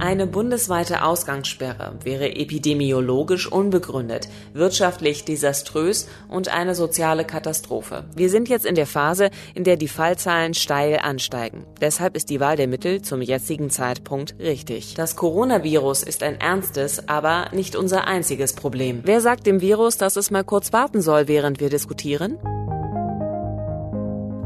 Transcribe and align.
Eine 0.00 0.28
bundesweite 0.28 1.02
Ausgangssperre 1.02 1.94
wäre 2.04 2.36
epidemiologisch 2.36 3.50
unbegründet, 3.50 4.28
wirtschaftlich 4.52 5.24
desaströs 5.24 6.08
und 6.28 6.48
eine 6.48 6.76
soziale 6.76 7.24
Katastrophe. 7.24 8.04
Wir 8.14 8.30
sind 8.30 8.48
jetzt 8.48 8.64
in 8.64 8.76
der 8.76 8.86
Phase, 8.86 9.30
in 9.54 9.64
der 9.64 9.76
die 9.76 9.88
Fallzahlen 9.88 10.54
steil 10.54 11.00
ansteigen. 11.02 11.66
Deshalb 11.80 12.16
ist 12.16 12.30
die 12.30 12.38
Wahl 12.38 12.56
der 12.56 12.68
Mittel 12.68 13.02
zum 13.02 13.22
jetzigen 13.22 13.70
Zeitpunkt 13.70 14.36
richtig. 14.38 14.94
Das 14.94 15.16
Coronavirus 15.16 16.04
ist 16.04 16.22
ein 16.22 16.40
ernstes, 16.40 17.08
aber 17.08 17.48
nicht 17.52 17.74
unser 17.74 18.06
einziges 18.06 18.52
Problem. 18.52 19.00
Wer 19.02 19.20
sagt 19.20 19.46
dem 19.46 19.60
Virus, 19.60 19.96
dass 19.96 20.14
es 20.14 20.30
mal 20.30 20.44
kurz 20.44 20.72
warten 20.72 21.02
soll, 21.02 21.26
während 21.26 21.58
wir 21.58 21.70
diskutieren? 21.70 22.38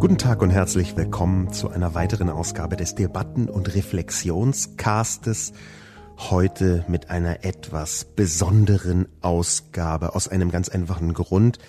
Guten 0.03 0.19
Tag 0.19 0.43
und 0.43 0.51
herzlich 0.51 0.97
willkommen 0.97 1.53
zu 1.53 1.71
einer 1.71 1.95
weiteren 1.95 2.29
Ausgabe 2.29 2.75
des 2.75 2.97
Debatten- 2.97 3.49
und 3.49 3.73
Reflexionscastes. 3.73 5.53
Heute 6.19 6.85
mit 6.89 7.09
einer 7.09 7.45
etwas 7.45 8.05
besonderen 8.05 9.07
Ausgabe 9.21 10.17
aus 10.17 10.27
einem 10.27 10.51
ganz 10.51 10.69
einfachen 10.69 11.15
Grund. 11.15 11.61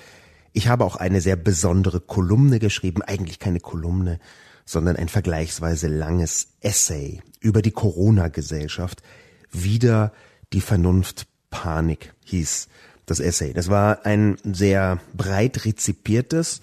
Ich 0.52 0.68
habe 0.68 0.84
auch 0.84 0.96
eine 0.96 1.22
sehr 1.22 1.36
besondere 1.36 2.00
Kolumne 2.00 2.58
geschrieben, 2.58 3.04
eigentlich 3.04 3.38
keine 3.38 3.59
Kolumne, 3.59 4.17
sondern 4.66 4.95
ein 4.95 5.09
vergleichsweise 5.09 5.88
langes 5.88 6.56
Essay 6.62 7.22
über 7.40 7.62
die 7.62 7.70
Corona-Gesellschaft. 7.70 9.03
Wieder 9.52 10.12
die 10.53 10.62
Vernunft 10.62 11.28
Panik 11.52 12.16
hieß 12.25 12.68
das 13.06 13.20
Essay. 13.20 13.53
Das 13.53 13.70
war 13.70 14.08
ein 14.08 14.38
sehr 14.44 14.97
breit 15.16 15.66
rezipiertes, 15.66 16.62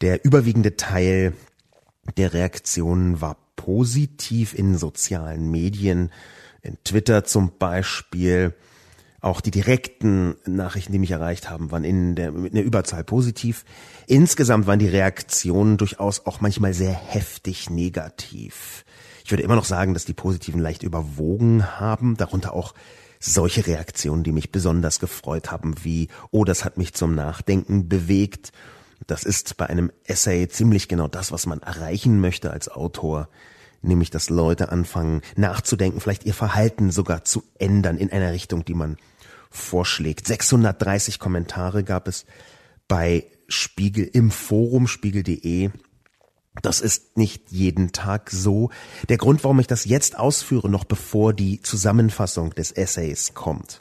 der 0.00 0.24
überwiegende 0.24 0.76
Teil 0.76 1.32
der 2.16 2.32
Reaktionen 2.32 3.20
war 3.20 3.36
positiv 3.56 4.54
in 4.54 4.78
sozialen 4.78 5.50
Medien, 5.50 6.10
in 6.62 6.78
Twitter 6.84 7.24
zum 7.24 7.58
Beispiel. 7.58 8.54
Auch 9.20 9.40
die 9.40 9.50
direkten 9.50 10.36
Nachrichten, 10.46 10.92
die 10.92 11.00
mich 11.00 11.10
erreicht 11.10 11.50
haben, 11.50 11.72
waren 11.72 11.82
in 11.82 12.14
der, 12.14 12.30
mit 12.30 12.54
einer 12.54 12.62
Überzahl 12.62 13.02
positiv. 13.02 13.64
Insgesamt 14.06 14.68
waren 14.68 14.78
die 14.78 14.88
Reaktionen 14.88 15.76
durchaus 15.76 16.24
auch 16.24 16.40
manchmal 16.40 16.72
sehr 16.72 16.92
heftig 16.92 17.68
negativ. 17.68 18.84
Ich 19.24 19.32
würde 19.32 19.42
immer 19.42 19.56
noch 19.56 19.64
sagen, 19.64 19.92
dass 19.92 20.04
die 20.04 20.14
positiven 20.14 20.60
leicht 20.60 20.84
überwogen 20.84 21.80
haben, 21.80 22.16
darunter 22.16 22.54
auch 22.54 22.74
solche 23.18 23.66
Reaktionen, 23.66 24.22
die 24.22 24.32
mich 24.32 24.52
besonders 24.52 25.00
gefreut 25.00 25.50
haben, 25.50 25.74
wie, 25.82 26.08
oh, 26.30 26.44
das 26.44 26.64
hat 26.64 26.78
mich 26.78 26.94
zum 26.94 27.16
Nachdenken 27.16 27.88
bewegt 27.88 28.52
das 29.08 29.24
ist 29.24 29.56
bei 29.56 29.66
einem 29.66 29.90
Essay 30.04 30.48
ziemlich 30.48 30.86
genau 30.86 31.08
das, 31.08 31.32
was 31.32 31.46
man 31.46 31.62
erreichen 31.62 32.20
möchte 32.20 32.50
als 32.50 32.68
Autor, 32.68 33.28
nämlich 33.80 34.10
dass 34.10 34.28
Leute 34.28 34.70
anfangen 34.70 35.22
nachzudenken, 35.34 36.00
vielleicht 36.00 36.24
ihr 36.24 36.34
Verhalten 36.34 36.90
sogar 36.90 37.24
zu 37.24 37.42
ändern 37.58 37.96
in 37.96 38.12
einer 38.12 38.32
Richtung, 38.32 38.66
die 38.66 38.74
man 38.74 38.98
vorschlägt. 39.50 40.26
630 40.26 41.18
Kommentare 41.18 41.84
gab 41.84 42.06
es 42.06 42.26
bei 42.86 43.24
Spiegel 43.48 44.04
im 44.12 44.30
Forum 44.30 44.86
spiegel.de. 44.86 45.70
Das 46.60 46.82
ist 46.82 47.16
nicht 47.16 47.50
jeden 47.50 47.92
Tag 47.92 48.30
so. 48.30 48.70
Der 49.08 49.16
Grund, 49.16 49.42
warum 49.42 49.58
ich 49.58 49.66
das 49.66 49.86
jetzt 49.86 50.18
ausführe, 50.18 50.68
noch 50.68 50.84
bevor 50.84 51.32
die 51.32 51.62
Zusammenfassung 51.62 52.50
des 52.50 52.72
Essays 52.72 53.32
kommt, 53.32 53.80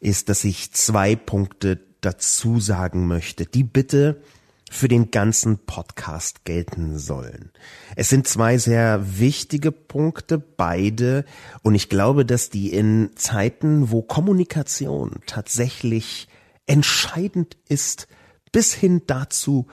ist, 0.00 0.30
dass 0.30 0.44
ich 0.44 0.72
zwei 0.72 1.14
Punkte 1.14 1.78
dazu 2.00 2.58
sagen 2.58 3.06
möchte, 3.06 3.44
die 3.44 3.64
bitte 3.64 4.22
für 4.70 4.88
den 4.88 5.10
ganzen 5.10 5.58
Podcast 5.58 6.44
gelten 6.44 6.98
sollen. 6.98 7.52
Es 7.94 8.08
sind 8.08 8.26
zwei 8.26 8.58
sehr 8.58 9.18
wichtige 9.18 9.70
Punkte, 9.70 10.38
beide, 10.38 11.24
und 11.62 11.74
ich 11.74 11.88
glaube, 11.88 12.26
dass 12.26 12.50
die 12.50 12.72
in 12.72 13.10
Zeiten, 13.14 13.90
wo 13.90 14.02
Kommunikation 14.02 15.20
tatsächlich 15.26 16.28
entscheidend 16.66 17.56
ist, 17.68 18.08
bis 18.50 18.74
hin 18.74 19.02
dazu, 19.06 19.66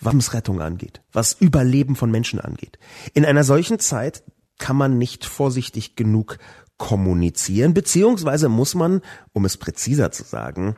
was 0.00 0.32
Rettung 0.32 0.60
angeht, 0.60 1.02
was 1.12 1.34
Überleben 1.34 1.96
von 1.96 2.10
Menschen 2.10 2.40
angeht. 2.40 2.78
In 3.14 3.24
einer 3.24 3.44
solchen 3.44 3.78
Zeit 3.78 4.22
kann 4.58 4.76
man 4.76 4.96
nicht 4.96 5.24
vorsichtig 5.24 5.96
genug 5.96 6.38
kommunizieren, 6.78 7.74
beziehungsweise 7.74 8.48
muss 8.48 8.74
man, 8.74 9.02
um 9.32 9.44
es 9.44 9.56
präziser 9.56 10.12
zu 10.12 10.24
sagen, 10.24 10.76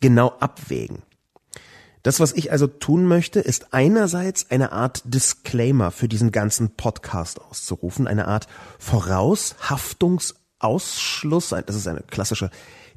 genau 0.00 0.28
abwägen. 0.38 1.02
Das, 2.02 2.18
was 2.18 2.32
ich 2.32 2.50
also 2.50 2.66
tun 2.66 3.06
möchte, 3.06 3.40
ist 3.40 3.74
einerseits 3.74 4.50
eine 4.50 4.72
Art 4.72 5.02
Disclaimer 5.04 5.90
für 5.90 6.08
diesen 6.08 6.32
ganzen 6.32 6.76
Podcast 6.76 7.38
auszurufen, 7.40 8.06
eine 8.06 8.26
Art 8.26 8.46
Voraushaftungsausschluss. 8.78 11.50
Das 11.50 11.76
ist 11.76 11.86
eine 11.86 12.02
klassische 12.02 12.50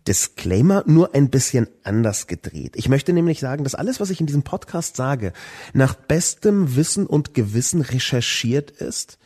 Disclaimer, 0.08 0.84
nur 0.86 1.16
ein 1.16 1.30
bisschen 1.30 1.68
anders 1.84 2.28
gedreht. 2.28 2.76
Ich 2.76 2.90
möchte 2.90 3.14
nämlich 3.14 3.40
sagen, 3.40 3.64
dass 3.64 3.76
alles, 3.76 4.00
was 4.00 4.10
ich 4.10 4.22
in 4.22 4.28
diesem 4.28 4.44
Podcast 4.44 4.96
sage, 4.96 5.34
nach 5.74 5.96
bestem 5.96 6.76
Wissen 6.76 7.06
und 7.06 7.34
Gewissen 7.34 7.82
recherchiert 7.82 8.72
ist, 8.72 9.18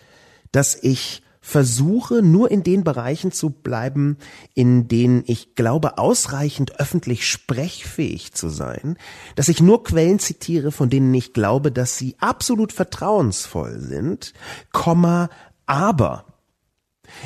dass 0.51 0.77
ich 0.81 1.23
versuche 1.47 2.21
nur 2.21 2.51
in 2.51 2.61
den 2.61 2.83
Bereichen 2.83 3.31
zu 3.31 3.49
bleiben, 3.49 4.17
in 4.53 4.89
denen 4.89 5.23
ich 5.27 5.55
glaube, 5.55 5.97
ausreichend 5.97 6.77
öffentlich 6.77 7.25
sprechfähig 7.25 8.33
zu 8.33 8.49
sein, 8.49 8.97
dass 9.37 9.47
ich 9.47 9.61
nur 9.61 9.81
Quellen 9.85 10.19
zitiere, 10.19 10.73
von 10.73 10.89
denen 10.89 11.13
ich 11.13 11.31
glaube, 11.31 11.71
dass 11.71 11.97
sie 11.97 12.17
absolut 12.19 12.73
vertrauensvoll 12.73 13.79
sind, 13.79 14.33
Komma, 14.73 15.29
aber 15.65 16.25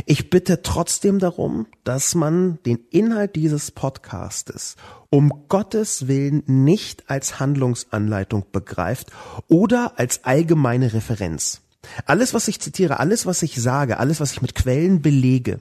ich 0.05 0.29
bitte 0.29 0.61
trotzdem 0.61 1.17
darum, 1.17 1.65
dass 1.83 2.13
man 2.13 2.59
den 2.67 2.77
Inhalt 2.91 3.35
dieses 3.35 3.71
Podcastes 3.71 4.75
um 5.09 5.45
Gottes 5.49 6.07
Willen 6.07 6.43
nicht 6.45 7.09
als 7.09 7.39
Handlungsanleitung 7.39 8.45
begreift 8.51 9.11
oder 9.47 9.93
als 9.97 10.25
allgemeine 10.25 10.93
Referenz. 10.93 11.61
Alles, 12.05 12.33
was 12.33 12.47
ich 12.47 12.59
zitiere, 12.59 12.99
alles, 12.99 13.25
was 13.25 13.41
ich 13.41 13.55
sage, 13.61 13.97
alles, 13.97 14.19
was 14.19 14.31
ich 14.31 14.41
mit 14.41 14.55
Quellen 14.55 15.01
belege, 15.01 15.59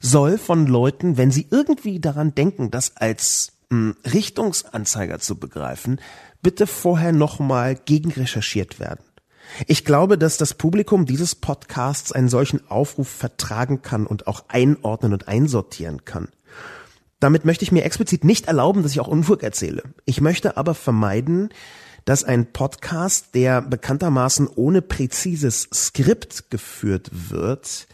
soll 0.00 0.38
von 0.38 0.66
Leuten, 0.66 1.16
wenn 1.16 1.30
sie 1.30 1.46
irgendwie 1.50 2.00
daran 2.00 2.34
denken, 2.34 2.70
das 2.70 2.96
als 2.96 3.52
mh, 3.70 3.76
hm, 3.76 3.96
Richtungsanzeiger 4.12 5.18
zu 5.18 5.36
begreifen, 5.36 6.00
bitte 6.42 6.66
vorher 6.66 7.12
nochmal 7.12 7.74
gegenrecherchiert 7.74 8.78
werden. 8.78 9.04
Ich 9.66 9.84
glaube, 9.84 10.18
dass 10.18 10.36
das 10.36 10.54
Publikum 10.54 11.06
dieses 11.06 11.34
Podcasts 11.34 12.12
einen 12.12 12.28
solchen 12.28 12.68
Aufruf 12.70 13.08
vertragen 13.08 13.82
kann 13.82 14.06
und 14.06 14.26
auch 14.26 14.44
einordnen 14.48 15.12
und 15.12 15.26
einsortieren 15.26 16.04
kann. 16.04 16.28
Damit 17.18 17.44
möchte 17.44 17.64
ich 17.64 17.72
mir 17.72 17.84
explizit 17.84 18.24
nicht 18.24 18.46
erlauben, 18.46 18.82
dass 18.82 18.92
ich 18.92 19.00
auch 19.00 19.08
Unfug 19.08 19.42
erzähle. 19.42 19.82
Ich 20.04 20.20
möchte 20.20 20.56
aber 20.56 20.74
vermeiden, 20.74 21.48
dass 22.04 22.24
ein 22.24 22.52
Podcast, 22.52 23.34
der 23.34 23.62
bekanntermaßen 23.62 24.48
ohne 24.48 24.82
präzises 24.82 25.68
Skript 25.72 26.50
geführt 26.50 27.10
wird, 27.12 27.86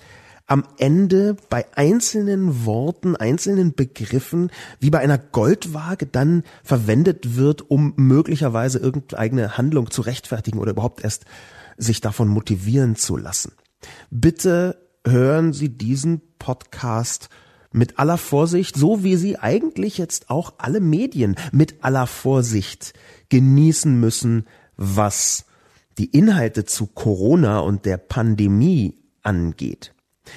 am 0.46 0.64
Ende 0.78 1.36
bei 1.48 1.66
einzelnen 1.74 2.66
Worten, 2.66 3.16
einzelnen 3.16 3.74
Begriffen, 3.74 4.50
wie 4.78 4.90
bei 4.90 4.98
einer 4.98 5.18
Goldwaage 5.18 6.06
dann 6.06 6.42
verwendet 6.62 7.36
wird, 7.36 7.70
um 7.70 7.94
möglicherweise 7.96 8.78
irgendeine 8.78 9.56
Handlung 9.56 9.90
zu 9.90 10.02
rechtfertigen 10.02 10.58
oder 10.58 10.72
überhaupt 10.72 11.02
erst 11.02 11.24
sich 11.76 12.00
davon 12.00 12.28
motivieren 12.28 12.94
zu 12.94 13.16
lassen. 13.16 13.52
Bitte 14.10 14.76
hören 15.06 15.52
Sie 15.52 15.70
diesen 15.70 16.20
Podcast 16.38 17.30
mit 17.74 17.98
aller 17.98 18.18
Vorsicht, 18.18 18.76
so 18.76 19.02
wie 19.02 19.16
Sie 19.16 19.36
eigentlich 19.36 19.98
jetzt 19.98 20.30
auch 20.30 20.54
alle 20.58 20.80
Medien 20.80 21.34
mit 21.52 21.82
aller 21.84 22.06
Vorsicht 22.06 22.94
genießen 23.28 23.98
müssen, 23.98 24.46
was 24.76 25.44
die 25.98 26.06
Inhalte 26.06 26.64
zu 26.64 26.86
Corona 26.86 27.58
und 27.58 27.84
der 27.84 27.96
Pandemie 27.96 28.94
angeht. 29.22 29.92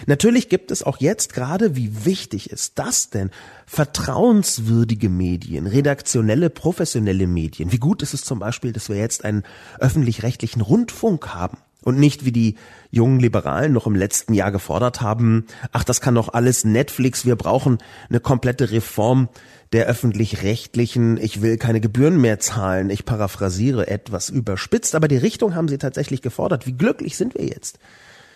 Natürlich 0.05 0.49
gibt 0.49 0.71
es 0.71 0.83
auch 0.83 0.97
jetzt 0.97 1.33
gerade, 1.33 1.75
wie 1.75 2.05
wichtig 2.05 2.49
ist 2.49 2.77
das 2.77 3.09
denn? 3.09 3.29
Vertrauenswürdige 3.65 5.07
Medien, 5.07 5.65
redaktionelle, 5.65 6.49
professionelle 6.49 7.27
Medien. 7.27 7.71
Wie 7.71 7.77
gut 7.77 8.01
ist 8.01 8.13
es 8.13 8.23
zum 8.23 8.39
Beispiel, 8.39 8.73
dass 8.73 8.89
wir 8.89 8.97
jetzt 8.97 9.23
einen 9.23 9.43
öffentlich-rechtlichen 9.79 10.61
Rundfunk 10.61 11.33
haben 11.33 11.57
und 11.83 11.99
nicht 11.99 12.25
wie 12.25 12.31
die 12.31 12.55
jungen 12.89 13.19
Liberalen 13.19 13.73
noch 13.73 13.87
im 13.87 13.95
letzten 13.95 14.33
Jahr 14.33 14.51
gefordert 14.51 15.01
haben, 15.01 15.45
ach, 15.71 15.83
das 15.83 16.01
kann 16.01 16.15
doch 16.15 16.33
alles 16.33 16.65
Netflix, 16.65 17.25
wir 17.25 17.35
brauchen 17.35 17.77
eine 18.09 18.19
komplette 18.19 18.71
Reform 18.71 19.29
der 19.73 19.85
öffentlich-rechtlichen, 19.85 21.17
ich 21.17 21.41
will 21.41 21.57
keine 21.57 21.81
Gebühren 21.81 22.19
mehr 22.19 22.39
zahlen, 22.39 22.89
ich 22.89 23.05
paraphrasiere 23.05 23.87
etwas 23.87 24.29
überspitzt, 24.29 24.95
aber 24.95 25.07
die 25.07 25.17
Richtung 25.17 25.55
haben 25.55 25.67
sie 25.67 25.77
tatsächlich 25.77 26.21
gefordert. 26.21 26.65
Wie 26.65 26.73
glücklich 26.73 27.17
sind 27.17 27.35
wir 27.35 27.45
jetzt, 27.45 27.79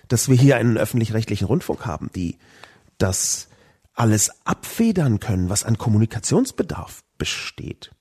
dass 0.08 0.28
wir 0.28 0.36
hier 0.36 0.58
einen 0.58 0.78
öffentlich-rechtlichen 0.78 1.48
Rundfunk 1.48 1.86
haben, 1.86 2.10
die 2.16 2.38
das 2.98 3.48
alles 3.94 4.32
abfedern 4.46 5.20
können, 5.20 5.50
was 5.50 5.64
an 5.64 5.78
Kommunikationsbedarf 5.78 7.04
besteht. 7.18 7.92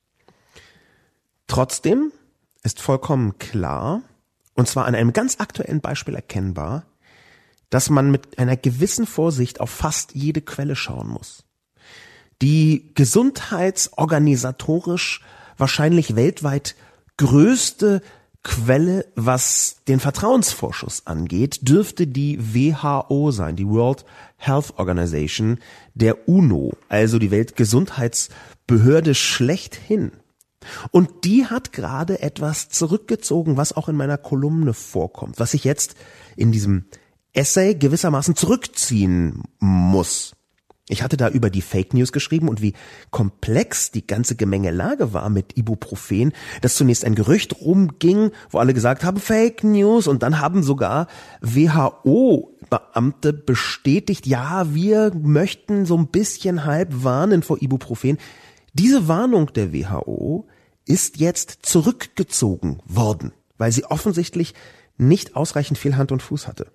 Trotzdem 1.47 2.13
ist 2.63 2.81
vollkommen 2.81 3.39
klar, 3.39 4.03
und 4.61 4.67
zwar 4.67 4.85
an 4.85 4.95
einem 4.95 5.13
ganz 5.13 5.41
aktuellen 5.41 5.81
Beispiel 5.81 6.15
erkennbar, 6.15 6.85
dass 7.71 7.89
man 7.89 8.11
mit 8.11 8.39
einer 8.39 8.59
gewissen 8.59 9.07
Vorsicht 9.07 9.59
auf 9.61 9.71
fast 9.71 10.15
jede 10.15 10.43
Quelle 10.43 10.77
schauen 10.77 11.09
muss. 11.09 11.45
Die 12.43 12.93
gesundheitsorganisatorisch 12.95 15.23
wahrscheinlich 15.57 16.15
weltweit 16.15 16.77
größte 17.17 18.03
Quelle, 18.43 19.07
was 19.17 19.77
den 19.89 19.99
Vertrauensvorschuss 19.99 21.07
angeht, 21.07 21.67
dürfte 21.69 22.07
die 22.07 22.39
WHO 22.39 23.31
sein, 23.31 23.57
die 23.57 23.67
World 23.67 24.05
Health 24.37 24.75
Organization 24.77 25.59
der 25.95 26.29
UNO, 26.29 26.75
also 26.89 27.19
die 27.19 27.31
Weltgesundheitsbehörde 27.31 29.15
schlechthin. 29.15 30.13
Und 30.91 31.25
die 31.25 31.47
hat 31.47 31.73
gerade 31.73 32.21
etwas 32.23 32.69
zurückgezogen, 32.69 33.57
was 33.57 33.73
auch 33.73 33.89
in 33.89 33.97
meiner 33.97 34.19
Kolumne 34.19 34.75
vorkommt, 34.75 35.39
was 35.39 35.55
ich 35.55 35.65
jetzt 35.65 35.95
in 36.37 36.53
diesem 36.53 36.85
Essay 37.33 37.75
gewissermaßen 37.75 38.37
zurückziehen 38.37 39.43
muss. 39.59 40.35
Ich 40.91 41.05
hatte 41.05 41.17
da 41.17 41.29
über 41.29 41.51
die 41.51 41.63
Fake 41.63 41.95
News 41.95 42.11
geschrieben 42.11 42.49
und 42.49 42.61
wie 42.61 42.75
komplex 43.13 43.93
die 43.93 44.05
ganze 44.05 44.35
Gemengelage 44.35 45.13
war 45.13 45.31
mit 45.31 45.57
Ibuprofen, 45.57 46.33
dass 46.63 46.75
zunächst 46.75 47.05
ein 47.05 47.15
Gerücht 47.15 47.61
rumging, 47.61 48.33
wo 48.51 48.59
alle 48.59 48.75
gesagt 48.75 49.05
haben 49.05 49.21
Fake 49.21 49.63
News 49.63 50.09
und 50.09 50.25
dann 50.25 50.41
haben 50.41 50.65
sogar 50.65 51.07
WHO-Beamte 51.43 53.33
bestätigt, 53.33 54.27
ja, 54.27 54.75
wir 54.75 55.13
möchten 55.15 55.87
so 55.87 55.97
ein 55.97 56.09
bisschen 56.09 56.65
halb 56.65 57.05
warnen 57.05 57.45
vor 57.45 57.63
Ibuprofen. 57.63 58.19
Diese 58.73 59.09
Warnung 59.09 59.53
der 59.53 59.73
WHO 59.73 60.49
ist 60.85 61.19
jetzt 61.19 61.59
zurückgezogen 61.63 62.81
worden, 62.85 63.33
weil 63.59 63.73
sie 63.73 63.85
offensichtlich 63.85 64.55
nicht 64.97 65.37
ausreichend 65.37 65.79
viel 65.79 65.97
Hand 65.97 66.13
und 66.13 66.23
Fuß 66.23 66.47
hatte. 66.47 66.71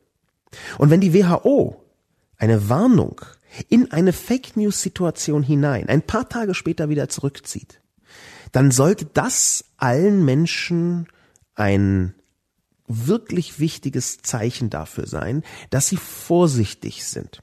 Und 0.77 0.89
wenn 0.89 1.01
die 1.01 1.13
WHO 1.13 1.81
eine 2.37 2.69
Warnung 2.69 3.21
in 3.69 3.91
eine 3.91 4.13
Fake 4.13 4.57
News 4.57 4.81
Situation 4.81 5.43
hinein, 5.43 5.87
ein 5.87 6.01
paar 6.01 6.27
Tage 6.27 6.53
später 6.53 6.89
wieder 6.89 7.07
zurückzieht, 7.09 7.81
dann 8.51 8.71
sollte 8.71 9.05
das 9.05 9.65
allen 9.77 10.23
Menschen 10.25 11.07
ein 11.55 12.13
wirklich 12.87 13.59
wichtiges 13.59 14.21
Zeichen 14.21 14.69
dafür 14.69 15.07
sein, 15.07 15.43
dass 15.69 15.87
sie 15.87 15.97
vorsichtig 15.97 17.05
sind. 17.05 17.41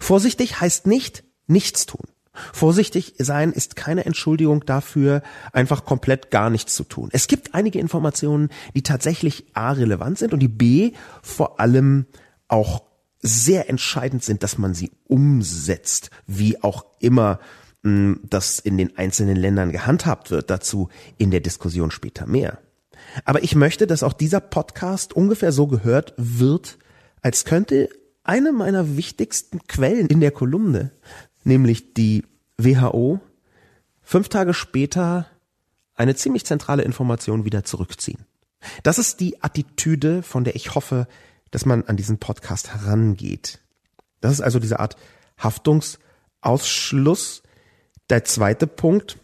Vorsichtig 0.00 0.60
heißt 0.60 0.86
nicht 0.86 1.24
nichts 1.46 1.86
tun. 1.86 2.06
Vorsichtig 2.34 3.14
sein 3.18 3.52
ist 3.52 3.76
keine 3.76 4.06
Entschuldigung 4.06 4.64
dafür, 4.64 5.22
einfach 5.52 5.84
komplett 5.84 6.30
gar 6.30 6.48
nichts 6.48 6.74
zu 6.74 6.84
tun. 6.84 7.10
Es 7.12 7.26
gibt 7.26 7.54
einige 7.54 7.78
Informationen, 7.78 8.48
die 8.74 8.82
tatsächlich 8.82 9.44
A 9.52 9.72
relevant 9.72 10.18
sind 10.18 10.32
und 10.32 10.40
die 10.40 10.48
B 10.48 10.92
vor 11.22 11.60
allem 11.60 12.06
auch 12.48 12.82
sehr 13.20 13.68
entscheidend 13.68 14.24
sind, 14.24 14.42
dass 14.42 14.58
man 14.58 14.74
sie 14.74 14.90
umsetzt, 15.06 16.10
wie 16.26 16.62
auch 16.62 16.86
immer 17.00 17.38
mh, 17.82 17.90
hm, 17.90 18.20
das 18.24 18.58
in 18.58 18.78
den 18.78 18.96
einzelnen 18.96 19.36
Ländern 19.36 19.70
gehandhabt 19.70 20.30
wird. 20.30 20.50
Dazu 20.50 20.88
in 21.18 21.30
der 21.30 21.40
Diskussion 21.40 21.90
später 21.90 22.26
mehr. 22.26 22.58
Aber 23.24 23.42
ich 23.42 23.54
möchte, 23.54 23.86
dass 23.86 24.02
auch 24.02 24.14
dieser 24.14 24.40
Podcast 24.40 25.12
ungefähr 25.12 25.52
so 25.52 25.66
gehört 25.66 26.14
wird, 26.16 26.78
als 27.20 27.44
könnte 27.44 27.90
eine 28.24 28.52
meiner 28.52 28.96
wichtigsten 28.96 29.66
Quellen 29.66 30.06
in 30.06 30.20
der 30.20 30.30
Kolumne, 30.30 30.92
nämlich 31.44 31.94
die 31.94 32.24
WHO, 32.58 33.20
fünf 34.02 34.28
Tage 34.28 34.54
später 34.54 35.26
eine 35.94 36.14
ziemlich 36.14 36.44
zentrale 36.44 36.82
Information 36.82 37.44
wieder 37.44 37.64
zurückziehen. 37.64 38.24
Das 38.82 38.98
ist 38.98 39.20
die 39.20 39.42
Attitüde, 39.42 40.22
von 40.22 40.44
der 40.44 40.56
ich 40.56 40.74
hoffe, 40.74 41.06
dass 41.50 41.66
man 41.66 41.84
an 41.84 41.96
diesen 41.96 42.18
Podcast 42.18 42.72
herangeht. 42.72 43.58
Das 44.20 44.32
ist 44.32 44.40
also 44.40 44.58
diese 44.58 44.80
Art 44.80 44.96
Haftungsausschluss. 45.38 47.42
Der 48.08 48.24
zweite 48.24 48.66
Punkt 48.66 49.18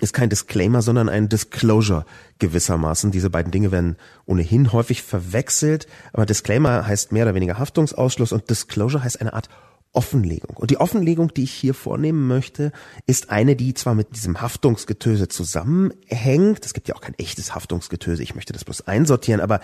ist 0.00 0.12
kein 0.12 0.28
Disclaimer, 0.28 0.82
sondern 0.82 1.08
ein 1.08 1.28
Disclosure 1.28 2.04
gewissermaßen. 2.38 3.12
Diese 3.12 3.30
beiden 3.30 3.52
Dinge 3.52 3.72
werden 3.72 3.96
ohnehin 4.26 4.72
häufig 4.72 5.02
verwechselt, 5.02 5.86
aber 6.12 6.26
Disclaimer 6.26 6.86
heißt 6.86 7.12
mehr 7.12 7.24
oder 7.24 7.34
weniger 7.34 7.58
Haftungsausschluss 7.58 8.32
und 8.32 8.50
Disclosure 8.50 9.02
heißt 9.02 9.20
eine 9.20 9.32
Art 9.32 9.48
Offenlegung. 9.96 10.56
Und 10.56 10.70
die 10.70 10.76
Offenlegung, 10.76 11.32
die 11.32 11.44
ich 11.44 11.52
hier 11.52 11.74
vornehmen 11.74 12.26
möchte, 12.28 12.70
ist 13.06 13.30
eine, 13.30 13.56
die 13.56 13.74
zwar 13.74 13.94
mit 13.94 14.14
diesem 14.14 14.40
Haftungsgetöse 14.40 15.28
zusammenhängt. 15.28 16.64
Es 16.64 16.74
gibt 16.74 16.88
ja 16.88 16.94
auch 16.94 17.00
kein 17.00 17.18
echtes 17.18 17.54
Haftungsgetöse. 17.54 18.22
Ich 18.22 18.34
möchte 18.34 18.52
das 18.52 18.64
bloß 18.64 18.82
einsortieren, 18.82 19.40
aber 19.40 19.60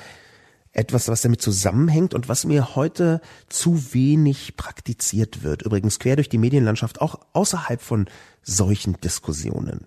etwas, 0.73 1.09
was 1.09 1.21
damit 1.21 1.43
zusammenhängt 1.43 2.15
und 2.15 2.29
was 2.31 2.47
mir 2.47 2.75
heute 2.75 3.21
zu 3.49 3.93
wenig 3.93 4.57
praktiziert 4.57 5.43
wird. 5.43 5.63
Übrigens 5.63 5.99
quer 5.99 6.17
durch 6.17 6.31
die 6.31 6.39
Medienlandschaft 6.39 7.01
auch 7.03 7.21
außerhalb 7.35 7.83
von 7.83 8.07
solchen 8.43 8.99
Diskussionen. 9.01 9.87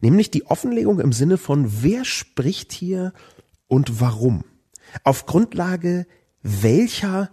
Nämlich 0.00 0.30
die 0.30 0.46
Offenlegung 0.46 1.00
im 1.00 1.12
Sinne 1.12 1.38
von, 1.38 1.82
wer 1.82 2.04
spricht 2.04 2.72
hier 2.72 3.12
und 3.66 4.00
warum? 4.00 4.44
Auf 5.02 5.26
Grundlage 5.26 6.06
welcher, 6.42 7.30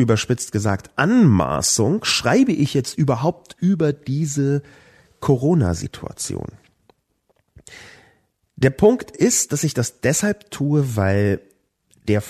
überspitzt 0.00 0.52
gesagt, 0.52 0.90
Anmaßung 0.96 2.04
schreibe 2.04 2.52
ich 2.52 2.74
jetzt 2.74 2.96
überhaupt 2.98 3.56
über 3.58 3.92
diese 3.92 4.62
Corona-Situation? 5.20 6.48
Der 8.56 8.70
Punkt 8.70 9.10
ist, 9.10 9.52
dass 9.52 9.64
ich 9.64 9.74
das 9.74 10.00
deshalb 10.00 10.50
tue, 10.50 10.96
weil 10.96 11.40
der 12.08 12.22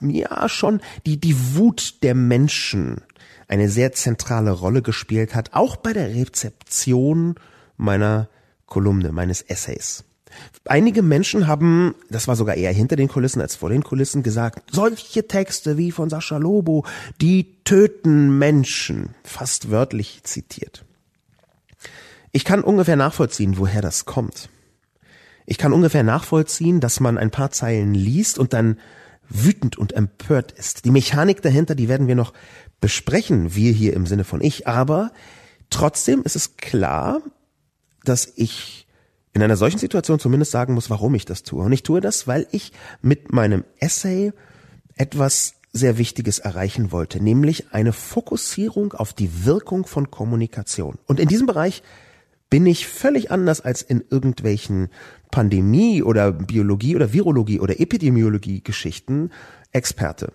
ja 0.00 0.48
schon 0.48 0.80
die, 1.06 1.18
die 1.18 1.56
Wut 1.56 2.02
der 2.02 2.14
Menschen 2.14 3.02
eine 3.48 3.68
sehr 3.68 3.92
zentrale 3.92 4.50
Rolle 4.50 4.82
gespielt 4.82 5.34
hat, 5.34 5.52
auch 5.52 5.76
bei 5.76 5.92
der 5.92 6.14
Rezeption 6.14 7.34
meiner 7.76 8.28
Kolumne, 8.66 9.12
meines 9.12 9.42
Essays. 9.42 10.03
Einige 10.66 11.02
Menschen 11.02 11.46
haben, 11.46 11.94
das 12.10 12.28
war 12.28 12.36
sogar 12.36 12.56
eher 12.56 12.72
hinter 12.72 12.96
den 12.96 13.08
Kulissen 13.08 13.40
als 13.40 13.54
vor 13.56 13.68
den 13.68 13.84
Kulissen, 13.84 14.22
gesagt, 14.22 14.70
solche 14.72 15.26
Texte 15.26 15.76
wie 15.76 15.90
von 15.90 16.10
Sascha 16.10 16.36
Lobo, 16.36 16.84
die 17.20 17.62
töten 17.64 18.38
Menschen, 18.38 19.10
fast 19.24 19.70
wörtlich 19.70 20.22
zitiert. 20.24 20.84
Ich 22.32 22.44
kann 22.44 22.64
ungefähr 22.64 22.96
nachvollziehen, 22.96 23.58
woher 23.58 23.82
das 23.82 24.06
kommt. 24.06 24.48
Ich 25.46 25.58
kann 25.58 25.72
ungefähr 25.72 26.02
nachvollziehen, 26.02 26.80
dass 26.80 27.00
man 27.00 27.18
ein 27.18 27.30
paar 27.30 27.50
Zeilen 27.50 27.94
liest 27.94 28.38
und 28.38 28.52
dann 28.52 28.78
wütend 29.28 29.76
und 29.76 29.92
empört 29.92 30.52
ist. 30.52 30.84
Die 30.84 30.90
Mechanik 30.90 31.42
dahinter, 31.42 31.74
die 31.74 31.88
werden 31.88 32.08
wir 32.08 32.14
noch 32.14 32.32
besprechen, 32.80 33.54
wir 33.54 33.72
hier 33.72 33.94
im 33.94 34.06
Sinne 34.06 34.24
von 34.24 34.40
ich, 34.40 34.66
aber 34.66 35.12
trotzdem 35.70 36.22
ist 36.22 36.36
es 36.36 36.56
klar, 36.56 37.22
dass 38.04 38.32
ich 38.36 38.83
in 39.34 39.42
einer 39.42 39.56
solchen 39.56 39.78
Situation 39.78 40.20
zumindest 40.20 40.52
sagen 40.52 40.74
muss, 40.74 40.90
warum 40.90 41.14
ich 41.14 41.24
das 41.24 41.42
tue. 41.42 41.62
Und 41.62 41.72
ich 41.72 41.82
tue 41.82 42.00
das, 42.00 42.26
weil 42.26 42.46
ich 42.52 42.72
mit 43.02 43.32
meinem 43.32 43.64
Essay 43.80 44.32
etwas 44.94 45.54
sehr 45.72 45.98
Wichtiges 45.98 46.38
erreichen 46.38 46.92
wollte, 46.92 47.20
nämlich 47.20 47.72
eine 47.72 47.92
Fokussierung 47.92 48.92
auf 48.92 49.12
die 49.12 49.44
Wirkung 49.44 49.86
von 49.86 50.10
Kommunikation. 50.12 50.98
Und 51.06 51.18
in 51.18 51.26
diesem 51.26 51.48
Bereich 51.48 51.82
bin 52.48 52.64
ich 52.64 52.86
völlig 52.86 53.32
anders 53.32 53.60
als 53.60 53.82
in 53.82 54.04
irgendwelchen 54.08 54.88
Pandemie 55.32 56.04
oder 56.04 56.30
Biologie 56.30 56.94
oder 56.94 57.12
Virologie 57.12 57.58
oder 57.58 57.80
Epidemiologie 57.80 58.62
Geschichten 58.62 59.30
Experte. 59.72 60.32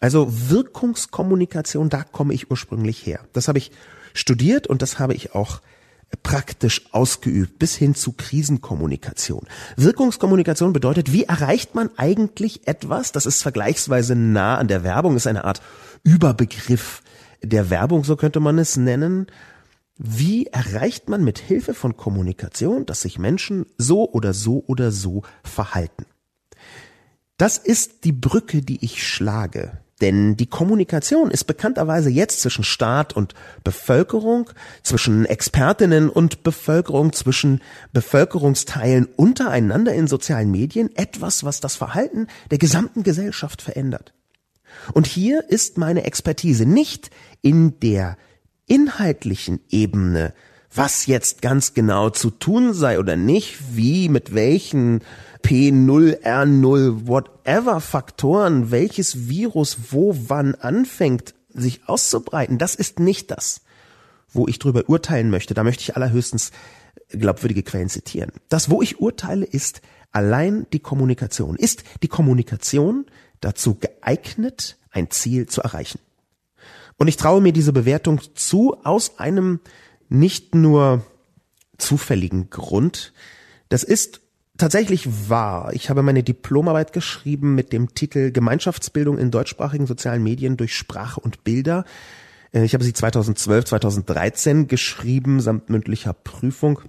Also 0.00 0.26
Wirkungskommunikation, 0.48 1.90
da 1.90 2.02
komme 2.02 2.32
ich 2.32 2.50
ursprünglich 2.50 3.04
her. 3.04 3.20
Das 3.34 3.48
habe 3.48 3.58
ich 3.58 3.72
studiert 4.14 4.66
und 4.66 4.80
das 4.80 4.98
habe 4.98 5.12
ich 5.12 5.34
auch 5.34 5.60
praktisch 6.22 6.86
ausgeübt, 6.92 7.58
bis 7.58 7.76
hin 7.76 7.94
zu 7.94 8.12
Krisenkommunikation. 8.12 9.46
Wirkungskommunikation 9.76 10.72
bedeutet, 10.72 11.12
wie 11.12 11.24
erreicht 11.24 11.74
man 11.74 11.90
eigentlich 11.96 12.66
etwas, 12.66 13.12
das 13.12 13.26
ist 13.26 13.42
vergleichsweise 13.42 14.14
nah 14.14 14.56
an 14.56 14.68
der 14.68 14.82
Werbung, 14.82 15.16
ist 15.16 15.26
eine 15.26 15.44
Art 15.44 15.60
Überbegriff 16.04 17.02
der 17.42 17.70
Werbung, 17.70 18.04
so 18.04 18.16
könnte 18.16 18.40
man 18.40 18.58
es 18.58 18.76
nennen. 18.76 19.26
Wie 19.96 20.46
erreicht 20.46 21.08
man 21.08 21.24
mit 21.24 21.38
Hilfe 21.38 21.74
von 21.74 21.96
Kommunikation, 21.96 22.86
dass 22.86 23.02
sich 23.02 23.18
Menschen 23.18 23.66
so 23.76 24.10
oder 24.10 24.32
so 24.32 24.64
oder 24.66 24.92
so 24.92 25.22
verhalten? 25.42 26.06
Das 27.36 27.58
ist 27.58 28.04
die 28.04 28.12
Brücke, 28.12 28.62
die 28.62 28.84
ich 28.84 29.06
schlage. 29.06 29.80
Denn 30.00 30.36
die 30.36 30.46
Kommunikation 30.46 31.30
ist 31.30 31.44
bekannterweise 31.44 32.08
jetzt 32.08 32.40
zwischen 32.40 32.62
Staat 32.62 33.16
und 33.16 33.34
Bevölkerung, 33.64 34.50
zwischen 34.82 35.24
Expertinnen 35.24 36.08
und 36.08 36.44
Bevölkerung, 36.44 37.12
zwischen 37.12 37.60
Bevölkerungsteilen 37.92 39.08
untereinander 39.16 39.92
in 39.94 40.06
sozialen 40.06 40.50
Medien 40.50 40.94
etwas, 40.94 41.42
was 41.42 41.60
das 41.60 41.74
Verhalten 41.74 42.28
der 42.50 42.58
gesamten 42.58 43.02
Gesellschaft 43.02 43.60
verändert. 43.60 44.14
Und 44.92 45.06
hier 45.06 45.48
ist 45.48 45.78
meine 45.78 46.04
Expertise 46.04 46.64
nicht 46.64 47.10
in 47.42 47.80
der 47.80 48.16
inhaltlichen 48.66 49.60
Ebene, 49.68 50.32
was 50.72 51.06
jetzt 51.06 51.42
ganz 51.42 51.74
genau 51.74 52.10
zu 52.10 52.30
tun 52.30 52.74
sei 52.74 52.98
oder 52.98 53.16
nicht, 53.16 53.74
wie, 53.74 54.08
mit 54.08 54.34
welchen 54.34 55.00
P0, 55.48 56.20
R0, 56.24 57.06
whatever 57.06 57.80
Faktoren, 57.80 58.70
welches 58.70 59.30
Virus 59.30 59.78
wo 59.92 60.14
wann 60.28 60.54
anfängt, 60.54 61.32
sich 61.48 61.88
auszubreiten, 61.88 62.58
das 62.58 62.74
ist 62.74 63.00
nicht 63.00 63.30
das, 63.30 63.62
wo 64.30 64.46
ich 64.46 64.58
drüber 64.58 64.90
urteilen 64.90 65.30
möchte. 65.30 65.54
Da 65.54 65.64
möchte 65.64 65.80
ich 65.80 65.96
allerhöchstens 65.96 66.50
glaubwürdige 67.08 67.62
Quellen 67.62 67.88
zitieren. 67.88 68.30
Das, 68.50 68.68
wo 68.68 68.82
ich 68.82 69.00
urteile, 69.00 69.46
ist 69.46 69.80
allein 70.12 70.66
die 70.74 70.80
Kommunikation. 70.80 71.56
Ist 71.56 71.82
die 72.02 72.08
Kommunikation 72.08 73.06
dazu 73.40 73.76
geeignet, 73.76 74.76
ein 74.90 75.10
Ziel 75.10 75.46
zu 75.46 75.62
erreichen? 75.62 75.98
Und 76.98 77.08
ich 77.08 77.16
traue 77.16 77.40
mir 77.40 77.54
diese 77.54 77.72
Bewertung 77.72 78.20
zu 78.34 78.76
aus 78.84 79.18
einem 79.18 79.60
nicht 80.10 80.54
nur 80.54 81.06
zufälligen 81.78 82.50
Grund. 82.50 83.14
Das 83.70 83.82
ist 83.82 84.20
tatsächlich 84.58 85.30
wahr. 85.30 85.70
Ich 85.72 85.88
habe 85.88 86.02
meine 86.02 86.22
Diplomarbeit 86.22 86.92
geschrieben 86.92 87.54
mit 87.54 87.72
dem 87.72 87.94
Titel 87.94 88.30
Gemeinschaftsbildung 88.32 89.16
in 89.16 89.30
deutschsprachigen 89.30 89.86
sozialen 89.86 90.22
Medien 90.22 90.56
durch 90.56 90.76
Sprache 90.76 91.20
und 91.20 91.44
Bilder. 91.44 91.84
Äh, 92.52 92.64
ich 92.64 92.74
habe 92.74 92.84
sie 92.84 92.92
2012, 92.92 93.64
2013 93.66 94.68
geschrieben, 94.68 95.40
samt 95.40 95.70
mündlicher 95.70 96.12
Prüfung 96.12 96.80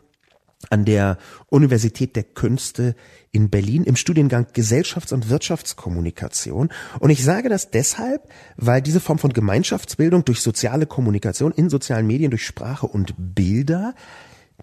an 0.69 0.83
der 0.83 1.17
Universität 1.47 2.17
der 2.17 2.23
Künste 2.23 2.95
in 3.31 3.49
Berlin 3.49 3.85
im 3.85 3.95
Studiengang 3.95 4.47
Gesellschafts- 4.53 5.13
und 5.13 5.29
Wirtschaftskommunikation. 5.29 6.69
Und 6.99 7.09
ich 7.11 7.23
sage 7.23 7.47
das 7.47 7.71
deshalb, 7.71 8.27
weil 8.57 8.81
diese 8.81 8.99
Form 8.99 9.19
von 9.19 9.31
Gemeinschaftsbildung 9.31 10.25
durch 10.25 10.41
soziale 10.41 10.85
Kommunikation 10.85 11.53
in 11.53 11.69
sozialen 11.69 12.07
Medien, 12.07 12.31
durch 12.31 12.45
Sprache 12.45 12.88
und 12.88 13.13
Bilder 13.17 13.93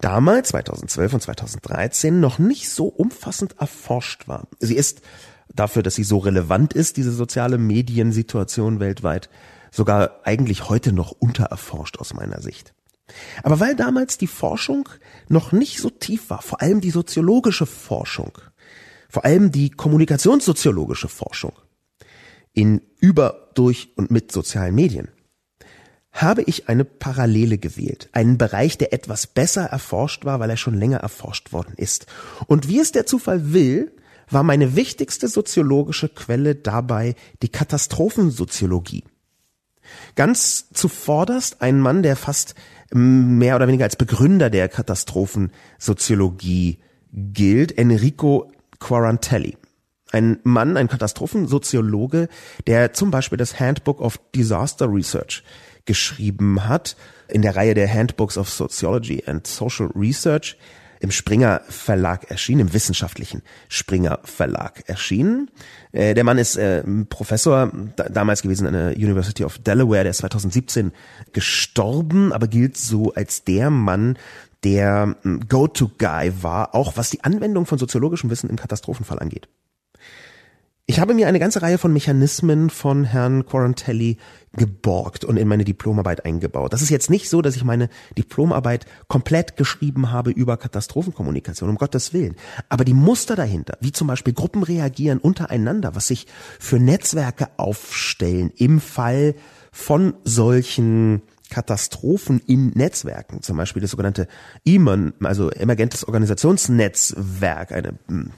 damals, 0.01 0.49
2012 0.49 1.13
und 1.13 1.21
2013, 1.21 2.19
noch 2.19 2.39
nicht 2.39 2.69
so 2.69 2.87
umfassend 2.87 3.55
erforscht 3.59 4.27
war. 4.27 4.47
Sie 4.59 4.75
ist 4.75 5.01
dafür, 5.53 5.83
dass 5.83 5.95
sie 5.95 6.03
so 6.03 6.17
relevant 6.17 6.73
ist, 6.73 6.97
diese 6.97 7.11
soziale 7.11 7.57
Mediensituation 7.57 8.79
weltweit, 8.79 9.29
sogar 9.71 10.21
eigentlich 10.23 10.69
heute 10.69 10.93
noch 10.93 11.11
untererforscht 11.11 11.97
aus 11.97 12.13
meiner 12.13 12.41
Sicht. 12.41 12.73
Aber 13.43 13.59
weil 13.59 13.75
damals 13.75 14.17
die 14.17 14.27
Forschung 14.27 14.89
noch 15.29 15.51
nicht 15.51 15.79
so 15.79 15.89
tief 15.89 16.29
war, 16.29 16.41
vor 16.41 16.61
allem 16.61 16.81
die 16.81 16.91
soziologische 16.91 17.65
Forschung, 17.65 18.37
vor 19.09 19.23
allem 19.23 19.51
die 19.51 19.69
kommunikationssoziologische 19.69 21.07
Forschung 21.07 21.53
in 22.53 22.81
über, 22.99 23.49
durch 23.53 23.93
und 23.95 24.11
mit 24.11 24.31
sozialen 24.31 24.75
Medien, 24.75 25.09
habe 26.21 26.41
ich 26.43 26.67
eine 26.67 26.83
Parallele 26.83 27.59
gewählt, 27.59 28.09
einen 28.11 28.37
Bereich, 28.37 28.77
der 28.77 28.91
etwas 28.91 29.27
besser 29.27 29.65
erforscht 29.65 30.25
war, 30.25 30.39
weil 30.39 30.49
er 30.49 30.57
schon 30.57 30.73
länger 30.73 30.97
erforscht 30.97 31.53
worden 31.53 31.75
ist. 31.77 32.07
Und 32.47 32.67
wie 32.67 32.79
es 32.79 32.91
der 32.91 33.05
Zufall 33.05 33.53
will, 33.53 33.91
war 34.29 34.43
meine 34.43 34.75
wichtigste 34.75 35.27
soziologische 35.27 36.09
Quelle 36.09 36.55
dabei 36.55 37.15
die 37.41 37.49
Katastrophensoziologie. 37.49 39.03
Ganz 40.15 40.69
zuvorderst 40.73 41.61
ein 41.61 41.79
Mann, 41.79 42.01
der 42.03 42.15
fast 42.15 42.55
mehr 42.91 43.55
oder 43.55 43.67
weniger 43.67 43.85
als 43.85 43.95
Begründer 43.95 44.49
der 44.49 44.69
Katastrophensoziologie 44.69 46.79
gilt, 47.13 47.77
Enrico 47.77 48.51
Quarantelli. 48.79 49.55
Ein 50.11 50.39
Mann, 50.43 50.77
ein 50.77 50.87
Katastrophensoziologe, 50.87 52.29
der 52.65 52.93
zum 52.93 53.11
Beispiel 53.11 53.37
das 53.37 53.59
Handbook 53.59 54.01
of 54.01 54.19
Disaster 54.33 54.91
Research 54.91 55.43
geschrieben 55.87 56.67
hat, 56.67 56.95
in 57.27 57.41
der 57.41 57.55
Reihe 57.55 57.73
der 57.73 57.91
Handbooks 57.91 58.37
of 58.37 58.49
Sociology 58.49 59.23
and 59.25 59.47
Social 59.47 59.87
Research, 59.95 60.57
im 60.99 61.11
Springer 61.11 61.61
Verlag 61.67 62.29
erschienen, 62.31 62.61
im 62.61 62.73
wissenschaftlichen 62.73 63.43
Springer 63.67 64.19
Verlag 64.23 64.83
erschienen. 64.87 65.51
Äh, 65.91 66.13
der 66.13 66.23
Mann 66.23 66.37
ist 66.37 66.55
äh, 66.55 66.83
Professor 67.09 67.71
damals 67.95 68.41
gewesen 68.41 68.67
an 68.67 68.73
der 68.73 68.95
University 68.95 69.43
of 69.43 69.59
Delaware, 69.59 70.03
der 70.03 70.11
ist 70.11 70.17
2017 70.17 70.91
gestorben, 71.33 72.33
aber 72.33 72.47
gilt 72.47 72.77
so 72.77 73.13
als 73.13 73.43
der 73.43 73.69
Mann, 73.69 74.17
der 74.63 75.15
Go-to-Guy 75.47 76.33
war, 76.41 76.73
auch 76.73 76.97
was 76.97 77.11
die 77.11 77.23
Anwendung 77.23 77.65
von 77.65 77.77
soziologischem 77.77 78.29
Wissen 78.29 78.49
im 78.49 78.55
Katastrophenfall 78.55 79.19
angeht. 79.19 79.47
Ich 80.89 81.01
habe 81.01 81.13
mir 81.13 81.27
eine 81.27 81.39
ganze 81.39 81.61
Reihe 81.61 81.77
von 81.77 81.91
Mechanismen 81.91 82.69
von 82.69 83.03
Herrn 83.03 83.45
Quarantelli 83.45 84.15
geborgt 84.53 85.25
und 85.25 85.35
in 85.35 85.45
meine 85.45 85.65
Diplomarbeit 85.65 86.23
eingebaut. 86.23 86.71
Das 86.71 86.81
ist 86.81 86.89
jetzt 86.89 87.09
nicht 87.09 87.29
so, 87.29 87.41
dass 87.41 87.57
ich 87.57 87.65
meine 87.65 87.89
Diplomarbeit 88.17 88.85
komplett 89.09 89.57
geschrieben 89.57 90.11
habe 90.11 90.31
über 90.31 90.55
Katastrophenkommunikation, 90.55 91.69
um 91.69 91.75
Gottes 91.75 92.13
Willen. 92.13 92.37
Aber 92.69 92.85
die 92.85 92.93
Muster 92.93 93.35
dahinter, 93.35 93.77
wie 93.81 93.91
zum 93.91 94.07
Beispiel 94.07 94.31
Gruppen 94.33 94.63
reagieren 94.63 95.19
untereinander, 95.19 95.93
was 95.93 96.07
sich 96.07 96.25
für 96.57 96.79
Netzwerke 96.79 97.49
aufstellen 97.57 98.53
im 98.55 98.79
Fall 98.79 99.35
von 99.73 100.13
solchen 100.23 101.21
Katastrophen 101.49 102.41
in 102.47 102.69
Netzwerken, 102.69 103.41
zum 103.41 103.57
Beispiel 103.57 103.81
das 103.81 103.91
sogenannte 103.91 104.27
EMON, 104.65 105.13
also 105.21 105.49
emergentes 105.49 106.05
Organisationsnetzwerk, 106.05 107.73
eine 107.73 107.99
hm, 108.07 108.31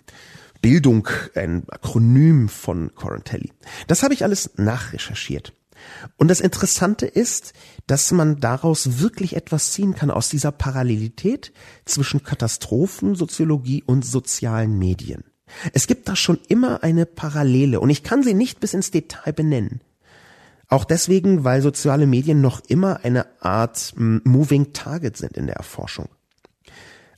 Bildung, 0.62 1.08
ein 1.36 1.64
Akronym 1.70 2.50
von 2.50 2.94
Quarantelli. 2.96 3.52
Das 3.88 4.04
habe 4.04 4.14
ich 4.14 4.24
alles 4.24 4.52
nachrecherchiert. 4.58 5.54
Und 6.18 6.28
das 6.28 6.42
Interessante 6.42 7.06
ist, 7.06 7.54
dass 7.88 8.12
man 8.12 8.40
daraus 8.40 9.00
wirklich 9.00 9.36
etwas 9.36 9.72
ziehen 9.72 9.96
kann 9.96 10.12
aus 10.12 10.30
dieser 10.30 10.52
Parallelität 10.52 11.54
zwischen 11.86 12.24
Katastrophensoziologie 12.24 13.84
und 13.86 14.06
sozialen 14.06 14.78
Medien. 14.78 15.24
Es 15.74 15.88
gibt 15.88 16.08
da 16.08 16.16
schon 16.16 16.40
immer 16.48 16.84
eine 16.84 17.06
Parallele 17.06 17.80
und 17.80 17.90
ich 17.90 18.04
kann 18.04 18.24
sie 18.24 18.34
nicht 18.34 18.60
bis 18.60 18.74
ins 18.74 18.92
Detail 18.92 19.34
benennen. 19.34 19.82
Auch 20.68 20.86
deswegen, 20.86 21.44
weil 21.44 21.64
soziale 21.64 22.06
Medien 22.06 22.42
noch 22.42 22.62
immer 22.68 23.04
eine 23.04 23.26
Art 23.42 23.94
hm, 23.96 24.22
Moving 24.24 24.74
Target 24.74 25.18
sind 25.18 25.36
in 25.36 25.48
der 25.48 25.56
Erforschung. 25.56 26.10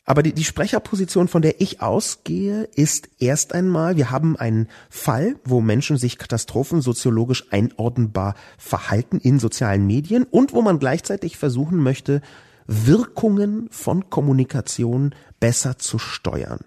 Aber 0.03 0.24
die, 0.24 0.34
die 0.34 0.43
Sprecherposition, 0.43 1.27
von 1.27 1.41
der 1.41 1.62
ich 1.62 1.81
ausgehe, 1.81 2.63
ist 2.75 3.10
erst 3.20 3.53
einmal, 3.53 3.98
wir 3.98 4.10
haben 4.10 4.36
einen 4.36 4.67
Fall, 4.89 5.36
wo 5.43 5.62
Menschen 5.62 5.98
sich 5.98 6.17
katastrophensoziologisch 6.17 7.51
einordnbar 7.51 8.36
verhalten 8.58 9.20
in 9.20 9.39
sozialen 9.39 9.86
Medien 9.86 10.24
und 10.24 10.53
wo 10.53 10.62
man 10.62 10.79
gleichzeitig 10.79 11.38
versuchen 11.38 11.77
möchte, 11.77 12.22
Wirkungen 12.65 13.67
von 13.70 14.10
Kommunikation 14.10 15.13
besser 15.39 15.77
zu 15.77 16.00
steuern. 16.00 16.62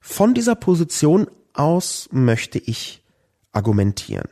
Von 0.00 0.34
dieser 0.34 0.54
Position 0.54 1.28
aus 1.52 2.08
möchte 2.12 2.58
ich 2.58 3.02
argumentieren. 3.52 4.28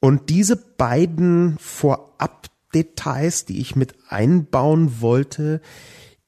Und 0.00 0.28
diese 0.30 0.56
beiden 0.56 1.58
Vorab-Details, 1.58 3.44
die 3.44 3.60
ich 3.60 3.76
mit 3.76 3.94
einbauen 4.08 5.00
wollte, 5.00 5.60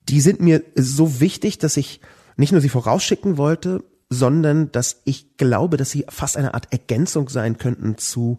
die 0.08 0.20
sind 0.20 0.40
mir 0.40 0.62
so 0.74 1.20
wichtig, 1.20 1.58
dass 1.58 1.76
ich 1.76 2.00
nicht 2.36 2.52
nur 2.52 2.60
sie 2.60 2.68
vorausschicken 2.68 3.36
wollte, 3.36 3.84
sondern 4.10 4.72
dass 4.72 5.02
ich 5.04 5.36
glaube, 5.36 5.76
dass 5.76 5.90
sie 5.90 6.06
fast 6.08 6.36
eine 6.36 6.54
Art 6.54 6.72
Ergänzung 6.72 7.28
sein 7.28 7.58
könnten 7.58 7.98
zu 7.98 8.38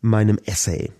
meinem 0.00 0.38
Essay. 0.44 0.92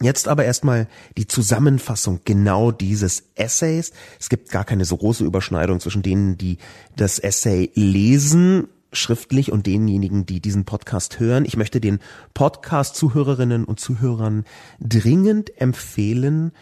Jetzt 0.00 0.26
aber 0.26 0.44
erstmal 0.44 0.88
die 1.16 1.28
Zusammenfassung 1.28 2.20
genau 2.24 2.72
dieses 2.72 3.30
Essays. 3.36 3.92
Es 4.18 4.28
gibt 4.28 4.50
gar 4.50 4.64
keine 4.64 4.84
so 4.84 4.96
große 4.96 5.24
Überschneidung 5.24 5.78
zwischen 5.78 6.02
denen, 6.02 6.36
die 6.36 6.58
das 6.96 7.20
Essay 7.20 7.70
lesen 7.74 8.68
schriftlich 8.96 9.52
und 9.52 9.66
denjenigen, 9.66 10.24
die 10.26 10.40
diesen 10.40 10.64
Podcast 10.64 11.18
hören. 11.20 11.44
Ich 11.44 11.56
möchte 11.56 11.80
den 11.80 11.98
Podcast-Zuhörerinnen 12.32 13.64
und 13.64 13.80
Zuhörern 13.80 14.44
dringend 14.80 15.60
empfehlen, 15.60 16.52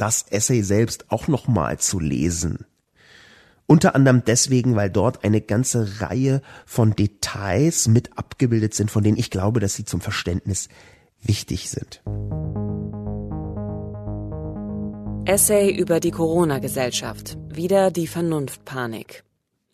das 0.00 0.24
Essay 0.30 0.62
selbst 0.62 1.10
auch 1.10 1.28
nochmal 1.28 1.78
zu 1.78 2.00
lesen. 2.00 2.64
Unter 3.66 3.94
anderem 3.94 4.22
deswegen, 4.26 4.74
weil 4.74 4.90
dort 4.90 5.22
eine 5.22 5.40
ganze 5.40 6.00
Reihe 6.00 6.42
von 6.66 6.96
Details 6.96 7.86
mit 7.86 8.18
abgebildet 8.18 8.74
sind, 8.74 8.90
von 8.90 9.04
denen 9.04 9.16
ich 9.16 9.30
glaube, 9.30 9.60
dass 9.60 9.74
sie 9.74 9.84
zum 9.84 10.00
Verständnis 10.00 10.68
wichtig 11.22 11.70
sind. 11.70 12.02
Essay 15.26 15.70
über 15.70 16.00
die 16.00 16.10
Corona-Gesellschaft. 16.10 17.38
Wieder 17.48 17.92
die 17.92 18.08
Vernunftpanik. 18.08 19.22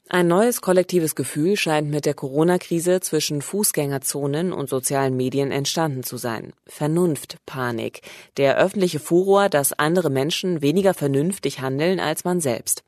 Ein 0.08 0.28
neues 0.28 0.60
kollektives 0.60 1.16
Gefühl 1.16 1.56
scheint 1.56 1.90
mit 1.90 2.06
der 2.06 2.14
Corona-Krise 2.14 3.00
zwischen 3.00 3.42
Fußgängerzonen 3.42 4.52
und 4.52 4.68
sozialen 4.70 5.16
Medien 5.16 5.50
entstanden 5.50 6.04
zu 6.04 6.16
sein. 6.16 6.52
Vernunftpanik. 6.68 8.02
Der 8.36 8.56
öffentliche 8.56 9.00
Furor, 9.00 9.48
dass 9.48 9.72
andere 9.72 10.08
Menschen 10.08 10.62
weniger 10.62 10.94
vernünftig 10.94 11.60
handeln 11.60 11.98
als 11.98 12.22
man 12.22 12.40
selbst. 12.40 12.84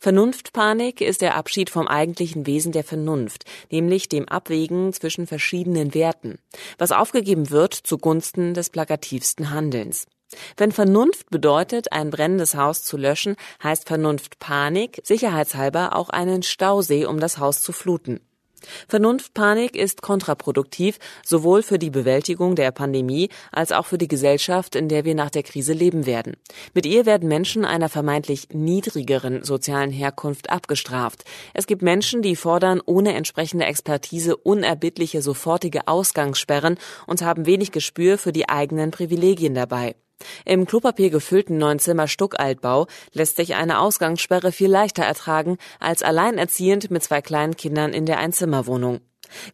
Vernunftpanik 0.00 1.00
ist 1.00 1.20
der 1.20 1.36
Abschied 1.36 1.70
vom 1.70 1.86
eigentlichen 1.86 2.46
Wesen 2.46 2.72
der 2.72 2.84
Vernunft, 2.84 3.44
nämlich 3.70 4.08
dem 4.08 4.28
Abwägen 4.28 4.92
zwischen 4.92 5.28
verschiedenen 5.28 5.94
Werten, 5.94 6.38
was 6.78 6.90
aufgegeben 6.90 7.50
wird 7.50 7.74
zugunsten 7.74 8.54
des 8.54 8.70
plakativsten 8.70 9.50
Handelns. 9.50 10.06
Wenn 10.56 10.72
Vernunft 10.72 11.30
bedeutet, 11.30 11.92
ein 11.92 12.10
brennendes 12.10 12.54
Haus 12.54 12.84
zu 12.84 12.96
löschen, 12.96 13.36
heißt 13.62 13.86
Vernunftpanik 13.86 15.00
sicherheitshalber 15.04 15.94
auch 15.94 16.10
einen 16.10 16.42
Stausee 16.42 17.06
um 17.06 17.20
das 17.20 17.38
Haus 17.38 17.60
zu 17.60 17.72
fluten. 17.72 18.20
Vernunftpanik 18.88 19.76
ist 19.76 20.02
kontraproduktiv, 20.02 20.98
sowohl 21.24 21.62
für 21.62 21.78
die 21.78 21.90
Bewältigung 21.90 22.56
der 22.56 22.70
Pandemie 22.72 23.28
als 23.52 23.70
auch 23.70 23.86
für 23.86 23.98
die 23.98 24.08
Gesellschaft, 24.08 24.74
in 24.74 24.88
der 24.88 25.04
wir 25.04 25.14
nach 25.14 25.30
der 25.30 25.42
Krise 25.42 25.72
leben 25.72 26.06
werden. 26.06 26.36
Mit 26.74 26.86
ihr 26.86 27.06
werden 27.06 27.28
Menschen 27.28 27.64
einer 27.64 27.88
vermeintlich 27.88 28.48
niedrigeren 28.52 29.44
sozialen 29.44 29.90
Herkunft 29.90 30.50
abgestraft. 30.50 31.24
Es 31.54 31.66
gibt 31.66 31.82
Menschen, 31.82 32.22
die 32.22 32.34
fordern 32.34 32.80
ohne 32.84 33.14
entsprechende 33.14 33.66
Expertise 33.66 34.36
unerbittliche 34.36 35.22
sofortige 35.22 35.86
Ausgangssperren 35.86 36.78
und 37.06 37.22
haben 37.22 37.46
wenig 37.46 37.72
Gespür 37.72 38.18
für 38.18 38.32
die 38.32 38.48
eigenen 38.48 38.90
Privilegien 38.90 39.54
dabei. 39.54 39.94
Im 40.44 40.66
Klopapier 40.66 41.10
gefüllten 41.10 41.58
Neunzimmer 41.58 42.08
Stuckaltbau 42.08 42.86
lässt 43.12 43.36
sich 43.36 43.54
eine 43.54 43.80
Ausgangssperre 43.80 44.52
viel 44.52 44.70
leichter 44.70 45.02
ertragen 45.02 45.58
als 45.80 46.02
alleinerziehend 46.02 46.90
mit 46.90 47.02
zwei 47.02 47.20
kleinen 47.20 47.56
Kindern 47.56 47.92
in 47.92 48.06
der 48.06 48.18
Einzimmerwohnung. 48.18 49.00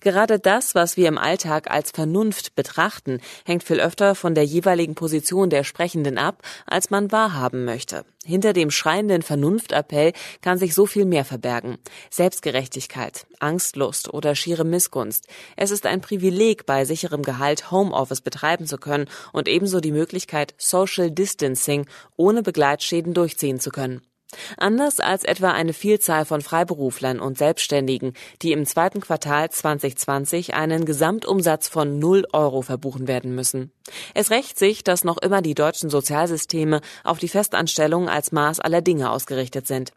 Gerade 0.00 0.38
das, 0.38 0.74
was 0.74 0.96
wir 0.96 1.08
im 1.08 1.18
Alltag 1.18 1.70
als 1.70 1.90
Vernunft 1.90 2.54
betrachten, 2.54 3.20
hängt 3.44 3.64
viel 3.64 3.80
öfter 3.80 4.14
von 4.14 4.34
der 4.34 4.44
jeweiligen 4.44 4.94
Position 4.94 5.50
der 5.50 5.64
Sprechenden 5.64 6.18
ab, 6.18 6.42
als 6.66 6.90
man 6.90 7.12
wahrhaben 7.12 7.64
möchte. 7.64 8.04
Hinter 8.24 8.52
dem 8.52 8.70
schreienden 8.70 9.22
Vernunftappell 9.22 10.12
kann 10.42 10.56
sich 10.56 10.74
so 10.74 10.86
viel 10.86 11.04
mehr 11.04 11.24
verbergen. 11.24 11.78
Selbstgerechtigkeit, 12.08 13.26
Angstlust 13.40 14.14
oder 14.14 14.36
schiere 14.36 14.64
Missgunst. 14.64 15.26
Es 15.56 15.72
ist 15.72 15.86
ein 15.86 16.00
Privileg, 16.00 16.64
bei 16.64 16.84
sicherem 16.84 17.22
Gehalt 17.22 17.72
Homeoffice 17.72 18.20
betreiben 18.20 18.66
zu 18.66 18.78
können 18.78 19.08
und 19.32 19.48
ebenso 19.48 19.80
die 19.80 19.90
Möglichkeit, 19.90 20.54
Social 20.56 21.10
Distancing 21.10 21.86
ohne 22.16 22.42
Begleitschäden 22.42 23.12
durchziehen 23.12 23.58
zu 23.58 23.70
können. 23.70 24.02
Anders 24.56 25.00
als 25.00 25.24
etwa 25.24 25.50
eine 25.50 25.72
Vielzahl 25.72 26.24
von 26.24 26.40
Freiberuflern 26.40 27.20
und 27.20 27.38
Selbstständigen, 27.38 28.14
die 28.42 28.52
im 28.52 28.66
zweiten 28.66 29.00
Quartal 29.00 29.50
2020 29.50 30.54
einen 30.54 30.84
Gesamtumsatz 30.84 31.68
von 31.68 31.98
0 31.98 32.26
Euro 32.32 32.62
verbuchen 32.62 33.08
werden 33.08 33.34
müssen. 33.34 33.72
Es 34.14 34.30
rächt 34.30 34.58
sich, 34.58 34.84
dass 34.84 35.04
noch 35.04 35.18
immer 35.18 35.42
die 35.42 35.54
deutschen 35.54 35.90
Sozialsysteme 35.90 36.80
auf 37.04 37.18
die 37.18 37.28
Festanstellung 37.28 38.08
als 38.08 38.32
Maß 38.32 38.60
aller 38.60 38.80
Dinge 38.80 39.10
ausgerichtet 39.10 39.66
sind. 39.66 39.92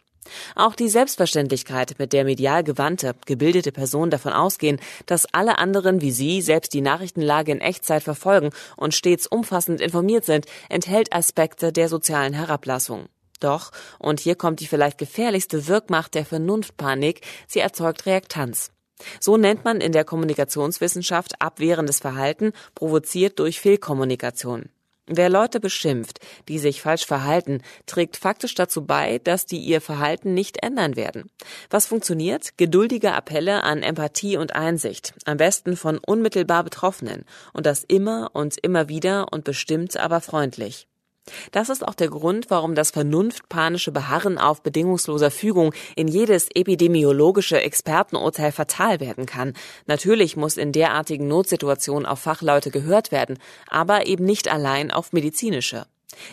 Auch 0.56 0.76
die 0.76 0.90
Selbstverständlichkeit, 0.90 1.96
mit 2.00 2.14
der 2.14 2.24
medial 2.24 2.64
gewandte, 2.64 3.16
gebildete 3.26 3.72
Personen 3.72 4.12
davon 4.12 4.34
ausgehen, 4.34 4.80
dass 5.06 5.28
alle 5.34 5.60
anderen 5.60 6.02
wie 6.02 6.12
sie 6.12 6.42
selbst 6.42 6.74
die 6.74 6.82
Nachrichtenlage 6.82 7.52
in 7.52 7.62
Echtzeit 7.62 8.04
verfolgen 8.04 8.50
und 8.76 8.96
stets 8.96 9.28
umfassend 9.28 9.82
informiert 9.82 10.26
sind, 10.26 10.46
enthält 10.70 11.14
Aspekte 11.14 11.72
der 11.72 11.90
sozialen 11.90 12.34
Herablassung. 12.34 13.06
Doch, 13.46 13.70
und 14.00 14.20
hier 14.20 14.34
kommt 14.34 14.60
die 14.60 14.66
vielleicht 14.66 14.98
gefährlichste 14.98 15.68
Wirkmacht 15.68 16.16
der 16.16 16.26
Vernunftpanik, 16.26 17.22
sie 17.48 17.60
erzeugt 17.60 18.08
Reaktanz. 18.08 18.72
So 19.20 19.38
nennt 19.38 19.64
man 19.64 19.82
in 19.82 19.92
der 19.92 20.04
Kommunikationswissenschaft 20.04 21.40
abwehrendes 21.40 22.00
Verhalten, 22.00 22.54
provoziert 22.74 23.38
durch 23.38 23.60
Fehlkommunikation. 23.60 24.70
Wer 25.06 25.30
Leute 25.30 25.60
beschimpft, 25.60 26.22
die 26.48 26.58
sich 26.58 26.82
falsch 26.82 27.06
verhalten, 27.06 27.62
trägt 27.86 28.18
faktisch 28.18 28.56
dazu 28.56 28.84
bei, 28.84 29.20
dass 29.20 29.46
die 29.46 29.60
ihr 29.60 29.80
Verhalten 29.80 30.34
nicht 30.34 30.64
ändern 30.64 30.96
werden. 30.96 31.30
Was 31.70 31.86
funktioniert? 31.86 32.58
Geduldige 32.58 33.14
Appelle 33.14 33.62
an 33.62 33.84
Empathie 33.84 34.38
und 34.38 34.56
Einsicht, 34.56 35.14
am 35.26 35.38
besten 35.38 35.78
von 35.78 36.00
unmittelbar 36.00 36.64
Betroffenen, 36.64 37.26
und 37.54 37.68
das 37.68 37.84
immer 37.84 38.32
und 38.34 38.58
immer 38.64 38.90
wieder 38.90 39.32
und 39.32 39.44
bestimmt 39.44 39.98
aber 39.98 40.20
freundlich. 40.22 40.88
Das 41.52 41.70
ist 41.70 41.88
auch 41.88 41.96
der 41.96 42.10
Grund, 42.10 42.50
warum 42.50 42.76
das 42.76 42.92
vernunftpanische 42.92 43.92
Beharren 43.92 44.38
auf 44.38 44.62
bedingungsloser 44.62 45.32
Fügung 45.32 45.74
in 45.96 46.08
jedes 46.08 46.50
epidemiologische 46.54 47.62
Expertenurteil 47.62 48.52
fatal 48.52 49.00
werden 49.00 49.26
kann. 49.26 49.54
Natürlich 49.88 50.38
muss 50.38 50.58
in 50.58 50.72
derartigen 50.72 51.28
Notsituationen 51.28 52.06
auf 52.06 52.20
Fachleute 52.20 52.72
gehört 52.72 53.12
werden, 53.12 53.40
aber 53.68 54.06
eben 54.06 54.26
nicht 54.26 54.52
allein 54.52 54.92
auf 54.92 55.14
medizinische. 55.14 55.88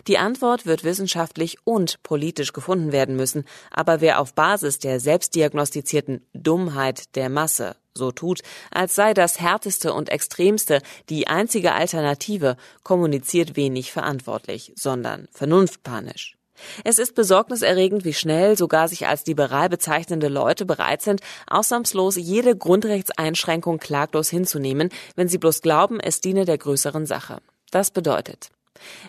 Die 0.07 0.19
Antwort 0.19 0.67
wird 0.67 0.85
wissenschaftlich 0.85 1.59
und 1.65 2.03
politisch 2.03 2.53
gefunden 2.53 2.93
werden 2.93 3.17
müssen, 3.17 3.45
aber 3.71 4.01
wer 4.01 4.21
auf 4.21 4.35
Basis 4.35 4.79
der 4.79 5.01
selbstdiagnostizierten 5.01 6.25
Dummheit 6.33 7.15
der 7.17 7.29
Masse 7.29 7.77
so 7.95 8.11
tut, 8.11 8.41
als 8.71 8.95
sei 8.95 9.15
das 9.15 9.41
härteste 9.41 9.93
und 9.93 10.09
extremste 10.09 10.81
die 11.09 11.27
einzige 11.27 11.73
Alternative, 11.73 12.57
kommuniziert 12.83 13.57
wenig 13.57 13.93
verantwortlich, 13.93 14.73
sondern 14.77 15.29
vernunftpanisch. 15.33 16.37
Es 16.85 16.99
ist 16.99 17.15
besorgniserregend, 17.15 18.05
wie 18.05 18.13
schnell 18.13 18.57
sogar 18.57 18.89
sich 18.89 19.07
als 19.07 19.27
liberal 19.27 19.69
bezeichnende 19.69 20.29
Leute 20.29 20.65
bereit 20.65 21.03
sind, 21.03 21.21
ausnahmslos 21.47 22.17
jede 22.17 22.57
Grundrechtseinschränkung 22.57 23.79
klaglos 23.79 24.31
hinzunehmen, 24.31 24.91
wenn 25.17 25.29
sie 25.29 25.39
bloß 25.39 25.61
glauben, 25.63 25.99
es 25.99 26.21
diene 26.21 26.45
der 26.45 26.59
größeren 26.59 27.07
Sache. 27.07 27.39
Das 27.71 27.91
bedeutet, 27.91 28.51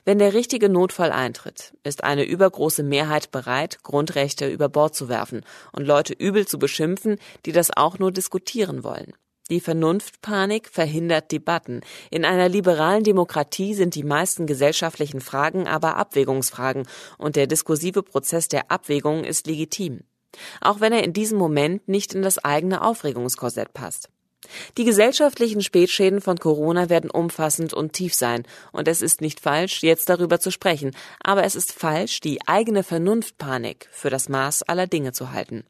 wenn 0.05 0.19
der 0.19 0.33
richtige 0.33 0.69
Notfall 0.69 1.11
eintritt, 1.11 1.73
ist 1.83 2.03
eine 2.03 2.23
übergroße 2.23 2.83
Mehrheit 2.83 3.31
bereit, 3.31 3.83
Grundrechte 3.83 4.47
über 4.47 4.69
Bord 4.69 4.95
zu 4.95 5.09
werfen 5.09 5.41
und 5.71 5.85
Leute 5.85 6.13
übel 6.13 6.47
zu 6.47 6.59
beschimpfen, 6.59 7.17
die 7.45 7.51
das 7.51 7.75
auch 7.75 7.99
nur 7.99 8.11
diskutieren 8.11 8.83
wollen. 8.83 9.13
Die 9.49 9.59
Vernunftpanik 9.59 10.69
verhindert 10.69 11.31
Debatten. 11.31 11.81
In 12.09 12.23
einer 12.23 12.47
liberalen 12.47 13.03
Demokratie 13.03 13.73
sind 13.73 13.93
die 13.93 14.03
meisten 14.03 14.47
gesellschaftlichen 14.47 15.19
Fragen 15.19 15.67
aber 15.67 15.97
Abwägungsfragen 15.97 16.87
und 17.17 17.35
der 17.35 17.47
diskursive 17.47 18.03
Prozess 18.03 18.47
der 18.47 18.71
Abwägung 18.71 19.25
ist 19.25 19.45
legitim. 19.45 20.01
Auch 20.61 20.79
wenn 20.79 20.93
er 20.93 21.03
in 21.03 21.13
diesem 21.13 21.37
Moment 21.37 21.87
nicht 21.89 22.15
in 22.15 22.21
das 22.21 22.43
eigene 22.43 22.81
Aufregungskorsett 22.83 23.73
passt. 23.73 24.09
Die 24.77 24.83
gesellschaftlichen 24.83 25.61
Spätschäden 25.61 26.21
von 26.21 26.37
Corona 26.37 26.89
werden 26.89 27.09
umfassend 27.09 27.73
und 27.73 27.93
tief 27.93 28.13
sein, 28.13 28.43
und 28.71 28.87
es 28.87 29.01
ist 29.01 29.21
nicht 29.21 29.39
falsch, 29.39 29.83
jetzt 29.83 30.09
darüber 30.09 30.39
zu 30.39 30.51
sprechen, 30.51 30.91
aber 31.21 31.43
es 31.43 31.55
ist 31.55 31.71
falsch, 31.71 32.19
die 32.19 32.39
eigene 32.47 32.83
Vernunftpanik 32.83 33.87
für 33.91 34.09
das 34.09 34.29
Maß 34.29 34.63
aller 34.63 34.87
Dinge 34.87 35.11
zu 35.11 35.31
halten. 35.31 35.63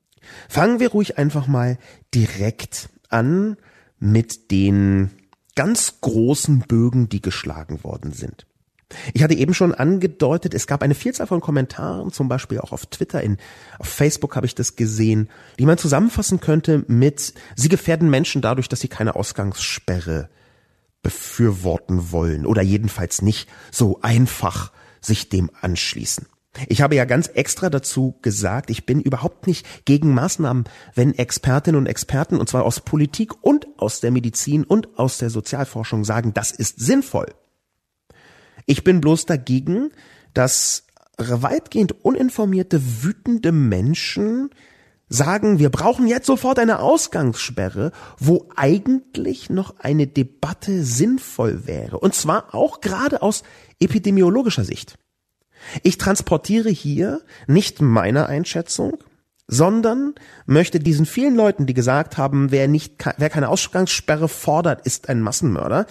Fangen 0.50 0.80
wir 0.80 0.90
ruhig 0.90 1.18
einfach 1.18 1.48
mal 1.48 1.78
direkt 2.14 2.90
an 3.10 3.58
mit 4.00 4.52
den 4.52 5.12
ganz 5.56 6.02
großen 6.02 6.60
Bögen, 6.68 7.10
die 7.10 7.22
geschlagen 7.22 7.84
worden 7.84 8.12
sind. 8.12 8.46
Ich 9.14 9.24
hatte 9.24 9.34
eben 9.34 9.54
schon 9.54 9.74
angedeutet, 9.74 10.54
es 10.54 10.68
gab 10.68 10.82
eine 10.84 10.96
Vielzahl 10.96 11.28
von 11.28 11.42
Kommentaren, 11.42 12.12
zum 12.12 12.28
Beispiel 12.28 12.60
auch 12.60 12.72
auf 12.72 12.86
Twitter, 12.86 13.22
in, 13.22 13.38
auf 13.80 13.88
Facebook 13.88 14.36
habe 14.36 14.46
ich 14.46 14.56
das 14.56 14.76
gesehen, 14.76 15.30
die 15.60 15.66
man 15.66 15.78
zusammenfassen 15.78 16.40
könnte 16.40 16.84
mit, 16.88 17.34
sie 17.56 17.70
gefährden 17.70 18.10
Menschen 18.10 18.42
dadurch, 18.42 18.70
dass 18.70 18.80
sie 18.80 18.88
keine 18.88 19.16
Ausgangssperre 19.16 20.30
befürworten 21.02 22.12
wollen 22.12 22.46
oder 22.46 22.62
jedenfalls 22.62 23.22
nicht 23.22 23.50
so 23.72 24.00
einfach 24.02 24.72
sich 25.02 25.30
dem 25.30 25.52
anschließen. 25.62 26.28
Ich 26.68 26.82
habe 26.82 26.96
ja 26.96 27.06
ganz 27.06 27.28
extra 27.28 27.70
dazu 27.70 28.16
gesagt, 28.22 28.70
ich 28.70 28.86
bin 28.86 29.02
überhaupt 29.02 29.48
nicht 29.48 29.86
gegen 29.86 30.14
Maßnahmen, 30.14 30.66
wenn 30.94 31.18
Expertinnen 31.18 31.80
und 31.80 31.88
Experten, 31.88 32.38
und 32.38 32.48
zwar 32.48 32.64
aus 32.64 32.80
Politik 32.80 33.44
und 33.44 33.68
aus 33.78 34.02
der 34.02 34.12
Medizin 34.12 34.64
und 34.64 34.98
aus 34.98 35.18
der 35.18 35.30
Sozialforschung 35.30 36.04
sagen, 36.04 36.34
das 36.34 36.52
ist 36.52 36.80
sinnvoll. 36.80 37.34
Ich 38.66 38.84
bin 38.84 39.02
bloß 39.02 39.26
dagegen, 39.26 39.92
dass 40.34 40.86
weitgehend 41.18 42.04
uninformierte, 42.04 42.82
wütende 43.04 43.52
Menschen 43.52 44.50
sagen, 45.10 45.60
wir 45.60 45.70
brauchen 45.70 46.08
jetzt 46.08 46.26
sofort 46.26 46.58
eine 46.58 46.80
Ausgangssperre, 46.80 47.92
wo 48.18 48.50
eigentlich 48.56 49.50
noch 49.50 49.76
eine 49.80 50.08
Debatte 50.08 50.84
sinnvoll 50.84 51.68
wäre. 51.68 52.00
Und 52.00 52.16
zwar 52.16 52.56
auch 52.56 52.82
gerade 52.82 53.22
aus 53.22 53.44
epidemiologischer 53.80 54.64
Sicht. 54.64 54.98
Ich 55.84 55.98
transportiere 55.98 56.70
hier 56.70 57.22
nicht 57.48 57.82
meine 57.82 58.26
Einschätzung, 58.26 58.98
sondern 59.48 60.16
möchte 60.46 60.80
diesen 60.80 61.06
vielen 61.06 61.36
Leuten, 61.36 61.66
die 61.66 61.74
gesagt 61.74 62.18
haben, 62.18 62.52
wer 62.52 62.68
nicht, 62.68 62.96
wer 63.18 63.30
keine 63.30 63.50
Ausgangssperre 63.50 64.28
fordert, 64.28 64.86
ist 64.86 65.10
ein 65.10 65.22
Massenmörder, 65.22 65.86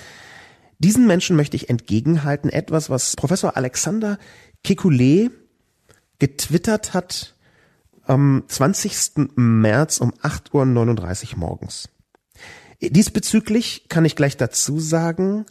diesen 0.82 1.06
Menschen 1.06 1.36
möchte 1.36 1.56
ich 1.56 1.70
entgegenhalten 1.70 2.50
etwas, 2.50 2.90
was 2.90 3.16
Professor 3.16 3.56
Alexander 3.56 4.18
Kekulé 4.64 5.30
getwittert 6.18 6.94
hat 6.94 7.34
am 8.04 8.44
20. 8.48 9.34
März 9.36 9.98
um 9.98 10.12
8.39 10.12 11.32
Uhr 11.32 11.38
morgens. 11.38 11.88
Diesbezüglich 12.80 13.86
kann 13.88 14.04
ich 14.04 14.16
gleich 14.16 14.36
dazu 14.36 14.80
sagen, 14.80 15.46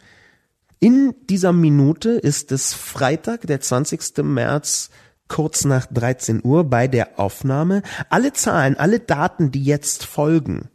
in 0.78 1.14
dieser 1.30 1.52
Minute 1.52 2.10
ist 2.10 2.52
es 2.52 2.74
Freitag, 2.74 3.46
der 3.46 3.60
20. 3.60 4.18
März 4.24 4.90
kurz 5.28 5.64
nach 5.64 5.86
13 5.86 6.42
Uhr 6.44 6.64
bei 6.64 6.88
der 6.88 7.18
Aufnahme. 7.18 7.82
Alle 8.10 8.34
Zahlen, 8.34 8.76
alle 8.76 9.00
Daten, 9.00 9.50
die 9.50 9.64
jetzt 9.64 10.04
folgen, 10.04 10.68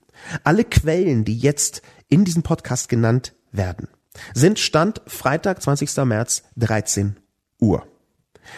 alle 0.44 0.64
Quellen, 0.64 1.26
die 1.26 1.38
jetzt 1.38 1.84
in 2.08 2.26
diesem 2.26 2.42
Podcast 2.42 2.90
genannt 2.90 3.34
werden, 3.52 3.88
sind 4.34 4.60
Stand 4.60 5.02
Freitag, 5.08 5.62
20. 5.62 5.96
März, 6.06 6.44
13 6.58 7.18
Uhr. 7.60 7.88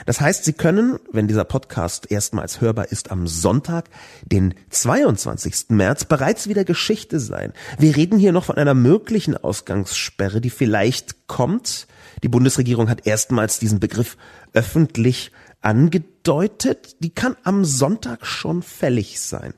Das 0.05 0.21
heißt, 0.21 0.45
Sie 0.45 0.53
können, 0.53 0.99
wenn 1.11 1.27
dieser 1.27 1.43
Podcast 1.43 2.11
erstmals 2.11 2.61
hörbar 2.61 2.91
ist, 2.91 3.11
am 3.11 3.27
Sonntag, 3.27 3.89
den 4.23 4.53
22. 4.69 5.69
März, 5.69 6.05
bereits 6.05 6.47
wieder 6.47 6.63
Geschichte 6.63 7.19
sein. 7.19 7.53
Wir 7.77 7.95
reden 7.95 8.19
hier 8.19 8.31
noch 8.31 8.45
von 8.45 8.57
einer 8.57 8.73
möglichen 8.73 9.35
Ausgangssperre, 9.35 10.41
die 10.41 10.49
vielleicht 10.49 11.27
kommt. 11.27 11.87
Die 12.23 12.29
Bundesregierung 12.29 12.89
hat 12.89 13.05
erstmals 13.07 13.59
diesen 13.59 13.79
Begriff 13.79 14.17
öffentlich 14.53 15.31
angedeutet. 15.61 16.97
Die 16.99 17.13
kann 17.13 17.35
am 17.43 17.65
Sonntag 17.65 18.25
schon 18.25 18.61
fällig 18.61 19.19
sein. 19.21 19.53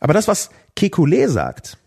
Aber 0.00 0.12
das, 0.12 0.28
was 0.28 0.50
Kekulé 0.76 1.28
sagt, 1.28 1.78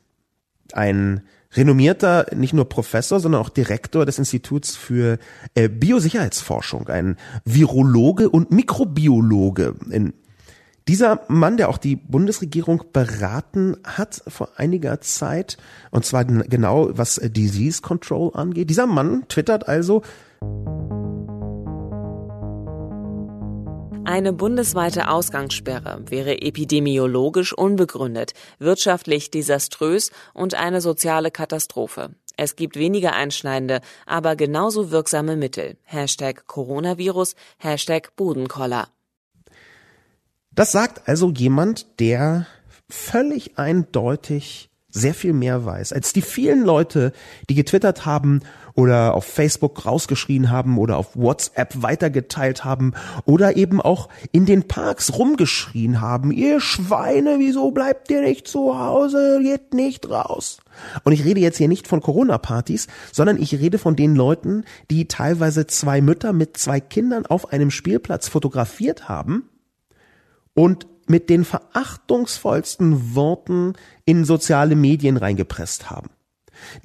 ein 0.73 1.23
renommierter 1.53 2.27
nicht 2.35 2.53
nur 2.53 2.69
Professor, 2.69 3.19
sondern 3.19 3.41
auch 3.41 3.49
Direktor 3.49 4.05
des 4.05 4.19
Instituts 4.19 4.75
für 4.75 5.17
äh, 5.55 5.67
Biosicherheitsforschung, 5.67 6.87
ein 6.89 7.17
Virologe 7.45 8.29
und 8.29 8.51
Mikrobiologe. 8.51 9.75
In 9.89 10.13
dieser 10.87 11.21
Mann, 11.27 11.57
der 11.57 11.69
auch 11.69 11.77
die 11.77 11.95
Bundesregierung 11.95 12.83
beraten 12.93 13.77
hat 13.83 14.23
vor 14.27 14.49
einiger 14.57 15.01
Zeit, 15.01 15.57
und 15.91 16.05
zwar 16.05 16.25
genau 16.25 16.89
was 16.91 17.17
äh, 17.17 17.29
Disease 17.29 17.81
Control 17.81 18.31
angeht, 18.33 18.69
dieser 18.69 18.87
Mann 18.87 19.23
twittert 19.27 19.67
also, 19.67 20.03
Eine 24.09 24.33
bundesweite 24.33 25.09
Ausgangssperre 25.09 26.01
wäre 26.07 26.41
epidemiologisch 26.41 27.53
unbegründet, 27.53 28.33
wirtschaftlich 28.57 29.29
desaströs 29.29 30.09
und 30.33 30.55
eine 30.55 30.81
soziale 30.81 31.29
Katastrophe. 31.29 32.15
Es 32.35 32.55
gibt 32.55 32.75
weniger 32.75 33.13
einschneidende, 33.13 33.81
aber 34.07 34.35
genauso 34.35 34.89
wirksame 34.89 35.35
Mittel. 35.35 35.77
Hashtag 35.83 36.47
Coronavirus, 36.47 37.35
Hashtag 37.59 38.15
Budenkoller. 38.15 38.87
Das 40.55 40.71
sagt 40.71 41.07
also 41.07 41.29
jemand, 41.29 41.99
der 41.99 42.47
völlig 42.89 43.59
eindeutig 43.59 44.71
sehr 44.89 45.13
viel 45.13 45.33
mehr 45.33 45.65
weiß 45.65 45.93
als 45.93 46.13
die 46.13 46.23
vielen 46.23 46.63
Leute, 46.63 47.13
die 47.47 47.53
getwittert 47.53 48.07
haben 48.07 48.41
oder 48.79 49.13
auf 49.13 49.25
Facebook 49.25 49.85
rausgeschrien 49.85 50.49
haben 50.49 50.77
oder 50.77 50.95
auf 50.95 51.09
WhatsApp 51.15 51.81
weitergeteilt 51.81 52.63
haben 52.63 52.93
oder 53.25 53.57
eben 53.57 53.81
auch 53.81 54.07
in 54.31 54.45
den 54.45 54.69
Parks 54.69 55.17
rumgeschrien 55.17 55.99
haben, 55.99 56.31
ihr 56.31 56.61
Schweine, 56.61 57.39
wieso 57.39 57.71
bleibt 57.71 58.09
ihr 58.09 58.21
nicht 58.21 58.47
zu 58.47 58.79
Hause, 58.79 59.41
geht 59.43 59.73
nicht 59.73 60.09
raus. 60.09 60.59
Und 61.03 61.11
ich 61.11 61.25
rede 61.25 61.41
jetzt 61.41 61.57
hier 61.57 61.67
nicht 61.67 61.89
von 61.89 61.99
Corona-Partys, 61.99 62.87
sondern 63.11 63.41
ich 63.41 63.59
rede 63.59 63.79
von 63.79 63.97
den 63.97 64.15
Leuten, 64.15 64.63
die 64.89 65.09
teilweise 65.09 65.67
zwei 65.67 65.99
Mütter 65.99 66.31
mit 66.31 66.55
zwei 66.55 66.79
Kindern 66.79 67.25
auf 67.25 67.51
einem 67.51 67.71
Spielplatz 67.71 68.29
fotografiert 68.29 69.09
haben 69.09 69.49
und 70.53 70.87
mit 71.05 71.29
den 71.29 71.43
verachtungsvollsten 71.43 73.13
Worten 73.13 73.73
in 74.05 74.23
soziale 74.23 74.77
Medien 74.77 75.17
reingepresst 75.17 75.89
haben 75.89 76.11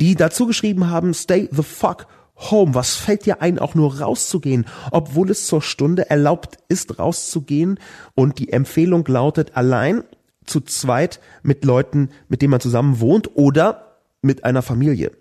die 0.01 0.15
dazu 0.15 0.47
geschrieben 0.47 0.91
haben, 0.91 1.15
stay 1.15 1.49
the 1.51 1.63
fuck 1.63 2.07
home. 2.37 2.75
Was 2.75 2.95
fällt 2.95 3.27
dir 3.27 3.43
ein, 3.43 3.59
auch 3.59 3.75
nur 3.75 4.01
rauszugehen, 4.01 4.67
obwohl 4.91 5.31
es 5.31 5.47
zur 5.47 5.63
Stunde 5.63 6.11
erlaubt 6.11 6.59
ist, 6.69 6.99
rauszugehen 6.99 7.79
und 8.15 8.39
die 8.39 8.53
Empfehlung 8.53 9.05
lautet 9.07 9.57
allein 9.57 10.05
zu 10.45 10.61
zweit 10.61 11.21
mit 11.43 11.65
Leuten, 11.65 12.11
mit 12.29 12.43
denen 12.43 12.51
man 12.51 12.61
zusammen 12.61 13.01
wohnt 13.01 13.37
oder 13.37 13.99
mit 14.21 14.45
einer 14.45 14.63
Familie. 14.63 15.13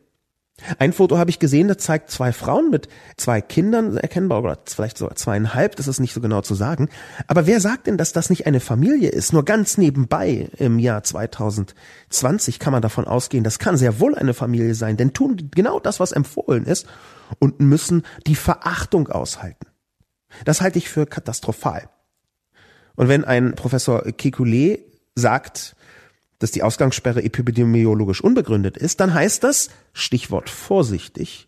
Ein 0.78 0.94
Foto 0.94 1.18
habe 1.18 1.32
ich 1.32 1.40
gesehen, 1.40 1.68
das 1.68 1.78
zeigt 1.78 2.12
zwei 2.12 2.32
Frauen 2.32 2.70
mit 2.70 2.88
zwei 3.18 3.42
Kindern 3.42 3.98
erkennbar 3.98 4.44
oder 4.44 4.60
vielleicht 4.66 5.00
sogar 5.00 5.16
zweieinhalb, 5.16 5.76
das 5.76 5.88
ist 5.88 6.00
nicht 6.00 6.14
so 6.14 6.22
genau 6.22 6.42
zu 6.42 6.54
sagen. 6.54 6.90
Aber 7.28 7.48
wer 7.48 7.60
sagt 7.60 7.88
denn, 7.88 7.98
dass 7.98 8.14
das 8.14 8.30
nicht 8.30 8.46
eine 8.46 8.60
Familie 8.60 9.10
ist? 9.10 9.34
Nur 9.34 9.46
ganz 9.46 9.80
nebenbei 9.80 10.50
im 10.58 10.78
Jahr 10.78 11.04
2020 11.04 12.60
kann 12.60 12.72
man 12.72 12.84
davon 12.84 13.06
ausgehen, 13.06 13.44
das 13.44 13.58
kann 13.58 13.78
sehr 13.78 14.00
wohl 14.00 14.14
eine 14.16 14.36
Familie 14.36 14.76
sein, 14.76 14.96
denn 14.96 15.12
tun 15.12 15.50
genau 15.54 15.80
das, 15.80 16.00
was 16.00 16.12
empfohlen 16.12 16.66
ist 16.66 16.86
und 17.40 17.60
müssen 17.60 18.04
die 18.28 18.36
Verachtung 18.36 19.10
aushalten. 19.10 19.66
Das 20.46 20.62
halte 20.62 20.78
ich 20.78 20.88
für 20.88 21.08
katastrophal. 21.08 21.90
Und 22.96 23.08
wenn 23.08 23.26
ein 23.26 23.56
Professor 23.56 24.04
Kekulé 24.04 24.80
sagt, 25.16 25.76
dass 26.44 26.52
die 26.52 26.62
Ausgangssperre 26.62 27.24
epidemiologisch 27.24 28.22
unbegründet 28.22 28.76
ist, 28.76 29.00
dann 29.00 29.14
heißt 29.14 29.46
das, 29.46 29.70
Stichwort 29.94 30.50
vorsichtig, 30.50 31.48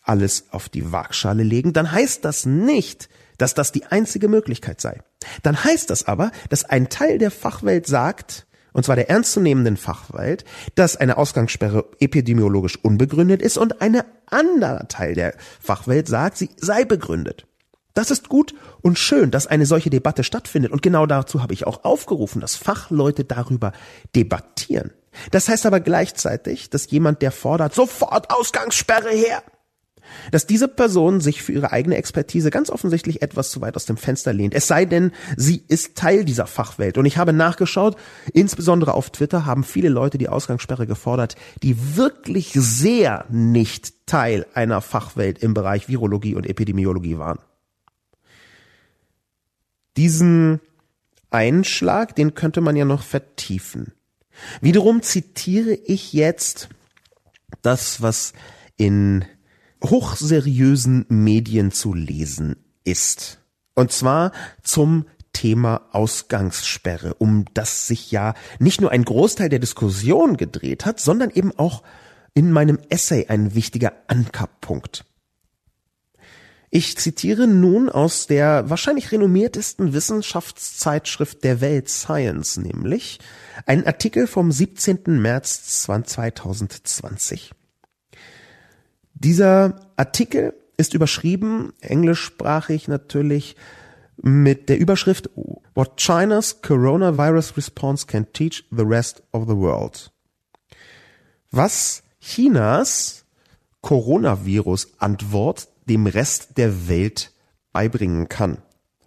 alles 0.00 0.44
auf 0.52 0.68
die 0.68 0.92
Waagschale 0.92 1.42
legen, 1.42 1.72
dann 1.72 1.90
heißt 1.90 2.24
das 2.24 2.46
nicht, 2.46 3.08
dass 3.38 3.54
das 3.54 3.72
die 3.72 3.84
einzige 3.86 4.28
Möglichkeit 4.28 4.80
sei. 4.80 5.00
Dann 5.42 5.64
heißt 5.64 5.90
das 5.90 6.06
aber, 6.06 6.30
dass 6.50 6.64
ein 6.64 6.88
Teil 6.88 7.18
der 7.18 7.32
Fachwelt 7.32 7.88
sagt, 7.88 8.46
und 8.72 8.84
zwar 8.84 8.94
der 8.94 9.10
ernstzunehmenden 9.10 9.76
Fachwelt, 9.76 10.44
dass 10.76 10.96
eine 10.96 11.16
Ausgangssperre 11.16 11.84
epidemiologisch 11.98 12.78
unbegründet 12.80 13.42
ist 13.42 13.58
und 13.58 13.82
ein 13.82 14.02
anderer 14.26 14.86
Teil 14.86 15.14
der 15.14 15.34
Fachwelt 15.60 16.06
sagt, 16.06 16.38
sie 16.38 16.50
sei 16.56 16.84
begründet. 16.84 17.48
Das 17.94 18.10
ist 18.10 18.28
gut 18.28 18.54
und 18.80 18.98
schön, 18.98 19.30
dass 19.30 19.46
eine 19.46 19.66
solche 19.66 19.90
Debatte 19.90 20.24
stattfindet. 20.24 20.72
Und 20.72 20.82
genau 20.82 21.06
dazu 21.06 21.42
habe 21.42 21.52
ich 21.52 21.66
auch 21.66 21.84
aufgerufen, 21.84 22.40
dass 22.40 22.56
Fachleute 22.56 23.24
darüber 23.24 23.72
debattieren. 24.16 24.92
Das 25.30 25.48
heißt 25.48 25.66
aber 25.66 25.80
gleichzeitig, 25.80 26.70
dass 26.70 26.90
jemand, 26.90 27.20
der 27.20 27.32
fordert, 27.32 27.74
sofort 27.74 28.30
Ausgangssperre 28.30 29.10
her, 29.10 29.42
dass 30.30 30.46
diese 30.46 30.68
Person 30.68 31.20
sich 31.20 31.42
für 31.42 31.52
ihre 31.52 31.72
eigene 31.72 31.96
Expertise 31.96 32.50
ganz 32.50 32.70
offensichtlich 32.70 33.22
etwas 33.22 33.50
zu 33.50 33.60
weit 33.60 33.76
aus 33.76 33.84
dem 33.84 33.96
Fenster 33.96 34.32
lehnt. 34.32 34.54
Es 34.54 34.66
sei 34.66 34.84
denn, 34.84 35.12
sie 35.36 35.62
ist 35.68 35.96
Teil 35.96 36.24
dieser 36.24 36.46
Fachwelt. 36.46 36.98
Und 36.98 37.06
ich 37.06 37.18
habe 37.18 37.32
nachgeschaut, 37.32 37.96
insbesondere 38.32 38.94
auf 38.94 39.10
Twitter 39.10 39.46
haben 39.46 39.64
viele 39.64 39.88
Leute 39.88 40.18
die 40.18 40.28
Ausgangssperre 40.28 40.86
gefordert, 40.86 41.36
die 41.62 41.96
wirklich 41.96 42.52
sehr 42.54 43.26
nicht 43.30 44.06
Teil 44.06 44.46
einer 44.54 44.80
Fachwelt 44.80 45.42
im 45.42 45.54
Bereich 45.54 45.88
Virologie 45.88 46.34
und 46.34 46.46
Epidemiologie 46.46 47.18
waren. 47.18 47.38
Diesen 49.96 50.60
Einschlag, 51.30 52.14
den 52.14 52.34
könnte 52.34 52.60
man 52.60 52.76
ja 52.76 52.84
noch 52.84 53.02
vertiefen. 53.02 53.92
Wiederum 54.60 55.02
zitiere 55.02 55.74
ich 55.74 56.12
jetzt 56.12 56.68
das, 57.62 58.00
was 58.02 58.32
in 58.76 59.24
hochseriösen 59.84 61.06
Medien 61.08 61.72
zu 61.72 61.94
lesen 61.94 62.56
ist. 62.84 63.40
Und 63.74 63.92
zwar 63.92 64.32
zum 64.62 65.06
Thema 65.32 65.88
Ausgangssperre, 65.92 67.14
um 67.14 67.46
das 67.54 67.86
sich 67.86 68.10
ja 68.10 68.34
nicht 68.58 68.80
nur 68.80 68.90
ein 68.90 69.04
Großteil 69.04 69.48
der 69.48 69.58
Diskussion 69.58 70.36
gedreht 70.36 70.84
hat, 70.84 71.00
sondern 71.00 71.30
eben 71.30 71.52
auch 71.58 71.82
in 72.34 72.52
meinem 72.52 72.78
Essay 72.88 73.26
ein 73.28 73.54
wichtiger 73.54 73.92
Ankerpunkt. 74.08 75.04
Ich 76.74 76.96
zitiere 76.96 77.46
nun 77.46 77.90
aus 77.90 78.26
der 78.26 78.70
wahrscheinlich 78.70 79.12
renommiertesten 79.12 79.92
Wissenschaftszeitschrift 79.92 81.44
der 81.44 81.60
Welt 81.60 81.90
Science, 81.90 82.56
nämlich 82.56 83.18
einen 83.66 83.86
Artikel 83.86 84.26
vom 84.26 84.50
17. 84.50 85.20
März 85.20 85.82
2020. 85.82 87.52
Dieser 89.12 89.92
Artikel 89.98 90.54
ist 90.78 90.94
überschrieben, 90.94 91.74
englischsprachig 91.80 92.88
natürlich, 92.88 93.54
mit 94.16 94.70
der 94.70 94.78
Überschrift 94.78 95.28
What 95.74 95.98
China's 95.98 96.62
Coronavirus 96.62 97.54
Response 97.58 98.06
Can 98.06 98.32
Teach 98.32 98.64
the 98.70 98.84
Rest 98.84 99.22
of 99.32 99.46
the 99.46 99.56
World. 99.56 100.10
Was 101.50 102.02
Chinas 102.18 103.26
Coronavirus-Antwort 103.82 105.68
dem 105.88 106.06
Rest 106.06 106.58
der 106.58 106.88
Welt 106.88 107.32
beibringen 107.72 108.28
kann. 108.28 108.62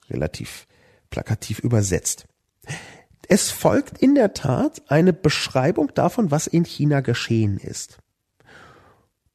Relativ 0.10 0.68
plakativ 1.10 1.60
übersetzt. 1.60 2.26
Es 3.28 3.52
folgt 3.52 3.98
in 3.98 4.16
der 4.16 4.34
Tat 4.34 4.84
eine 4.88 5.14
Beschreibung 5.14 5.94
davon, 5.94 6.32
was 6.32 6.48
in 6.48 6.66
China 6.66 7.02
geschehen 7.02 7.58
ist. 7.58 7.98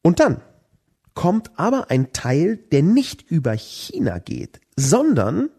Und 0.03 0.21
dann 0.21 0.41
kommt 1.15 1.51
aber 1.59 1.91
ein 1.91 2.13
Teil, 2.13 2.57
der 2.57 2.83
nicht 2.83 3.23
über 3.31 3.53
China 3.53 4.19
geht, 4.19 4.61
sondern 4.77 5.51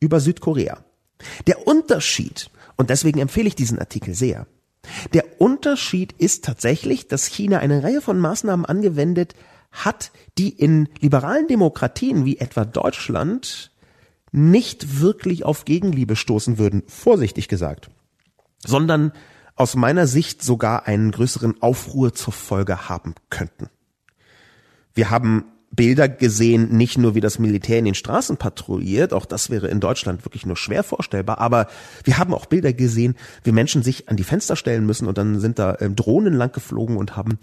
über 0.00 0.20
Südkorea. 0.20 0.84
Der 1.46 1.66
Unterschied, 1.66 2.50
und 2.76 2.90
deswegen 2.90 3.20
empfehle 3.20 3.48
ich 3.48 3.54
diesen 3.54 3.78
Artikel 3.78 4.14
sehr, 4.14 4.46
der 5.12 5.40
Unterschied 5.40 6.12
ist 6.12 6.44
tatsächlich, 6.44 7.08
dass 7.08 7.26
China 7.26 7.58
eine 7.58 7.82
Reihe 7.82 8.00
von 8.00 8.18
Maßnahmen 8.18 8.66
angewendet 8.66 9.34
hat, 9.74 10.12
die 10.38 10.50
in 10.50 10.88
liberalen 11.00 11.48
Demokratien 11.48 12.24
wie 12.24 12.38
etwa 12.38 12.64
Deutschland 12.64 13.70
nicht 14.32 15.00
wirklich 15.00 15.44
auf 15.44 15.64
Gegenliebe 15.64 16.16
stoßen 16.16 16.58
würden, 16.58 16.82
vorsichtig 16.86 17.48
gesagt, 17.48 17.90
sondern 18.64 19.12
aus 19.56 19.76
meiner 19.76 20.06
Sicht 20.06 20.42
sogar 20.42 20.86
einen 20.86 21.12
größeren 21.12 21.62
Aufruhr 21.62 22.14
zur 22.14 22.32
Folge 22.32 22.88
haben 22.88 23.14
könnten. 23.30 23.68
Wir 24.94 25.10
haben 25.10 25.44
Bilder 25.74 26.08
gesehen, 26.08 26.76
nicht 26.76 26.98
nur 26.98 27.14
wie 27.14 27.20
das 27.20 27.38
Militär 27.38 27.78
in 27.78 27.84
den 27.84 27.94
Straßen 27.94 28.36
patrouilliert, 28.36 29.12
auch 29.12 29.26
das 29.26 29.50
wäre 29.50 29.68
in 29.68 29.80
Deutschland 29.80 30.24
wirklich 30.24 30.46
nur 30.46 30.56
schwer 30.56 30.82
vorstellbar, 30.82 31.38
aber 31.38 31.66
wir 32.04 32.18
haben 32.18 32.34
auch 32.34 32.46
Bilder 32.46 32.72
gesehen, 32.72 33.16
wie 33.42 33.52
Menschen 33.52 33.82
sich 33.82 34.08
an 34.08 34.16
die 34.16 34.24
Fenster 34.24 34.56
stellen 34.56 34.86
müssen 34.86 35.06
und 35.08 35.18
dann 35.18 35.40
sind 35.40 35.58
da 35.58 35.76
ähm, 35.80 35.96
Drohnen 35.96 36.34
lang 36.34 36.52
geflogen 36.52 36.96
und 36.96 37.16
haben 37.16 37.38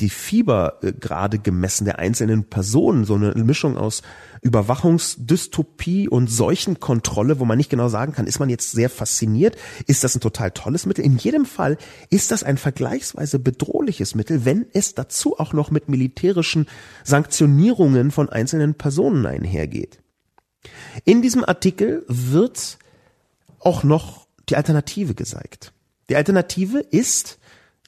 die 0.00 0.10
Fiebergrade 0.10 1.38
gemessen 1.38 1.84
der 1.84 1.98
einzelnen 1.98 2.44
Personen, 2.44 3.04
so 3.04 3.14
eine 3.14 3.32
Mischung 3.34 3.76
aus 3.76 4.02
Überwachungsdystopie 4.44 6.06
und 6.06 6.28
Seuchenkontrolle, 6.28 7.40
wo 7.40 7.46
man 7.46 7.56
nicht 7.56 7.70
genau 7.70 7.88
sagen 7.88 8.12
kann, 8.12 8.26
ist 8.26 8.38
man 8.38 8.50
jetzt 8.50 8.72
sehr 8.72 8.90
fasziniert, 8.90 9.56
ist 9.86 10.04
das 10.04 10.14
ein 10.14 10.20
total 10.20 10.50
tolles 10.50 10.84
Mittel? 10.84 11.02
In 11.02 11.16
jedem 11.16 11.46
Fall 11.46 11.78
ist 12.10 12.30
das 12.30 12.42
ein 12.42 12.58
vergleichsweise 12.58 13.38
bedrohliches 13.38 14.14
Mittel, 14.14 14.44
wenn 14.44 14.66
es 14.74 14.94
dazu 14.94 15.38
auch 15.38 15.54
noch 15.54 15.70
mit 15.70 15.88
militärischen 15.88 16.66
Sanktionierungen 17.04 18.10
von 18.10 18.28
einzelnen 18.28 18.74
Personen 18.74 19.24
einhergeht. 19.24 20.00
In 21.04 21.22
diesem 21.22 21.42
Artikel 21.42 22.04
wird 22.06 22.78
auch 23.60 23.82
noch 23.82 24.26
die 24.50 24.56
Alternative 24.56 25.14
gezeigt. 25.14 25.72
Die 26.10 26.16
Alternative 26.16 26.80
ist 26.80 27.38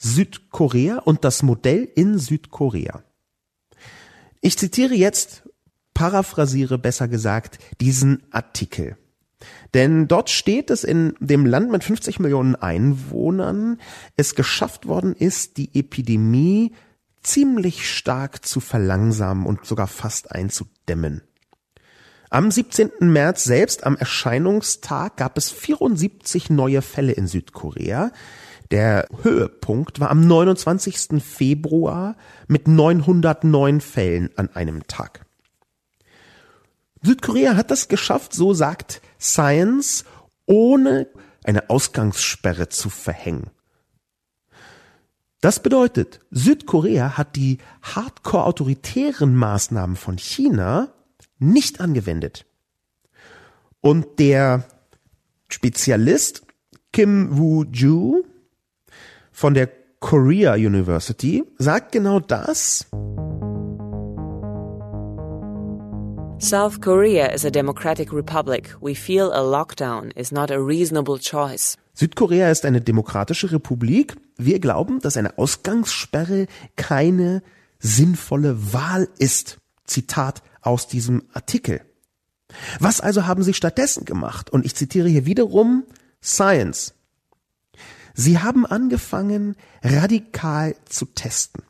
Südkorea 0.00 0.98
und 1.00 1.24
das 1.24 1.42
Modell 1.42 1.86
in 1.94 2.18
Südkorea. 2.18 3.02
Ich 4.40 4.56
zitiere 4.56 4.94
jetzt 4.94 5.45
paraphrasiere 5.96 6.76
besser 6.76 7.08
gesagt 7.08 7.58
diesen 7.80 8.22
Artikel. 8.30 8.98
Denn 9.72 10.08
dort 10.08 10.28
steht, 10.28 10.68
dass 10.68 10.84
in 10.84 11.14
dem 11.20 11.46
Land 11.46 11.70
mit 11.70 11.84
50 11.84 12.20
Millionen 12.20 12.54
Einwohnern 12.54 13.80
es 14.14 14.34
geschafft 14.34 14.86
worden 14.86 15.14
ist, 15.14 15.56
die 15.56 15.74
Epidemie 15.74 16.74
ziemlich 17.22 17.90
stark 17.90 18.44
zu 18.44 18.60
verlangsamen 18.60 19.46
und 19.46 19.64
sogar 19.64 19.86
fast 19.86 20.32
einzudämmen. 20.32 21.22
Am 22.28 22.50
17. 22.50 22.90
März 23.00 23.44
selbst, 23.44 23.84
am 23.84 23.96
Erscheinungstag, 23.96 25.16
gab 25.16 25.38
es 25.38 25.50
74 25.50 26.50
neue 26.50 26.82
Fälle 26.82 27.12
in 27.12 27.26
Südkorea. 27.26 28.12
Der 28.70 29.08
Höhepunkt 29.22 29.98
war 29.98 30.10
am 30.10 30.26
29. 30.26 31.22
Februar 31.22 32.16
mit 32.48 32.68
909 32.68 33.80
Fällen 33.80 34.30
an 34.36 34.50
einem 34.54 34.86
Tag. 34.86 35.25
Südkorea 37.02 37.56
hat 37.56 37.70
das 37.70 37.88
geschafft, 37.88 38.32
so 38.32 38.54
sagt 38.54 39.00
Science, 39.20 40.04
ohne 40.46 41.08
eine 41.44 41.70
Ausgangssperre 41.70 42.68
zu 42.68 42.90
verhängen. 42.90 43.50
Das 45.40 45.60
bedeutet, 45.60 46.20
Südkorea 46.30 47.16
hat 47.16 47.36
die 47.36 47.58
hardcore-autoritären 47.82 49.34
Maßnahmen 49.34 49.96
von 49.96 50.18
China 50.18 50.88
nicht 51.38 51.80
angewendet. 51.80 52.46
Und 53.80 54.18
der 54.18 54.64
Spezialist 55.48 56.42
Kim 56.92 57.36
Woo-ju 57.36 58.24
von 59.30 59.54
der 59.54 59.70
Korea 60.00 60.54
University 60.54 61.44
sagt 61.58 61.92
genau 61.92 62.20
das. 62.20 62.86
South 66.38 66.82
Korea 66.82 67.32
is 67.32 67.46
a 67.46 67.50
democratic 67.50 68.12
republic. 68.12 68.74
We 68.80 68.94
feel 68.94 69.32
a 69.32 69.40
lockdown 69.40 70.12
is 70.16 70.32
not 70.32 70.50
a 70.50 70.60
reasonable 70.60 71.18
choice. 71.18 71.78
Südkorea 71.94 72.50
ist 72.50 72.66
eine 72.66 72.82
demokratische 72.82 73.50
Republik. 73.50 74.16
Wir 74.36 74.60
glauben, 74.60 75.00
dass 75.00 75.16
eine 75.16 75.38
Ausgangssperre 75.38 76.46
keine 76.76 77.42
sinnvolle 77.78 78.74
Wahl 78.74 79.08
ist. 79.18 79.56
Zitat 79.86 80.42
aus 80.60 80.88
diesem 80.88 81.22
Artikel. 81.32 81.80
Was 82.80 83.00
also 83.00 83.26
haben 83.26 83.42
sie 83.42 83.54
stattdessen 83.54 84.04
gemacht? 84.04 84.50
Und 84.50 84.66
ich 84.66 84.74
zitiere 84.74 85.08
hier 85.08 85.24
wiederum 85.24 85.84
Science. 86.22 86.92
Sie 88.12 88.40
haben 88.40 88.66
angefangen, 88.66 89.56
radikal 89.82 90.76
zu 90.84 91.06
testen. 91.06 91.62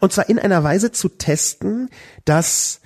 Und 0.00 0.12
zwar 0.12 0.28
in 0.28 0.38
einer 0.38 0.62
Weise 0.62 0.92
zu 0.92 1.08
testen, 1.08 1.88
dass 2.26 2.81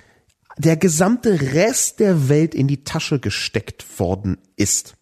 der 0.57 0.77
gesamte 0.77 1.53
Rest 1.53 1.99
der 1.99 2.29
Welt 2.29 2.55
in 2.55 2.67
die 2.67 2.83
Tasche 2.83 3.19
gesteckt 3.19 3.99
worden 3.99 4.37
ist. 4.55 4.97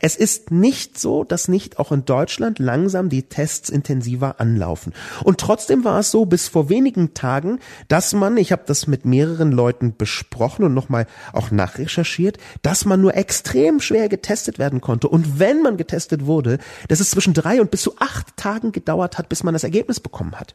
Es 0.00 0.16
ist 0.16 0.50
nicht 0.50 0.98
so, 0.98 1.24
dass 1.24 1.46
nicht 1.46 1.78
auch 1.78 1.92
in 1.92 2.06
Deutschland 2.06 2.58
langsam 2.58 3.10
die 3.10 3.24
Tests 3.24 3.68
intensiver 3.68 4.40
anlaufen. 4.40 4.94
Und 5.22 5.38
trotzdem 5.38 5.84
war 5.84 6.00
es 6.00 6.10
so 6.10 6.24
bis 6.24 6.48
vor 6.48 6.70
wenigen 6.70 7.12
Tagen, 7.12 7.60
dass 7.86 8.14
man, 8.14 8.38
ich 8.38 8.50
habe 8.50 8.62
das 8.66 8.86
mit 8.86 9.04
mehreren 9.04 9.52
Leuten 9.52 9.94
besprochen 9.96 10.64
und 10.64 10.72
nochmal 10.72 11.06
auch 11.32 11.50
nachrecherchiert, 11.50 12.38
dass 12.62 12.86
man 12.86 13.00
nur 13.00 13.14
extrem 13.14 13.80
schwer 13.80 14.08
getestet 14.08 14.58
werden 14.58 14.80
konnte. 14.80 15.08
Und 15.08 15.38
wenn 15.38 15.62
man 15.62 15.76
getestet 15.76 16.24
wurde, 16.24 16.58
dass 16.88 17.00
es 17.00 17.10
zwischen 17.10 17.34
drei 17.34 17.60
und 17.60 17.70
bis 17.70 17.82
zu 17.82 17.96
acht 17.98 18.36
Tagen 18.36 18.72
gedauert 18.72 19.18
hat, 19.18 19.28
bis 19.28 19.42
man 19.42 19.52
das 19.52 19.64
Ergebnis 19.64 20.00
bekommen 20.00 20.36
hat. 20.40 20.54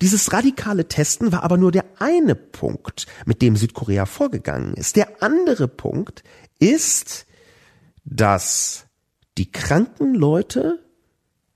Dieses 0.00 0.32
radikale 0.32 0.88
Testen 0.88 1.32
war 1.32 1.42
aber 1.42 1.56
nur 1.56 1.72
der 1.72 1.84
eine 1.98 2.34
Punkt, 2.34 3.06
mit 3.26 3.42
dem 3.42 3.56
Südkorea 3.56 4.06
vorgegangen 4.06 4.74
ist. 4.74 4.96
Der 4.96 5.22
andere 5.22 5.68
Punkt 5.68 6.22
ist, 6.58 7.26
dass 8.04 8.86
die 9.38 9.50
kranken 9.50 10.14
Leute 10.14 10.80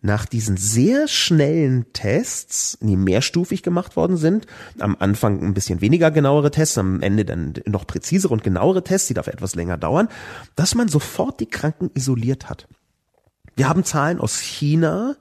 nach 0.04 0.26
diesen 0.26 0.58
sehr 0.58 1.08
schnellen 1.08 1.86
Tests, 1.94 2.76
die 2.82 2.96
mehrstufig 2.96 3.62
gemacht 3.62 3.96
worden 3.96 4.18
sind, 4.18 4.46
am 4.78 4.96
Anfang 5.00 5.42
ein 5.42 5.54
bisschen 5.54 5.80
weniger 5.80 6.10
genauere 6.10 6.50
Tests, 6.50 6.76
am 6.76 7.00
Ende 7.00 7.24
dann 7.24 7.54
noch 7.64 7.86
präzisere 7.86 8.32
und 8.32 8.44
genauere 8.44 8.84
Tests, 8.84 9.08
die 9.08 9.14
darf 9.14 9.28
etwas 9.28 9.54
länger 9.54 9.78
dauern, 9.78 10.08
dass 10.56 10.74
man 10.74 10.88
sofort 10.88 11.40
die 11.40 11.46
Kranken 11.46 11.90
isoliert 11.94 12.50
hat. 12.50 12.68
Wir 13.56 13.66
haben 13.66 13.84
Zahlen 13.84 14.20
aus 14.20 14.40
China, 14.40 15.16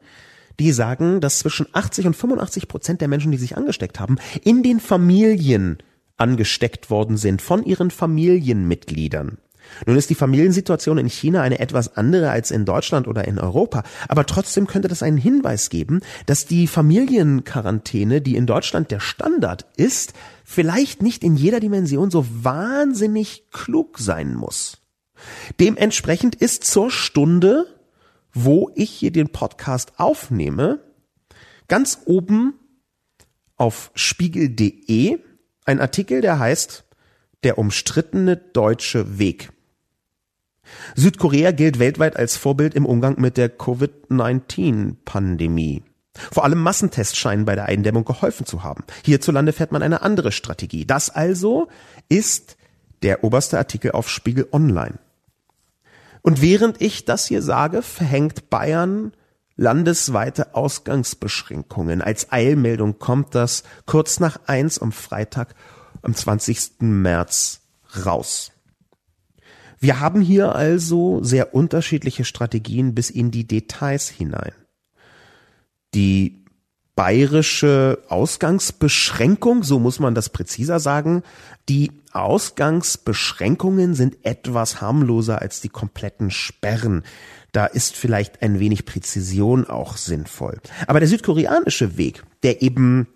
die 0.60 0.72
sagen, 0.72 1.22
dass 1.22 1.39
zwischen 1.39 1.68
80 1.72 2.08
und 2.08 2.16
85 2.16 2.68
Prozent 2.68 3.02
der 3.02 3.08
Menschen, 3.08 3.32
die 3.32 3.38
sich 3.38 3.58
angesteckt 3.58 4.00
haben, 4.00 4.18
in 4.44 4.63
den 4.63 4.80
Familien 4.80 5.78
angesteckt 6.18 6.89
worden 6.89 7.18
sind 7.18 7.42
von 7.42 7.63
ihren 7.63 7.92
Familienmitgliedern. 7.92 9.38
Nun 9.86 9.98
ist 9.98 10.10
die 10.10 10.16
Familiensituation 10.16 10.98
in 10.98 11.08
China 11.08 11.42
eine 11.42 11.60
etwas 11.60 11.96
andere 11.96 12.30
als 12.30 12.52
in 12.52 12.66
Deutschland 12.66 13.08
oder 13.08 13.28
in 13.28 13.39
Europa, 13.39 13.84
aber 14.08 14.26
trotzdem 14.26 14.68
könnte 14.68 14.88
das 14.88 15.04
einen 15.04 15.18
Hinweis 15.18 15.70
geben, 15.70 16.02
dass 16.26 16.46
die 16.46 16.68
Familienquarantäne, 16.68 18.22
die 18.22 18.36
in 18.36 18.46
Deutschland 18.46 18.92
der 18.92 19.00
Standard 19.00 19.66
ist, 19.78 20.13
vielleicht 20.44 21.02
nicht 21.02 21.24
in 21.24 21.36
jeder 21.36 21.60
Dimension 21.60 22.12
so 22.12 22.26
wahnsinnig 22.30 23.50
klug 23.52 24.00
sein 24.00 24.36
muss. 24.36 24.80
Dementsprechend 25.60 26.36
ist 26.36 26.66
zur 26.66 26.92
Stunde 26.92 27.66
wo 28.34 28.72
ich 28.76 28.89
hier 28.89 29.12
den 29.12 29.30
Podcast 29.30 29.93
aufnehme, 29.98 30.80
ganz 31.67 32.02
oben 32.06 32.54
auf 33.56 33.91
spiegel.de 33.96 35.19
ein 35.65 35.80
Artikel, 35.80 36.19
der 36.22 36.39
heißt 36.39 36.84
Der 37.43 37.58
umstrittene 37.58 38.38
deutsche 38.38 39.19
Weg. 39.19 39.52
Südkorea 40.96 41.52
gilt 41.52 41.78
weltweit 41.80 42.15
als 42.15 42.38
Vorbild 42.38 42.74
im 42.74 42.86
Umgang 42.86 43.19
mit 43.19 43.36
der 43.38 43.50
Covid-19-Pandemie. 43.50 45.84
Vor 46.32 46.43
allem 46.43 46.60
Massentests 46.60 47.17
scheinen 47.17 47.46
bei 47.46 47.56
der 47.56 47.65
Eindämmung 47.65 48.06
geholfen 48.06 48.46
zu 48.46 48.62
haben. 48.63 48.84
Hierzulande 49.04 49.52
fährt 49.52 49.72
man 49.72 49.82
eine 49.82 50.04
andere 50.04 50.32
Strategie. 50.32 50.86
Das 50.86 51.10
also 51.10 51.69
ist 52.08 52.56
der 53.02 53.24
oberste 53.24 53.58
Artikel 53.58 53.89
auf 53.91 54.08
Spiegel 54.10 54.48
Online. 54.52 55.00
Und 56.24 56.42
während 56.42 56.82
ich 56.82 57.06
das 57.06 57.28
hier 57.28 57.44
sage, 57.44 57.82
verhängt 57.82 58.50
Bayern 58.50 59.12
landesweite 59.56 60.56
Ausgangsbeschränkungen. 60.56 62.02
Als 62.02 62.32
Eilmeldung 62.32 62.98
kommt 62.98 63.36
das 63.36 63.64
kurz 63.86 64.20
nach 64.20 64.40
eins 64.48 64.80
am 64.80 64.92
Freitag, 64.92 65.54
am 66.02 66.16
20. 66.16 66.80
März 66.80 67.62
raus. 68.06 68.52
Wir 69.80 70.00
haben 70.00 70.22
hier 70.22 70.56
also 70.56 71.22
sehr 71.22 71.54
unterschiedliche 71.54 72.24
Strategien 72.24 72.96
bis 72.96 73.10
in 73.10 73.30
die 73.30 73.46
Details 73.46 74.08
hinein. 74.08 74.54
Die 75.94 76.42
bayerische 76.95 78.03
Ausgangsbeschränkung, 78.10 79.63
so 79.63 79.79
muss 79.79 79.99
man 79.99 80.13
das 80.13 80.29
präziser 80.29 80.79
sagen. 80.79 81.23
Die 81.69 81.91
Ausgangsbeschränkungen 82.12 83.95
sind 83.95 84.17
etwas 84.23 84.82
harmloser 84.82 85.41
als 85.41 85.62
die 85.62 85.69
kompletten 85.69 86.29
Sperren. 86.29 87.03
Da 87.51 87.65
ist 87.65 87.95
vielleicht 87.95 88.41
ein 88.41 88.60
wenig 88.60 88.86
Präzision 88.86 89.65
auch 89.67 89.97
sinnvoll. 89.97 90.60
Aber 90.88 90.99
der 90.99 91.10
südkoreanische 91.10 91.97
Weg, 91.97 92.23
der 92.43 92.62
eben 92.62 93.08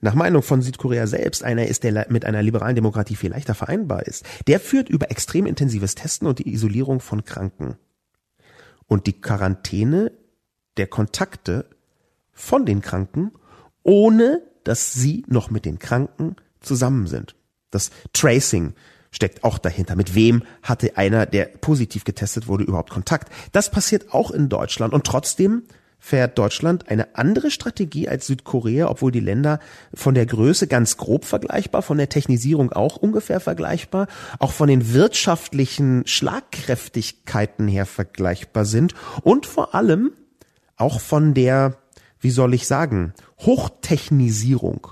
nach 0.00 0.14
Meinung 0.14 0.42
von 0.42 0.62
Südkorea 0.62 1.06
selbst 1.06 1.44
einer 1.44 1.66
ist, 1.66 1.84
der 1.84 2.06
mit 2.08 2.24
einer 2.24 2.42
liberalen 2.42 2.74
Demokratie 2.74 3.14
viel 3.14 3.30
leichter 3.30 3.54
vereinbar 3.54 4.06
ist, 4.06 4.26
der 4.46 4.58
führt 4.58 4.88
über 4.88 5.10
extrem 5.10 5.46
intensives 5.46 5.94
Testen 5.94 6.26
und 6.26 6.38
die 6.40 6.52
Isolierung 6.52 7.00
von 7.00 7.24
Kranken. 7.24 7.76
Und 8.86 9.06
die 9.06 9.20
Quarantäne 9.20 10.12
der 10.76 10.88
Kontakte 10.88 11.66
von 12.32 12.66
den 12.66 12.80
Kranken, 12.80 13.32
ohne 13.82 14.42
dass 14.64 14.92
sie 14.92 15.24
noch 15.26 15.50
mit 15.50 15.64
den 15.64 15.78
Kranken 15.78 16.36
zusammen 16.60 17.06
sind. 17.06 17.34
Das 17.70 17.90
Tracing 18.12 18.74
steckt 19.10 19.44
auch 19.44 19.58
dahinter. 19.58 19.96
Mit 19.96 20.14
wem 20.14 20.42
hatte 20.62 20.96
einer, 20.96 21.26
der 21.26 21.46
positiv 21.46 22.04
getestet 22.04 22.48
wurde, 22.48 22.64
überhaupt 22.64 22.90
Kontakt? 22.90 23.32
Das 23.52 23.70
passiert 23.70 24.12
auch 24.12 24.30
in 24.30 24.48
Deutschland 24.48 24.94
und 24.94 25.06
trotzdem 25.06 25.64
fährt 26.04 26.36
Deutschland 26.36 26.88
eine 26.88 27.14
andere 27.14 27.52
Strategie 27.52 28.08
als 28.08 28.26
Südkorea, 28.26 28.88
obwohl 28.88 29.12
die 29.12 29.20
Länder 29.20 29.60
von 29.94 30.16
der 30.16 30.26
Größe 30.26 30.66
ganz 30.66 30.96
grob 30.96 31.24
vergleichbar, 31.24 31.80
von 31.80 31.96
der 31.96 32.08
Technisierung 32.08 32.72
auch 32.72 32.96
ungefähr 32.96 33.38
vergleichbar, 33.38 34.08
auch 34.40 34.50
von 34.50 34.66
den 34.66 34.92
wirtschaftlichen 34.94 36.02
Schlagkräftigkeiten 36.04 37.68
her 37.68 37.86
vergleichbar 37.86 38.64
sind 38.64 38.94
und 39.22 39.46
vor 39.46 39.76
allem 39.76 40.10
auch 40.76 40.98
von 41.00 41.34
der, 41.34 41.76
wie 42.22 42.30
soll 42.30 42.54
ich 42.54 42.66
sagen, 42.66 43.12
Hochtechnisierung 43.40 44.86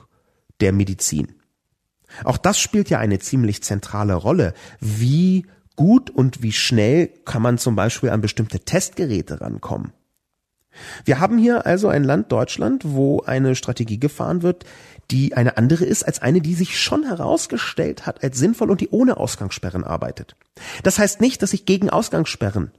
der 0.60 0.72
Medizin. 0.72 1.34
Auch 2.24 2.36
das 2.36 2.58
spielt 2.58 2.90
ja 2.90 2.98
eine 2.98 3.20
ziemlich 3.20 3.62
zentrale 3.62 4.14
Rolle. 4.14 4.52
Wie 4.80 5.46
gut 5.76 6.10
und 6.10 6.42
wie 6.42 6.52
schnell 6.52 7.06
kann 7.24 7.40
man 7.40 7.56
zum 7.56 7.76
Beispiel 7.76 8.10
an 8.10 8.20
bestimmte 8.20 8.60
Testgeräte 8.60 9.40
rankommen? 9.40 9.92
Wir 11.04 11.20
haben 11.20 11.38
hier 11.38 11.66
also 11.66 11.88
ein 11.88 12.04
Land 12.04 12.30
Deutschland, 12.30 12.82
wo 12.84 13.22
eine 13.22 13.54
Strategie 13.54 13.98
gefahren 13.98 14.42
wird, 14.42 14.64
die 15.10 15.34
eine 15.34 15.56
andere 15.56 15.84
ist 15.84 16.04
als 16.04 16.22
eine, 16.22 16.40
die 16.40 16.54
sich 16.54 16.80
schon 16.80 17.04
herausgestellt 17.04 18.06
hat 18.06 18.22
als 18.22 18.38
sinnvoll 18.38 18.70
und 18.70 18.80
die 18.80 18.90
ohne 18.90 19.16
Ausgangssperren 19.16 19.84
arbeitet. 19.84 20.36
Das 20.82 20.98
heißt 20.98 21.20
nicht, 21.20 21.42
dass 21.42 21.52
ich 21.52 21.66
gegen 21.66 21.90
Ausgangssperren 21.90 22.70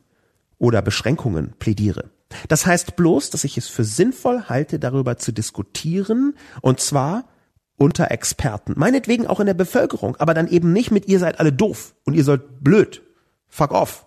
oder 0.58 0.82
Beschränkungen 0.82 1.54
plädiere. 1.60 2.12
Das 2.48 2.66
heißt 2.66 2.96
bloß, 2.96 3.30
dass 3.30 3.44
ich 3.44 3.58
es 3.58 3.68
für 3.68 3.84
sinnvoll 3.84 4.44
halte, 4.50 4.80
darüber 4.80 5.18
zu 5.18 5.32
diskutieren, 5.32 6.36
und 6.62 6.80
zwar 6.80 7.26
unter 7.78 8.12
Experten. 8.12 8.74
Meinetwegen 8.78 9.26
auch 9.26 9.40
in 9.40 9.48
der 9.48 9.56
Bevölkerung, 9.56 10.16
aber 10.18 10.34
dann 10.34 10.48
eben 10.48 10.72
nicht 10.72 10.92
mit 10.92 11.08
ihr 11.08 11.20
seid 11.20 11.40
alle 11.40 11.52
doof 11.52 11.96
und 12.06 12.14
ihr 12.14 12.24
sollt 12.24 12.64
blöd. 12.64 13.02
Fuck 13.48 13.72
off. 13.72 14.06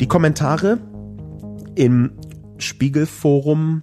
Die 0.00 0.08
Kommentare 0.08 0.78
im 1.74 2.12
Spiegelforum 2.58 3.82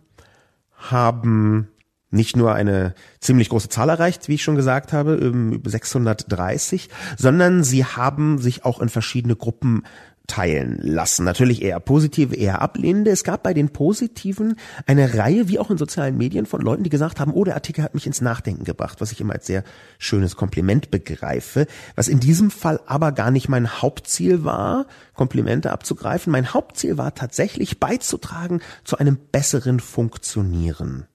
haben 0.75 1.67
nicht 2.09 2.37
nur 2.37 2.53
eine 2.53 2.93
ziemlich 3.19 3.49
große 3.49 3.69
Zahl 3.69 3.89
erreicht, 3.89 4.27
wie 4.27 4.35
ich 4.35 4.43
schon 4.43 4.55
gesagt 4.55 4.93
habe, 4.93 5.15
über 5.15 5.69
630, 5.69 6.89
sondern 7.17 7.63
sie 7.63 7.85
haben 7.85 8.37
sich 8.37 8.65
auch 8.65 8.79
in 8.79 8.89
verschiedene 8.89 9.35
Gruppen 9.35 9.83
teilen 10.27 10.77
lassen. 10.81 11.23
Natürlich 11.23 11.61
eher 11.61 11.79
positive, 11.79 12.35
eher 12.35 12.61
ablehnende. 12.61 13.11
Es 13.11 13.23
gab 13.23 13.43
bei 13.43 13.53
den 13.53 13.69
positiven 13.69 14.57
eine 14.85 15.15
Reihe, 15.15 15.47
wie 15.47 15.57
auch 15.57 15.71
in 15.71 15.77
sozialen 15.77 16.17
Medien, 16.17 16.45
von 16.45 16.61
Leuten, 16.61 16.83
die 16.83 16.89
gesagt 16.89 17.19
haben, 17.19 17.33
oh, 17.33 17.45
der 17.45 17.55
Artikel 17.55 17.83
hat 17.83 17.95
mich 17.95 18.05
ins 18.05 18.21
Nachdenken 18.21 18.65
gebracht, 18.65 18.99
was 19.01 19.11
ich 19.11 19.21
immer 19.21 19.33
als 19.33 19.47
sehr 19.47 19.63
schönes 19.97 20.35
Kompliment 20.35 20.91
begreife, 20.91 21.65
was 21.95 22.09
in 22.09 22.19
diesem 22.19 22.51
Fall 22.51 22.81
aber 22.85 23.13
gar 23.13 23.31
nicht 23.31 23.47
mein 23.47 23.81
Hauptziel 23.81 24.43
war, 24.43 24.85
Komplimente 25.13 25.71
abzugreifen. 25.71 26.31
Mein 26.31 26.53
Hauptziel 26.53 26.97
war 26.97 27.15
tatsächlich 27.15 27.79
beizutragen 27.79 28.61
zu 28.83 28.97
einem 28.97 29.17
besseren 29.31 29.79
Funktionieren. 29.79 31.07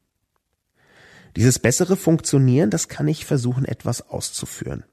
Dieses 1.37 1.59
bessere 1.59 1.97
Funktionieren, 1.97 2.71
das 2.71 2.89
kann 2.89 3.09
ich 3.09 3.25
versuchen 3.25 3.65
etwas 3.65 4.09
auszuführen. 4.09 4.85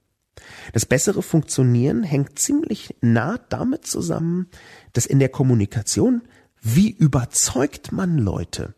Das 0.74 0.86
bessere 0.86 1.22
Funktionieren 1.22 2.04
hängt 2.04 2.40
ziemlich 2.40 2.96
nah 3.02 3.38
damit 3.50 3.86
zusammen, 3.86 4.48
dass 4.94 5.06
in 5.06 5.20
der 5.20 5.30
Kommunikation, 5.30 6.22
wie 6.62 6.90
überzeugt 6.90 7.92
man 7.92 8.18
Leute, 8.18 8.76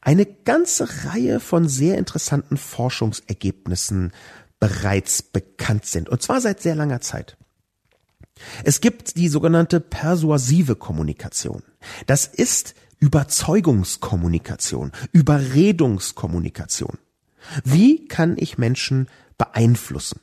eine 0.00 0.24
ganze 0.24 1.04
Reihe 1.04 1.40
von 1.40 1.68
sehr 1.68 1.98
interessanten 1.98 2.56
Forschungsergebnissen 2.56 4.12
bereits 4.60 5.22
bekannt 5.22 5.86
sind, 5.86 6.08
und 6.08 6.22
zwar 6.22 6.40
seit 6.40 6.60
sehr 6.60 6.74
langer 6.74 7.00
Zeit. 7.00 7.36
Es 8.64 8.80
gibt 8.80 9.16
die 9.16 9.28
sogenannte 9.28 9.80
persuasive 9.80 10.76
Kommunikation. 10.76 11.62
Das 12.06 12.26
ist 12.26 12.74
Überzeugungskommunikation, 13.00 14.92
Überredungskommunikation. 15.12 16.98
Wie 17.64 18.06
kann 18.06 18.36
ich 18.38 18.58
Menschen 18.58 19.08
beeinflussen? 19.36 20.20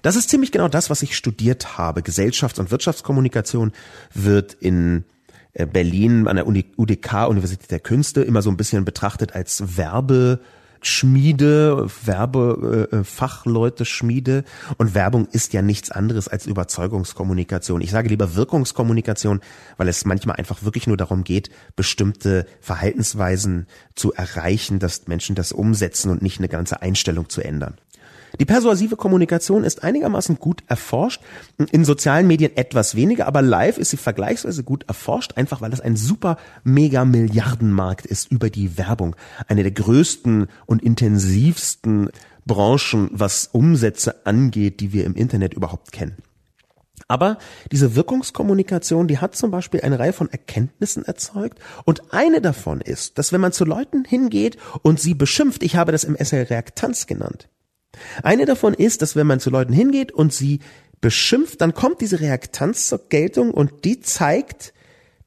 Das 0.00 0.16
ist 0.16 0.30
ziemlich 0.30 0.52
genau 0.52 0.68
das, 0.68 0.90
was 0.90 1.02
ich 1.02 1.16
studiert 1.16 1.76
habe. 1.76 2.00
Gesellschafts- 2.00 2.58
und 2.58 2.70
Wirtschaftskommunikation 2.70 3.72
wird 4.14 4.54
in 4.54 5.04
äh, 5.52 5.66
Berlin 5.66 6.26
an 6.28 6.36
der 6.36 6.46
UDK, 6.46 7.28
Universität 7.28 7.70
der 7.70 7.80
Künste, 7.80 8.22
immer 8.22 8.42
so 8.42 8.50
ein 8.50 8.56
bisschen 8.56 8.84
betrachtet 8.84 9.34
als 9.34 9.76
Werbe 9.76 10.40
Schmiede, 10.82 11.86
Werbefachleute, 12.04 13.82
äh, 13.84 13.86
Schmiede. 13.86 14.44
Und 14.78 14.94
Werbung 14.94 15.28
ist 15.30 15.52
ja 15.52 15.62
nichts 15.62 15.90
anderes 15.90 16.28
als 16.28 16.46
Überzeugungskommunikation. 16.46 17.80
Ich 17.80 17.92
sage 17.92 18.08
lieber 18.08 18.34
Wirkungskommunikation, 18.34 19.40
weil 19.76 19.88
es 19.88 20.04
manchmal 20.04 20.36
einfach 20.36 20.64
wirklich 20.64 20.88
nur 20.88 20.96
darum 20.96 21.24
geht, 21.24 21.50
bestimmte 21.76 22.46
Verhaltensweisen 22.60 23.66
zu 23.94 24.12
erreichen, 24.12 24.80
dass 24.80 25.06
Menschen 25.06 25.36
das 25.36 25.52
umsetzen 25.52 26.10
und 26.10 26.20
nicht 26.20 26.38
eine 26.38 26.48
ganze 26.48 26.82
Einstellung 26.82 27.28
zu 27.28 27.42
ändern. 27.42 27.74
Die 28.40 28.44
persuasive 28.44 28.96
Kommunikation 28.96 29.64
ist 29.64 29.82
einigermaßen 29.82 30.38
gut 30.38 30.62
erforscht, 30.66 31.20
in 31.70 31.84
sozialen 31.84 32.26
Medien 32.26 32.56
etwas 32.56 32.94
weniger, 32.94 33.26
aber 33.26 33.42
live 33.42 33.78
ist 33.78 33.90
sie 33.90 33.96
vergleichsweise 33.96 34.64
gut 34.64 34.84
erforscht, 34.88 35.32
einfach 35.36 35.60
weil 35.60 35.72
es 35.72 35.80
ein 35.80 35.96
super 35.96 36.36
mega 36.64 37.04
Milliardenmarkt 37.04 38.06
ist 38.06 38.30
über 38.30 38.50
die 38.50 38.78
Werbung. 38.78 39.16
Eine 39.48 39.62
der 39.62 39.72
größten 39.72 40.48
und 40.66 40.82
intensivsten 40.82 42.10
Branchen, 42.46 43.10
was 43.12 43.48
Umsätze 43.52 44.26
angeht, 44.26 44.80
die 44.80 44.92
wir 44.92 45.04
im 45.04 45.14
Internet 45.14 45.54
überhaupt 45.54 45.92
kennen. 45.92 46.16
Aber 47.08 47.38
diese 47.70 47.94
Wirkungskommunikation, 47.94 49.08
die 49.08 49.18
hat 49.18 49.36
zum 49.36 49.50
Beispiel 49.50 49.82
eine 49.82 49.98
Reihe 49.98 50.12
von 50.12 50.30
Erkenntnissen 50.30 51.04
erzeugt. 51.04 51.58
Und 51.84 52.12
eine 52.12 52.40
davon 52.40 52.80
ist, 52.80 53.18
dass 53.18 53.32
wenn 53.32 53.40
man 53.40 53.52
zu 53.52 53.64
Leuten 53.64 54.04
hingeht 54.04 54.56
und 54.82 55.00
sie 55.00 55.14
beschimpft, 55.14 55.62
ich 55.62 55.76
habe 55.76 55.92
das 55.92 56.04
im 56.04 56.16
Essay 56.16 56.42
Reaktanz 56.42 57.06
genannt, 57.06 57.48
eine 58.22 58.46
davon 58.46 58.74
ist, 58.74 59.02
dass 59.02 59.16
wenn 59.16 59.26
man 59.26 59.40
zu 59.40 59.50
Leuten 59.50 59.72
hingeht 59.72 60.12
und 60.12 60.32
sie 60.32 60.60
beschimpft, 61.00 61.60
dann 61.60 61.74
kommt 61.74 62.00
diese 62.00 62.20
Reaktanz 62.20 62.88
zur 62.88 63.08
Geltung 63.08 63.50
und 63.52 63.84
die 63.84 64.00
zeigt, 64.00 64.72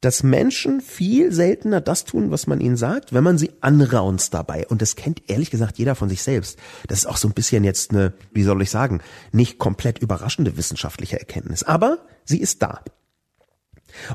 dass 0.00 0.22
Menschen 0.22 0.80
viel 0.80 1.32
seltener 1.32 1.80
das 1.80 2.04
tun, 2.04 2.30
was 2.30 2.46
man 2.46 2.60
ihnen 2.60 2.76
sagt, 2.76 3.12
wenn 3.12 3.24
man 3.24 3.38
sie 3.38 3.52
anraunzt 3.60 4.34
dabei. 4.34 4.66
Und 4.68 4.82
das 4.82 4.96
kennt 4.96 5.28
ehrlich 5.28 5.50
gesagt 5.50 5.78
jeder 5.78 5.94
von 5.94 6.08
sich 6.08 6.22
selbst. 6.22 6.58
Das 6.86 7.00
ist 7.00 7.06
auch 7.06 7.16
so 7.16 7.28
ein 7.28 7.34
bisschen 7.34 7.64
jetzt 7.64 7.90
eine, 7.90 8.12
wie 8.32 8.42
soll 8.42 8.62
ich 8.62 8.70
sagen, 8.70 9.00
nicht 9.32 9.58
komplett 9.58 9.98
überraschende 9.98 10.56
wissenschaftliche 10.56 11.18
Erkenntnis. 11.18 11.62
Aber 11.62 11.98
sie 12.24 12.40
ist 12.40 12.62
da. 12.62 12.82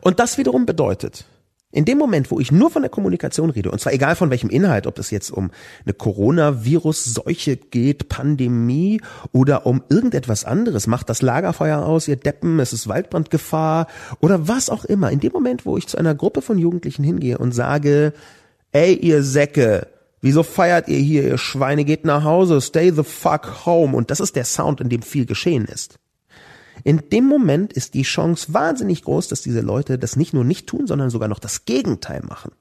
Und 0.01 0.19
das 0.19 0.37
wiederum 0.37 0.65
bedeutet, 0.65 1.25
in 1.71 1.85
dem 1.85 1.97
Moment, 1.97 2.31
wo 2.31 2.39
ich 2.39 2.51
nur 2.51 2.69
von 2.69 2.81
der 2.81 2.91
Kommunikation 2.91 3.49
rede, 3.49 3.71
und 3.71 3.79
zwar 3.79 3.93
egal 3.93 4.15
von 4.15 4.29
welchem 4.29 4.49
Inhalt, 4.49 4.87
ob 4.87 4.99
es 4.99 5.09
jetzt 5.09 5.31
um 5.31 5.51
eine 5.85 5.93
Coronavirus-Seuche 5.93 7.55
geht, 7.57 8.09
Pandemie 8.09 9.01
oder 9.31 9.65
um 9.65 9.81
irgendetwas 9.89 10.43
anderes, 10.43 10.87
macht 10.87 11.09
das 11.09 11.21
Lagerfeuer 11.21 11.85
aus, 11.85 12.07
ihr 12.07 12.17
Deppen, 12.17 12.59
es 12.59 12.73
ist 12.73 12.87
Waldbrandgefahr 12.87 13.87
oder 14.19 14.47
was 14.47 14.69
auch 14.69 14.85
immer. 14.85 15.11
In 15.11 15.19
dem 15.19 15.31
Moment, 15.31 15.65
wo 15.65 15.77
ich 15.77 15.87
zu 15.87 15.97
einer 15.97 16.15
Gruppe 16.15 16.41
von 16.41 16.57
Jugendlichen 16.57 17.03
hingehe 17.03 17.37
und 17.37 17.53
sage, 17.53 18.13
ey, 18.73 18.93
ihr 18.93 19.23
Säcke, 19.23 19.87
wieso 20.21 20.43
feiert 20.43 20.87
ihr 20.87 20.99
hier, 20.99 21.23
ihr 21.23 21.37
Schweine, 21.37 21.85
geht 21.85 22.05
nach 22.05 22.23
Hause, 22.23 22.61
stay 22.61 22.91
the 22.91 23.03
fuck 23.03 23.65
home. 23.65 23.95
Und 23.95 24.11
das 24.11 24.19
ist 24.19 24.35
der 24.35 24.45
Sound, 24.45 24.81
in 24.81 24.89
dem 24.89 25.01
viel 25.01 25.25
geschehen 25.25 25.65
ist. 25.65 26.00
In 26.83 27.09
dem 27.11 27.25
Moment 27.25 27.73
ist 27.73 27.93
die 27.93 28.03
Chance 28.03 28.53
wahnsinnig 28.53 29.03
groß, 29.03 29.27
dass 29.27 29.41
diese 29.41 29.61
Leute 29.61 29.97
das 29.97 30.15
nicht 30.15 30.33
nur 30.33 30.43
nicht 30.43 30.67
tun, 30.67 30.87
sondern 30.87 31.09
sogar 31.09 31.27
noch 31.27 31.39
das 31.39 31.65
Gegenteil 31.65 32.21
machen. 32.21 32.51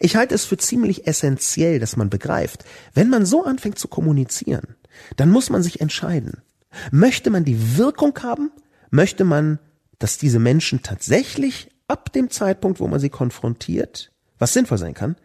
Ich 0.00 0.16
halte 0.16 0.34
es 0.34 0.44
für 0.44 0.56
ziemlich 0.56 1.06
essentiell, 1.06 1.78
dass 1.78 1.96
man 1.96 2.10
begreift, 2.10 2.64
wenn 2.94 3.08
man 3.08 3.24
so 3.24 3.44
anfängt 3.44 3.78
zu 3.78 3.88
kommunizieren, 3.88 4.76
dann 5.16 5.30
muss 5.30 5.50
man 5.50 5.62
sich 5.62 5.80
entscheiden. 5.80 6.42
Möchte 6.90 7.30
man 7.30 7.44
die 7.44 7.76
Wirkung 7.76 8.18
haben? 8.22 8.50
Möchte 8.90 9.24
man, 9.24 9.58
dass 9.98 10.18
diese 10.18 10.38
Menschen 10.38 10.82
tatsächlich 10.82 11.70
ab 11.88 12.12
dem 12.12 12.30
Zeitpunkt, 12.30 12.80
wo 12.80 12.88
man 12.88 13.00
sie 13.00 13.10
konfrontiert, 13.10 14.12
was 14.38 14.52
sinnvoll 14.52 14.78
sein 14.78 14.94
kann, 14.94 15.16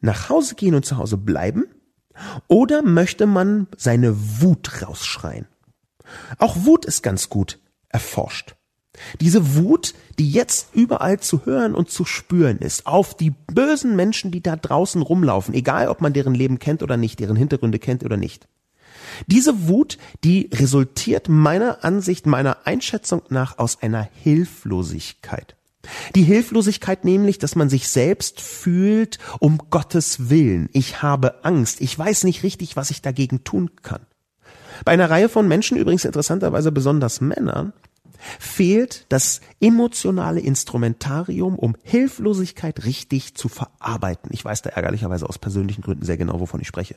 nach 0.00 0.28
Hause 0.28 0.54
gehen 0.54 0.74
und 0.74 0.84
zu 0.84 0.96
Hause 0.96 1.16
bleiben? 1.16 1.64
Oder 2.48 2.82
möchte 2.82 3.26
man 3.26 3.66
seine 3.76 4.14
Wut 4.40 4.82
rausschreien? 4.82 5.46
Auch 6.38 6.64
Wut 6.64 6.84
ist 6.84 7.02
ganz 7.02 7.28
gut 7.28 7.58
erforscht. 7.88 8.54
Diese 9.20 9.56
Wut, 9.56 9.94
die 10.18 10.30
jetzt 10.30 10.68
überall 10.74 11.18
zu 11.18 11.46
hören 11.46 11.74
und 11.74 11.90
zu 11.90 12.04
spüren 12.04 12.58
ist, 12.58 12.86
auf 12.86 13.16
die 13.16 13.30
bösen 13.30 13.96
Menschen, 13.96 14.30
die 14.30 14.42
da 14.42 14.56
draußen 14.56 15.02
rumlaufen, 15.02 15.54
egal 15.54 15.88
ob 15.88 16.00
man 16.00 16.12
deren 16.12 16.34
Leben 16.34 16.58
kennt 16.58 16.82
oder 16.82 16.96
nicht, 16.96 17.18
deren 17.18 17.36
Hintergründe 17.36 17.78
kennt 17.78 18.04
oder 18.04 18.16
nicht. 18.16 18.46
Diese 19.26 19.68
Wut, 19.68 19.98
die 20.22 20.48
resultiert 20.52 21.28
meiner 21.28 21.84
Ansicht, 21.84 22.26
meiner 22.26 22.66
Einschätzung 22.66 23.22
nach 23.28 23.58
aus 23.58 23.82
einer 23.82 24.08
Hilflosigkeit. 24.22 25.56
Die 26.14 26.22
Hilflosigkeit 26.22 27.04
nämlich, 27.04 27.38
dass 27.38 27.56
man 27.56 27.68
sich 27.68 27.88
selbst 27.88 28.40
fühlt, 28.40 29.18
um 29.38 29.58
Gottes 29.70 30.30
Willen. 30.30 30.70
Ich 30.72 31.02
habe 31.02 31.44
Angst. 31.44 31.80
Ich 31.80 31.98
weiß 31.98 32.24
nicht 32.24 32.42
richtig, 32.42 32.76
was 32.76 32.90
ich 32.90 33.02
dagegen 33.02 33.44
tun 33.44 33.70
kann. 33.82 34.06
Bei 34.84 34.92
einer 34.92 35.10
Reihe 35.10 35.28
von 35.28 35.48
Menschen, 35.48 35.76
übrigens 35.76 36.04
interessanterweise 36.04 36.72
besonders 36.72 37.20
Männern, 37.20 37.72
fehlt 38.38 39.06
das 39.10 39.40
emotionale 39.60 40.40
Instrumentarium, 40.40 41.58
um 41.58 41.76
Hilflosigkeit 41.82 42.84
richtig 42.84 43.34
zu 43.34 43.48
verarbeiten. 43.48 44.30
Ich 44.32 44.44
weiß 44.44 44.62
da 44.62 44.70
ärgerlicherweise 44.70 45.28
aus 45.28 45.38
persönlichen 45.38 45.82
Gründen 45.82 46.04
sehr 46.04 46.16
genau, 46.16 46.40
wovon 46.40 46.60
ich 46.60 46.68
spreche. 46.68 46.96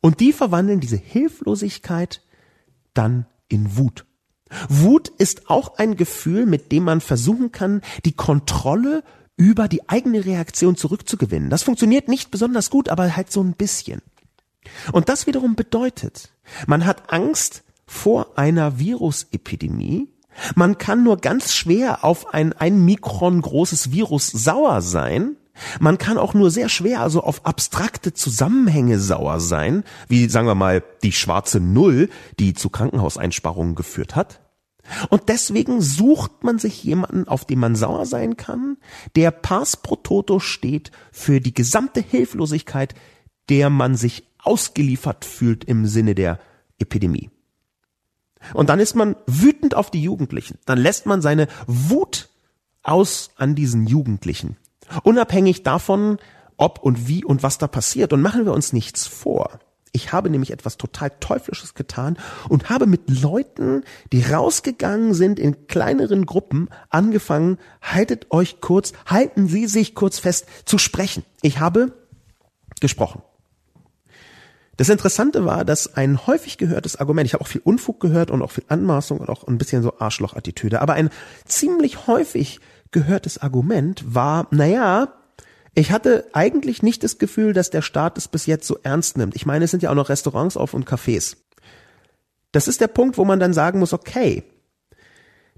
Und 0.00 0.20
die 0.20 0.32
verwandeln 0.32 0.80
diese 0.80 0.96
Hilflosigkeit 0.96 2.20
dann 2.92 3.26
in 3.48 3.76
Wut. 3.76 4.04
Wut 4.68 5.08
ist 5.08 5.50
auch 5.50 5.78
ein 5.78 5.96
Gefühl, 5.96 6.46
mit 6.46 6.70
dem 6.72 6.84
man 6.84 7.00
versuchen 7.00 7.52
kann, 7.52 7.80
die 8.04 8.12
Kontrolle 8.12 9.02
über 9.36 9.66
die 9.66 9.88
eigene 9.88 10.24
Reaktion 10.24 10.76
zurückzugewinnen. 10.76 11.50
Das 11.50 11.64
funktioniert 11.64 12.08
nicht 12.08 12.30
besonders 12.30 12.70
gut, 12.70 12.88
aber 12.88 13.16
halt 13.16 13.32
so 13.32 13.42
ein 13.42 13.54
bisschen. 13.54 14.00
Und 14.92 15.08
das 15.08 15.26
wiederum 15.26 15.54
bedeutet, 15.54 16.32
man 16.66 16.86
hat 16.86 17.12
Angst 17.12 17.62
vor 17.86 18.38
einer 18.38 18.78
Virusepidemie. 18.78 20.08
Man 20.54 20.78
kann 20.78 21.04
nur 21.04 21.18
ganz 21.18 21.54
schwer 21.54 22.04
auf 22.04 22.34
ein 22.34 22.52
ein 22.52 22.84
Mikron 22.84 23.40
großes 23.40 23.92
Virus 23.92 24.28
sauer 24.28 24.82
sein. 24.82 25.36
Man 25.78 25.98
kann 25.98 26.18
auch 26.18 26.34
nur 26.34 26.50
sehr 26.50 26.68
schwer 26.68 27.00
also 27.00 27.22
auf 27.22 27.46
abstrakte 27.46 28.12
Zusammenhänge 28.12 28.98
sauer 28.98 29.38
sein, 29.38 29.84
wie 30.08 30.28
sagen 30.28 30.48
wir 30.48 30.56
mal 30.56 30.82
die 31.04 31.12
schwarze 31.12 31.60
Null, 31.60 32.08
die 32.40 32.54
zu 32.54 32.70
Krankenhauseinsparungen 32.70 33.76
geführt 33.76 34.16
hat. 34.16 34.40
Und 35.08 35.28
deswegen 35.28 35.80
sucht 35.80 36.44
man 36.44 36.58
sich 36.58 36.82
jemanden, 36.84 37.26
auf 37.26 37.44
den 37.44 37.58
man 37.58 37.76
sauer 37.76 38.04
sein 38.04 38.36
kann, 38.36 38.76
der 39.16 39.30
pars 39.30 39.76
pro 39.76 39.96
toto 39.96 40.40
steht 40.40 40.90
für 41.10 41.40
die 41.40 41.54
gesamte 41.54 42.00
Hilflosigkeit, 42.00 42.94
der 43.48 43.70
man 43.70 43.96
sich 43.96 44.33
ausgeliefert 44.44 45.24
fühlt 45.24 45.64
im 45.64 45.86
Sinne 45.86 46.14
der 46.14 46.38
Epidemie. 46.78 47.30
Und 48.52 48.68
dann 48.68 48.80
ist 48.80 48.94
man 48.94 49.16
wütend 49.26 49.74
auf 49.74 49.90
die 49.90 50.02
Jugendlichen. 50.02 50.58
Dann 50.66 50.78
lässt 50.78 51.06
man 51.06 51.22
seine 51.22 51.48
Wut 51.66 52.28
aus 52.82 53.30
an 53.36 53.54
diesen 53.54 53.86
Jugendlichen. 53.86 54.56
Unabhängig 55.02 55.62
davon, 55.62 56.18
ob 56.56 56.78
und 56.80 57.08
wie 57.08 57.24
und 57.24 57.42
was 57.42 57.58
da 57.58 57.66
passiert. 57.66 58.12
Und 58.12 58.20
machen 58.20 58.44
wir 58.44 58.52
uns 58.52 58.72
nichts 58.72 59.06
vor. 59.06 59.58
Ich 59.92 60.12
habe 60.12 60.28
nämlich 60.28 60.50
etwas 60.50 60.76
total 60.76 61.10
Teuflisches 61.20 61.74
getan 61.74 62.18
und 62.48 62.68
habe 62.68 62.86
mit 62.86 63.08
Leuten, 63.08 63.84
die 64.12 64.22
rausgegangen 64.22 65.14
sind 65.14 65.38
in 65.38 65.68
kleineren 65.68 66.26
Gruppen, 66.26 66.68
angefangen, 66.90 67.58
haltet 67.80 68.32
euch 68.32 68.60
kurz, 68.60 68.92
halten 69.06 69.46
Sie 69.46 69.68
sich 69.68 69.94
kurz 69.94 70.18
fest, 70.18 70.46
zu 70.64 70.78
sprechen. 70.78 71.24
Ich 71.42 71.60
habe 71.60 71.92
gesprochen. 72.80 73.22
Das 74.76 74.88
Interessante 74.88 75.44
war, 75.44 75.64
dass 75.64 75.94
ein 75.94 76.26
häufig 76.26 76.58
gehörtes 76.58 76.96
Argument, 76.96 77.26
ich 77.26 77.34
habe 77.34 77.44
auch 77.44 77.48
viel 77.48 77.60
Unfug 77.64 78.00
gehört 78.00 78.30
und 78.30 78.42
auch 78.42 78.50
viel 78.50 78.64
Anmaßung 78.68 79.18
und 79.18 79.28
auch 79.28 79.46
ein 79.46 79.58
bisschen 79.58 79.82
so 79.82 79.98
Arschlochattitüde, 79.98 80.80
aber 80.80 80.94
ein 80.94 81.10
ziemlich 81.44 82.06
häufig 82.06 82.60
gehörtes 82.90 83.38
Argument 83.38 84.04
war, 84.06 84.46
naja, 84.50 85.14
ich 85.74 85.90
hatte 85.90 86.24
eigentlich 86.32 86.82
nicht 86.82 87.02
das 87.02 87.18
Gefühl, 87.18 87.52
dass 87.52 87.70
der 87.70 87.82
Staat 87.82 88.16
es 88.16 88.28
bis 88.28 88.46
jetzt 88.46 88.66
so 88.66 88.78
ernst 88.82 89.16
nimmt. 89.16 89.34
Ich 89.34 89.46
meine, 89.46 89.64
es 89.64 89.72
sind 89.72 89.82
ja 89.82 89.90
auch 89.90 89.96
noch 89.96 90.08
Restaurants 90.08 90.56
auf 90.56 90.72
und 90.72 90.88
Cafés. 90.88 91.36
Das 92.52 92.68
ist 92.68 92.80
der 92.80 92.86
Punkt, 92.86 93.18
wo 93.18 93.24
man 93.24 93.40
dann 93.40 93.52
sagen 93.52 93.80
muss, 93.80 93.92
okay, 93.92 94.44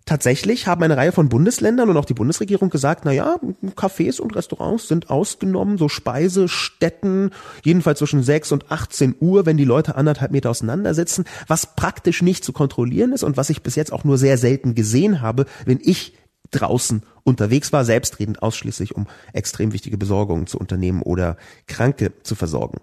tatsächlich 0.07 0.66
haben 0.66 0.82
eine 0.82 0.96
Reihe 0.96 1.12
von 1.12 1.28
Bundesländern 1.28 1.90
und 1.90 1.96
auch 1.96 2.04
die 2.04 2.14
Bundesregierung 2.14 2.70
gesagt, 2.70 3.04
na 3.04 3.12
ja, 3.12 3.38
Cafés 3.74 4.20
und 4.20 4.34
Restaurants 4.34 4.88
sind 4.88 5.11
ausgenommen, 5.11 5.76
so 5.76 5.88
Speisestätten, 5.88 7.32
jedenfalls 7.62 7.98
zwischen 7.98 8.22
6 8.22 8.52
und 8.52 8.70
18 8.70 9.16
Uhr, 9.20 9.44
wenn 9.44 9.57
die 9.57 9.64
Leute 9.64 9.96
anderthalb 9.96 10.30
Meter 10.30 10.50
auseinander 10.50 10.94
sitzen, 10.94 11.24
was 11.48 11.74
praktisch 11.74 12.22
nicht 12.22 12.44
zu 12.44 12.52
kontrollieren 12.52 13.12
ist 13.12 13.24
und 13.24 13.36
was 13.36 13.50
ich 13.50 13.62
bis 13.62 13.74
jetzt 13.74 13.92
auch 13.92 14.04
nur 14.04 14.16
sehr 14.16 14.38
selten 14.38 14.74
gesehen 14.74 15.20
habe, 15.20 15.44
wenn 15.66 15.80
ich 15.82 16.14
draußen 16.52 17.02
unterwegs 17.24 17.72
war, 17.72 17.84
selbstredend 17.84 18.40
ausschließlich, 18.42 18.94
um 18.94 19.09
extrem 19.32 19.72
wichtige 19.72 19.98
Besorgungen 19.98 20.46
zu 20.46 20.59
unternehmen 20.59 21.02
oder 21.02 21.36
Kranke 21.66 22.12
zu 22.22 22.36
versorgen. 22.36 22.78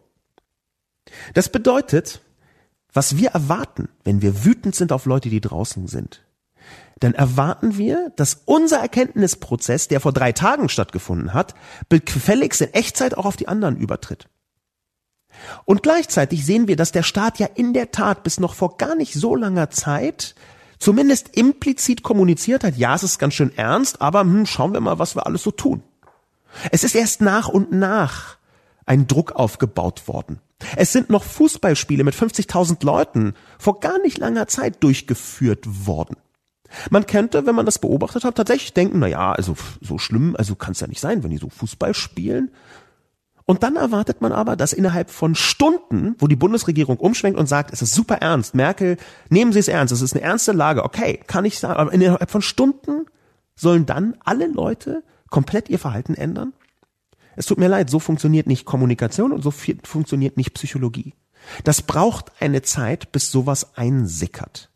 Das 1.33 1.47
bedeutet, 1.47 2.21
was 2.91 3.15
wir 3.15 3.29
erwarten, 3.29 3.87
wenn 4.03 4.21
wir 4.21 4.43
wütend 4.43 4.75
sind 4.75 4.91
auf 4.91 5.05
Leute, 5.05 5.29
die 5.29 5.41
draußen 5.41 5.87
sind, 5.87 6.21
dann 6.99 7.13
erwarten 7.13 7.77
wir, 7.77 8.11
dass 8.15 8.41
unser 8.45 8.79
Erkenntnisprozess, 8.79 9.87
der 9.87 9.99
vor 9.99 10.13
drei 10.13 10.31
Tagen 10.31 10.69
stattgefunden 10.69 11.33
hat, 11.33 11.55
gefälligst 11.89 12.61
in 12.61 12.73
Echtzeit 12.73 13.17
auch 13.17 13.25
auf 13.25 13.37
die 13.37 13.47
anderen 13.47 13.77
übertritt. 13.77 14.27
Und 15.65 15.83
gleichzeitig 15.83 16.45
sehen 16.45 16.67
wir, 16.67 16.75
dass 16.75 16.91
der 16.91 17.03
Staat 17.03 17.39
ja 17.39 17.47
in 17.55 17.73
der 17.73 17.91
Tat 17.91 18.23
bis 18.23 18.39
noch 18.39 18.53
vor 18.53 18.77
gar 18.77 18.95
nicht 18.95 19.13
so 19.13 19.35
langer 19.35 19.69
Zeit 19.69 20.35
zumindest 20.83 21.35
implizit 21.35 22.03
kommuniziert 22.03 22.63
hat, 22.63 22.77
ja, 22.77 22.93
es 22.93 23.03
ist 23.03 23.17
ganz 23.17 23.33
schön 23.33 23.57
ernst, 23.57 24.01
aber 24.01 24.21
hm, 24.21 24.45
schauen 24.45 24.73
wir 24.73 24.81
mal, 24.81 24.99
was 24.99 25.15
wir 25.15 25.25
alles 25.25 25.43
so 25.43 25.51
tun. 25.51 25.81
Es 26.71 26.83
ist 26.83 26.93
erst 26.93 27.21
nach 27.21 27.47
und 27.47 27.71
nach 27.71 28.37
ein 28.85 29.07
Druck 29.07 29.31
aufgebaut 29.31 30.07
worden. 30.07 30.39
Es 30.75 30.91
sind 30.91 31.09
noch 31.09 31.23
Fußballspiele 31.23 32.03
mit 32.03 32.15
50.000 32.15 32.85
Leuten 32.85 33.33
vor 33.57 33.79
gar 33.79 33.99
nicht 33.99 34.17
langer 34.17 34.47
Zeit 34.47 34.83
durchgeführt 34.83 35.87
worden. 35.87 36.17
Man 36.89 37.05
könnte, 37.05 37.45
wenn 37.45 37.55
man 37.55 37.65
das 37.65 37.79
beobachtet 37.79 38.23
hat, 38.23 38.35
tatsächlich 38.35 38.73
denken, 38.73 38.99
na 38.99 39.07
ja, 39.07 39.31
also 39.31 39.55
so 39.81 39.97
schlimm, 39.97 40.35
also 40.37 40.55
kann 40.55 40.71
es 40.71 40.79
ja 40.79 40.87
nicht 40.87 40.99
sein, 40.99 41.23
wenn 41.23 41.29
die 41.29 41.37
so 41.37 41.49
Fußball 41.49 41.93
spielen. 41.93 42.51
Und 43.45 43.63
dann 43.63 43.75
erwartet 43.75 44.21
man 44.21 44.31
aber, 44.31 44.55
dass 44.55 44.73
innerhalb 44.73 45.09
von 45.09 45.35
Stunden, 45.35 46.15
wo 46.17 46.27
die 46.27 46.35
Bundesregierung 46.35 46.97
umschwenkt 46.97 47.37
und 47.37 47.47
sagt, 47.47 47.73
es 47.73 47.81
ist 47.81 47.93
super 47.93 48.15
ernst, 48.15 48.55
Merkel, 48.55 48.97
nehmen 49.29 49.51
Sie 49.51 49.59
es 49.59 49.67
ernst, 49.67 49.93
es 49.93 50.01
ist 50.01 50.13
eine 50.13 50.23
ernste 50.23 50.53
Lage, 50.53 50.83
okay, 50.83 51.19
kann 51.27 51.45
ich 51.45 51.59
sagen, 51.59 51.79
aber 51.79 51.91
innerhalb 51.91 52.31
von 52.31 52.41
Stunden 52.41 53.05
sollen 53.55 53.85
dann 53.85 54.15
alle 54.23 54.47
Leute 54.47 55.03
komplett 55.29 55.69
ihr 55.69 55.79
Verhalten 55.79 56.15
ändern? 56.15 56.53
Es 57.35 57.45
tut 57.45 57.57
mir 57.57 57.67
leid, 57.67 57.89
so 57.89 57.99
funktioniert 57.99 58.47
nicht 58.47 58.65
Kommunikation 58.65 59.31
und 59.31 59.43
so 59.43 59.51
funktioniert 59.51 60.37
nicht 60.37 60.53
Psychologie. 60.53 61.13
Das 61.63 61.81
braucht 61.81 62.31
eine 62.39 62.61
Zeit, 62.61 63.11
bis 63.11 63.31
sowas 63.31 63.75
einsickert. 63.75 64.69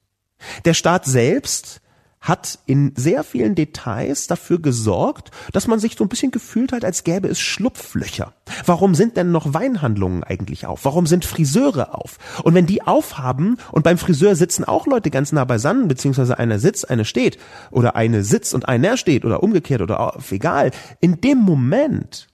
Der 0.65 0.73
Staat 0.73 1.05
selbst 1.05 1.81
hat 2.19 2.59
in 2.65 2.93
sehr 2.95 3.23
vielen 3.23 3.55
Details 3.55 4.27
dafür 4.27 4.59
gesorgt, 4.59 5.31
dass 5.53 5.67
man 5.67 5.79
sich 5.79 5.95
so 5.95 6.03
ein 6.03 6.09
bisschen 6.09 6.31
gefühlt 6.31 6.71
hat, 6.71 6.83
als 6.83 7.03
gäbe 7.03 7.27
es 7.27 7.39
Schlupflöcher. 7.39 8.33
Warum 8.65 8.95
sind 8.95 9.17
denn 9.17 9.31
noch 9.31 9.53
Weinhandlungen 9.53 10.23
eigentlich 10.23 10.65
auf? 10.65 10.83
Warum 10.85 11.05
sind 11.05 11.25
Friseure 11.25 11.95
auf? 11.95 12.17
Und 12.43 12.53
wenn 12.53 12.65
die 12.65 12.81
aufhaben 12.81 13.57
und 13.71 13.83
beim 13.83 13.97
Friseur 13.97 14.35
sitzen 14.35 14.63
auch 14.63 14.87
Leute 14.87 15.11
ganz 15.11 15.31
nah 15.31 15.45
beisammen, 15.45 15.87
beziehungsweise 15.87 16.37
einer 16.37 16.59
sitzt, 16.59 16.89
eine 16.89 17.05
steht, 17.05 17.37
oder 17.71 17.95
eine 17.95 18.23
sitzt 18.23 18.53
und 18.53 18.67
einer 18.67 18.97
steht, 18.97 19.23
oder 19.23 19.43
umgekehrt, 19.43 19.81
oder 19.81 20.17
egal, 20.31 20.71
in 20.99 21.21
dem 21.21 21.37
Moment 21.37 22.27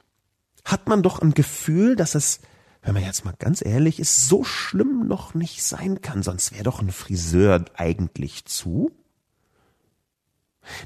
hat 0.66 0.88
man 0.88 1.04
doch 1.04 1.22
ein 1.22 1.34
Gefühl, 1.34 1.96
dass 1.96 2.16
es 2.16 2.40
wenn 2.86 2.96
man 2.96 3.04
jetzt 3.04 3.24
mal 3.24 3.34
ganz 3.40 3.64
ehrlich 3.66 4.00
ist, 4.02 4.28
so 4.28 4.44
schlimm 4.44 5.08
noch 5.08 5.34
nicht 5.34 5.64
sein 5.64 6.02
kann, 6.02 6.22
sonst 6.22 6.52
wäre 6.52 6.64
doch 6.64 6.82
ein 6.82 6.92
Friseur 6.92 7.64
eigentlich 7.76 8.44
zu. 8.44 8.92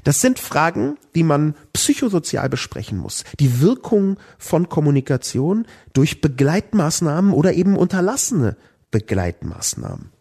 Das 0.04 0.20
sind 0.20 0.38
Fragen, 0.38 0.98
die 1.14 1.22
man 1.22 1.54
psychosozial 1.72 2.48
besprechen 2.48 2.98
muss. 2.98 3.24
Die 3.38 3.60
Wirkung 3.60 4.18
von 4.38 4.68
Kommunikation 4.68 5.66
durch 5.92 6.20
Begleitmaßnahmen 6.20 7.32
oder 7.32 7.54
eben 7.54 7.76
unterlassene 7.76 8.56
Begleitmaßnahmen. 8.90 10.12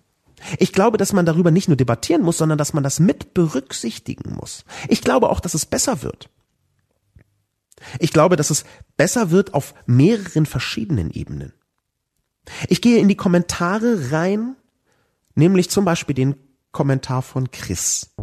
Ich 0.59 0.71
glaube, 0.71 0.97
dass 0.97 1.13
man 1.13 1.25
darüber 1.25 1.51
nicht 1.51 1.67
nur 1.67 1.77
debattieren 1.77 2.21
muss, 2.21 2.37
sondern 2.37 2.57
dass 2.57 2.73
man 2.73 2.83
das 2.83 2.99
mit 2.99 3.33
berücksichtigen 3.33 4.35
muss. 4.35 4.65
Ich 4.87 5.01
glaube 5.01 5.29
auch, 5.29 5.39
dass 5.39 5.53
es 5.53 5.65
besser 5.65 6.03
wird. 6.03 6.29
Ich 7.99 8.11
glaube, 8.11 8.35
dass 8.35 8.49
es 8.49 8.63
besser 8.95 9.31
wird 9.31 9.53
auf 9.53 9.73
mehreren 9.85 10.45
verschiedenen 10.45 11.11
Ebenen. 11.11 11.53
Ich 12.69 12.81
gehe 12.81 12.99
in 12.99 13.07
die 13.07 13.17
Kommentare 13.17 14.11
rein, 14.11 14.55
nämlich 15.35 15.69
zum 15.69 15.85
Beispiel 15.85 16.15
den 16.15 16.35
Kommentar 16.71 17.21
von 17.21 17.51
Chris. 17.51 18.13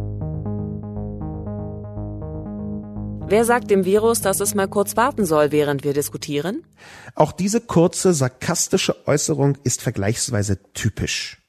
Wer 3.27 3.43
sagt 3.43 3.71
dem 3.71 3.85
Virus, 3.85 4.21
dass 4.21 4.39
es 4.39 4.53
mal 4.53 4.67
kurz 4.67 4.95
warten 4.95 5.25
soll, 5.25 5.51
während 5.51 5.83
wir 5.83 5.93
diskutieren? 5.93 6.63
Auch 7.15 7.31
diese 7.31 7.59
kurze, 7.59 8.13
sarkastische 8.13 9.07
Äußerung 9.07 9.57
ist 9.63 9.81
vergleichsweise 9.81 10.59
typisch. 10.73 11.41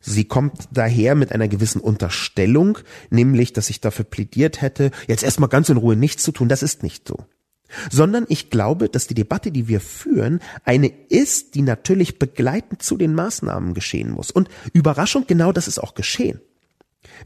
Sie 0.00 0.24
kommt 0.24 0.68
daher 0.72 1.14
mit 1.14 1.30
einer 1.30 1.46
gewissen 1.46 1.82
Unterstellung, 1.82 2.78
nämlich, 3.10 3.52
dass 3.52 3.68
ich 3.68 3.82
dafür 3.82 4.06
plädiert 4.06 4.62
hätte, 4.62 4.92
jetzt 5.06 5.22
erstmal 5.22 5.50
ganz 5.50 5.68
in 5.68 5.76
Ruhe 5.76 5.94
nichts 5.94 6.22
zu 6.22 6.32
tun. 6.32 6.48
Das 6.48 6.62
ist 6.62 6.82
nicht 6.82 7.06
so. 7.06 7.18
Sondern 7.90 8.24
ich 8.28 8.48
glaube, 8.48 8.88
dass 8.88 9.06
die 9.06 9.14
Debatte, 9.14 9.52
die 9.52 9.68
wir 9.68 9.80
führen, 9.80 10.40
eine 10.64 10.88
ist, 10.88 11.54
die 11.54 11.62
natürlich 11.62 12.18
begleitend 12.18 12.82
zu 12.82 12.96
den 12.96 13.14
Maßnahmen 13.14 13.74
geschehen 13.74 14.10
muss. 14.10 14.30
Und 14.30 14.48
Überraschung, 14.72 15.26
genau 15.26 15.52
das 15.52 15.68
ist 15.68 15.78
auch 15.78 15.94
geschehen. 15.94 16.40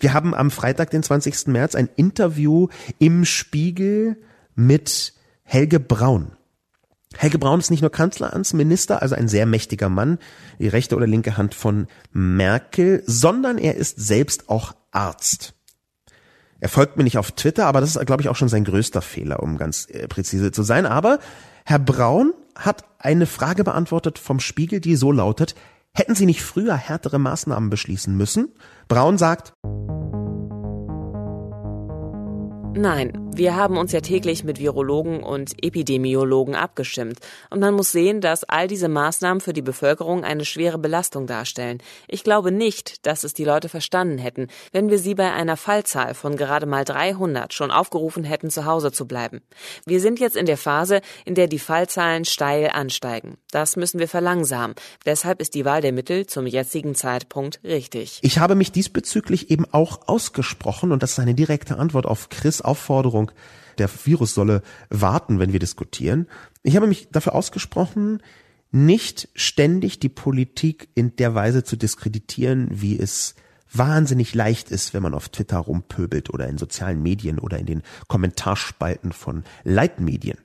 Wir 0.00 0.12
haben 0.14 0.34
am 0.34 0.50
Freitag, 0.50 0.90
den 0.90 1.02
20. 1.02 1.48
März, 1.48 1.74
ein 1.74 1.88
Interview 1.96 2.68
im 2.98 3.24
Spiegel 3.24 4.16
mit 4.54 5.14
Helge 5.42 5.80
Braun. 5.80 6.32
Helge 7.16 7.38
Braun 7.38 7.58
ist 7.58 7.70
nicht 7.70 7.80
nur 7.80 7.90
Kanzleramtsminister, 7.90 9.00
also 9.00 9.14
ein 9.14 9.28
sehr 9.28 9.46
mächtiger 9.46 9.88
Mann, 9.88 10.18
die 10.58 10.68
rechte 10.68 10.94
oder 10.94 11.06
linke 11.06 11.36
Hand 11.36 11.54
von 11.54 11.86
Merkel, 12.12 13.02
sondern 13.06 13.56
er 13.56 13.76
ist 13.76 13.98
selbst 13.98 14.48
auch 14.48 14.74
Arzt. 14.90 15.54
Er 16.60 16.68
folgt 16.68 16.96
mir 16.96 17.04
nicht 17.04 17.18
auf 17.18 17.32
Twitter, 17.32 17.66
aber 17.66 17.80
das 17.80 17.94
ist, 17.94 18.06
glaube 18.06 18.22
ich, 18.22 18.28
auch 18.28 18.36
schon 18.36 18.48
sein 18.48 18.64
größter 18.64 19.00
Fehler, 19.00 19.42
um 19.42 19.58
ganz 19.58 19.86
äh, 19.90 20.08
präzise 20.08 20.50
zu 20.52 20.62
sein. 20.62 20.86
Aber 20.86 21.20
Herr 21.64 21.78
Braun 21.78 22.34
hat 22.56 22.84
eine 22.98 23.26
Frage 23.26 23.62
beantwortet 23.64 24.18
vom 24.18 24.40
Spiegel, 24.40 24.80
die 24.80 24.96
so 24.96 25.12
lautet, 25.12 25.54
hätten 25.98 26.14
Sie 26.14 26.26
nicht 26.26 26.42
früher 26.42 26.76
härtere 26.76 27.18
Maßnahmen 27.18 27.70
beschließen 27.70 28.16
müssen? 28.16 28.54
Braun 28.86 29.18
sagt, 29.18 29.52
Nein, 32.80 33.28
wir 33.34 33.56
haben 33.56 33.76
uns 33.76 33.90
ja 33.90 34.00
täglich 34.00 34.44
mit 34.44 34.60
Virologen 34.60 35.24
und 35.24 35.64
Epidemiologen 35.64 36.54
abgestimmt. 36.54 37.18
Und 37.50 37.58
man 37.58 37.74
muss 37.74 37.90
sehen, 37.90 38.20
dass 38.20 38.44
all 38.44 38.68
diese 38.68 38.88
Maßnahmen 38.88 39.40
für 39.40 39.52
die 39.52 39.62
Bevölkerung 39.62 40.22
eine 40.22 40.44
schwere 40.44 40.78
Belastung 40.78 41.26
darstellen. 41.26 41.78
Ich 42.06 42.22
glaube 42.22 42.52
nicht, 42.52 43.04
dass 43.04 43.24
es 43.24 43.34
die 43.34 43.42
Leute 43.42 43.68
verstanden 43.68 44.18
hätten, 44.18 44.46
wenn 44.70 44.90
wir 44.90 45.00
sie 45.00 45.16
bei 45.16 45.32
einer 45.32 45.56
Fallzahl 45.56 46.14
von 46.14 46.36
gerade 46.36 46.66
mal 46.66 46.84
300 46.84 47.52
schon 47.52 47.72
aufgerufen 47.72 48.22
hätten, 48.22 48.48
zu 48.48 48.64
Hause 48.64 48.92
zu 48.92 49.08
bleiben. 49.08 49.40
Wir 49.84 50.00
sind 50.00 50.20
jetzt 50.20 50.36
in 50.36 50.46
der 50.46 50.56
Phase, 50.56 51.00
in 51.24 51.34
der 51.34 51.48
die 51.48 51.58
Fallzahlen 51.58 52.24
steil 52.24 52.70
ansteigen. 52.72 53.38
Das 53.50 53.74
müssen 53.74 53.98
wir 53.98 54.06
verlangsamen. 54.06 54.76
Deshalb 55.04 55.40
ist 55.40 55.56
die 55.56 55.64
Wahl 55.64 55.80
der 55.80 55.92
Mittel 55.92 56.26
zum 56.26 56.46
jetzigen 56.46 56.94
Zeitpunkt 56.94 57.58
richtig. 57.64 58.20
Ich 58.22 58.38
habe 58.38 58.54
mich 58.54 58.70
diesbezüglich 58.70 59.50
eben 59.50 59.64
auch 59.72 60.06
ausgesprochen 60.06 60.92
und 60.92 61.02
das 61.02 61.12
ist 61.12 61.18
eine 61.18 61.34
direkte 61.34 61.76
Antwort 61.76 62.06
auf 62.06 62.28
Chris 62.28 62.67
Aufforderung 62.68 63.32
der 63.78 63.88
Virus 63.88 64.34
solle 64.34 64.62
warten, 64.90 65.38
wenn 65.38 65.52
wir 65.52 65.60
diskutieren. 65.60 66.26
Ich 66.62 66.76
habe 66.76 66.86
mich 66.86 67.08
dafür 67.10 67.34
ausgesprochen, 67.34 68.22
nicht 68.70 69.28
ständig 69.34 69.98
die 69.98 70.08
Politik 70.08 70.88
in 70.94 71.16
der 71.16 71.34
Weise 71.34 71.64
zu 71.64 71.76
diskreditieren, 71.76 72.68
wie 72.70 72.98
es 72.98 73.34
wahnsinnig 73.72 74.34
leicht 74.34 74.70
ist, 74.70 74.94
wenn 74.94 75.02
man 75.02 75.14
auf 75.14 75.28
Twitter 75.28 75.58
rumpöbelt 75.58 76.30
oder 76.30 76.48
in 76.48 76.58
sozialen 76.58 77.02
Medien 77.02 77.38
oder 77.38 77.58
in 77.58 77.66
den 77.66 77.82
Kommentarspalten 78.08 79.12
von 79.12 79.44
Leitmedien. 79.64 80.38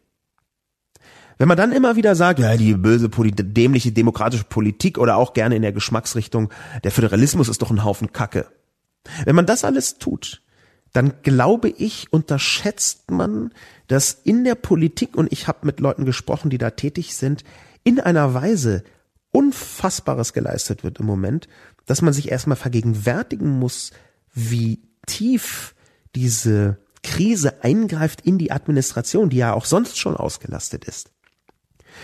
Wenn 1.38 1.48
man 1.48 1.58
dann 1.58 1.72
immer 1.72 1.96
wieder 1.96 2.16
sagt, 2.16 2.40
ja, 2.40 2.56
die 2.56 2.76
böse, 2.76 3.10
dämliche 3.10 3.92
demokratische 3.92 4.44
Politik 4.44 4.98
oder 4.98 5.18
auch 5.18 5.34
gerne 5.34 5.56
in 5.56 5.62
der 5.62 5.74
Geschmacksrichtung, 5.74 6.50
der 6.84 6.92
Föderalismus 6.92 7.50
ist 7.50 7.62
doch 7.62 7.72
ein 7.72 7.84
Haufen 7.84 8.14
Kacke. 8.14 8.48
Wenn 9.26 9.36
man 9.36 9.46
das 9.46 9.64
alles 9.66 9.98
tut, 9.98 10.42
dann 10.94 11.14
glaube 11.24 11.70
ich, 11.70 12.14
unterschätzt 12.14 13.12
man, 13.12 13.52
dass 13.88 14.14
in 14.14 14.44
der 14.44 14.56
Politik, 14.56 15.18
und 15.18 15.32
ich 15.32 15.48
habe 15.48 15.66
mit 15.66 15.80
Leuten 15.80 16.06
gesprochen, 16.06 16.50
die 16.50 16.60
da 16.60 16.70
tätig 16.70 17.16
sind, 17.16 17.44
in 17.84 18.00
einer 18.00 18.34
Weise 18.34 18.84
Unfassbares 19.32 20.34
geleistet 20.34 20.84
wird 20.84 21.00
im 21.00 21.08
Moment, 21.08 21.48
dass 21.88 22.04
man 22.04 22.14
sich 22.14 22.32
erstmal 22.32 22.56
vergegenwärtigen 22.56 23.60
muss, 23.60 23.92
wie 24.34 24.82
tief 25.08 25.76
diese 26.16 26.78
Krise 27.02 27.64
eingreift 27.64 28.22
in 28.22 28.38
die 28.38 28.52
Administration, 28.52 29.30
die 29.30 29.38
ja 29.38 29.54
auch 29.54 29.66
sonst 29.66 29.98
schon 29.98 30.16
ausgelastet 30.16 30.86
ist. 30.86 31.12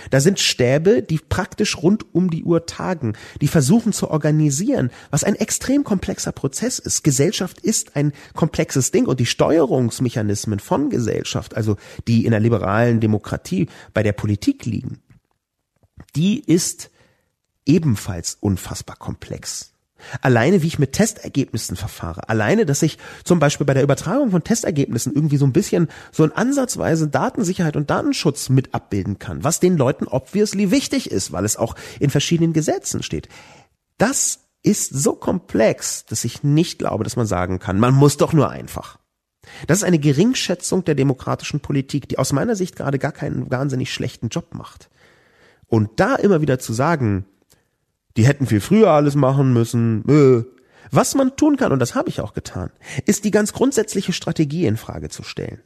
Da 0.10 0.20
sind 0.20 0.40
Stäbe, 0.40 1.02
die 1.02 1.18
praktisch 1.18 1.78
rund 1.78 2.14
um 2.14 2.30
die 2.30 2.44
Uhr 2.44 2.66
tagen, 2.66 3.14
die 3.42 3.48
versuchen 3.48 3.94
zu 3.94 4.10
organisieren, 4.10 4.92
was 5.12 5.24
ein 5.24 5.36
extrem 5.36 5.84
komplexer 5.84 6.32
Prozess 6.32 6.80
ist. 6.80 7.04
Gesellschaft 7.04 7.60
ist 7.60 7.96
ein 7.96 8.14
komplexes 8.34 8.92
Ding 8.92 9.06
und 9.06 9.20
die 9.20 9.26
Steuerungsmechanismen 9.26 10.60
von 10.60 10.90
Gesellschaft, 10.90 11.56
also 11.56 11.78
die 12.08 12.26
in 12.26 12.32
der 12.32 12.40
liberalen 12.40 13.00
Demokratie 13.00 13.68
bei 13.94 14.04
der 14.04 14.14
Politik 14.14 14.66
liegen, 14.66 15.00
die 16.16 16.40
ist 16.40 16.90
ebenfalls 17.66 18.38
unfassbar 18.40 18.96
komplex. 18.96 19.74
Alleine, 20.22 20.62
wie 20.62 20.68
ich 20.68 20.80
mit 20.80 20.94
Testergebnissen 20.94 21.76
verfahre. 21.76 22.30
Alleine, 22.30 22.66
dass 22.66 22.82
ich 22.82 22.98
zum 23.24 23.40
Beispiel 23.40 23.66
bei 23.66 23.74
der 23.74 23.84
Übertragung 23.84 24.32
von 24.32 24.44
Testergebnissen 24.44 25.14
irgendwie 25.14 25.38
so 25.38 25.46
ein 25.46 25.54
bisschen 25.54 25.88
so 26.12 26.24
ein 26.24 26.32
ansatzweise 26.32 27.08
Datensicherheit 27.08 27.76
und 27.76 27.90
Datenschutz 27.90 28.50
mit 28.50 28.74
abbilden 28.74 29.20
kann, 29.20 29.44
was 29.44 29.60
den 29.60 29.78
Leuten 29.78 30.08
obviously 30.08 30.72
wichtig 30.72 31.12
ist, 31.12 31.32
weil 31.32 31.46
es 31.46 31.58
auch 31.58 31.76
in 32.00 32.10
verschiedenen 32.10 32.54
Gesetzen 32.54 33.04
steht. 33.04 33.30
Das 33.98 34.40
ist 34.64 34.94
so 34.94 35.14
komplex, 35.14 36.06
dass 36.06 36.26
ich 36.26 36.44
nicht 36.44 36.80
glaube, 36.80 37.04
dass 37.04 37.16
man 37.16 37.26
sagen 37.26 37.60
kann, 37.60 37.80
man 37.80 37.94
muss 37.94 38.18
doch 38.18 38.34
nur 38.34 38.50
einfach. 38.50 39.00
Das 39.68 39.80
ist 39.80 39.84
eine 39.84 40.00
Geringschätzung 40.00 40.84
der 40.84 40.96
demokratischen 40.96 41.60
Politik, 41.60 42.08
die 42.10 42.18
aus 42.18 42.34
meiner 42.34 42.56
Sicht 42.56 42.76
gerade 42.76 43.00
gar 43.00 43.12
keinen 43.12 43.50
wahnsinnig 43.50 43.92
schlechten 43.92 44.30
Job 44.30 44.54
macht. 44.54 44.90
Und 45.68 46.00
da 46.00 46.16
immer 46.16 46.42
wieder 46.42 46.60
zu 46.60 46.74
sagen, 46.74 47.26
die 48.20 48.28
hätten 48.28 48.48
viel 48.48 48.60
früher 48.60 48.92
alles 48.92 49.16
machen 49.16 49.54
müssen. 49.54 50.46
Was 50.92 51.16
man 51.16 51.38
tun 51.38 51.56
kann, 51.56 51.72
und 51.72 51.80
das 51.80 51.96
habe 51.96 52.10
ich 52.10 52.20
auch 52.20 52.34
getan, 52.34 52.70
ist 53.06 53.24
die 53.24 53.32
ganz 53.32 53.54
grundsätzliche 53.54 54.12
Strategie 54.12 54.66
in 54.66 54.76
Frage 54.76 55.08
zu 55.08 55.24
stellen. 55.24 55.62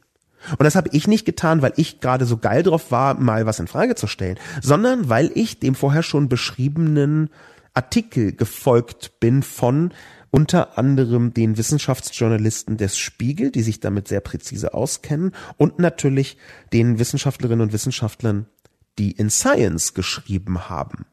Und 0.50 0.62
das 0.62 0.76
habe 0.76 0.88
ich 0.92 1.08
nicht 1.08 1.24
getan, 1.24 1.62
weil 1.62 1.72
ich 1.74 1.98
gerade 1.98 2.26
so 2.26 2.36
geil 2.36 2.62
drauf 2.62 2.92
war, 2.92 3.14
mal 3.14 3.44
was 3.44 3.58
in 3.58 3.66
Frage 3.66 3.96
zu 3.96 4.06
stellen, 4.06 4.38
sondern 4.62 5.08
weil 5.08 5.32
ich 5.34 5.58
dem 5.58 5.74
vorher 5.74 6.04
schon 6.04 6.28
beschriebenen 6.28 7.28
Artikel 7.72 8.30
gefolgt 8.30 9.18
bin 9.18 9.42
von 9.42 9.92
unter 10.30 10.78
anderem 10.78 11.34
den 11.34 11.56
Wissenschaftsjournalisten 11.58 12.76
des 12.76 12.96
Spiegel, 12.96 13.50
die 13.50 13.62
sich 13.62 13.80
damit 13.80 14.06
sehr 14.06 14.20
präzise 14.20 14.74
auskennen, 14.74 15.32
und 15.56 15.80
natürlich 15.80 16.36
den 16.72 17.00
Wissenschaftlerinnen 17.00 17.62
und 17.62 17.72
Wissenschaftlern, 17.72 18.46
die 18.96 19.10
in 19.10 19.28
Science 19.28 19.92
geschrieben 19.94 20.68
haben. 20.68 21.06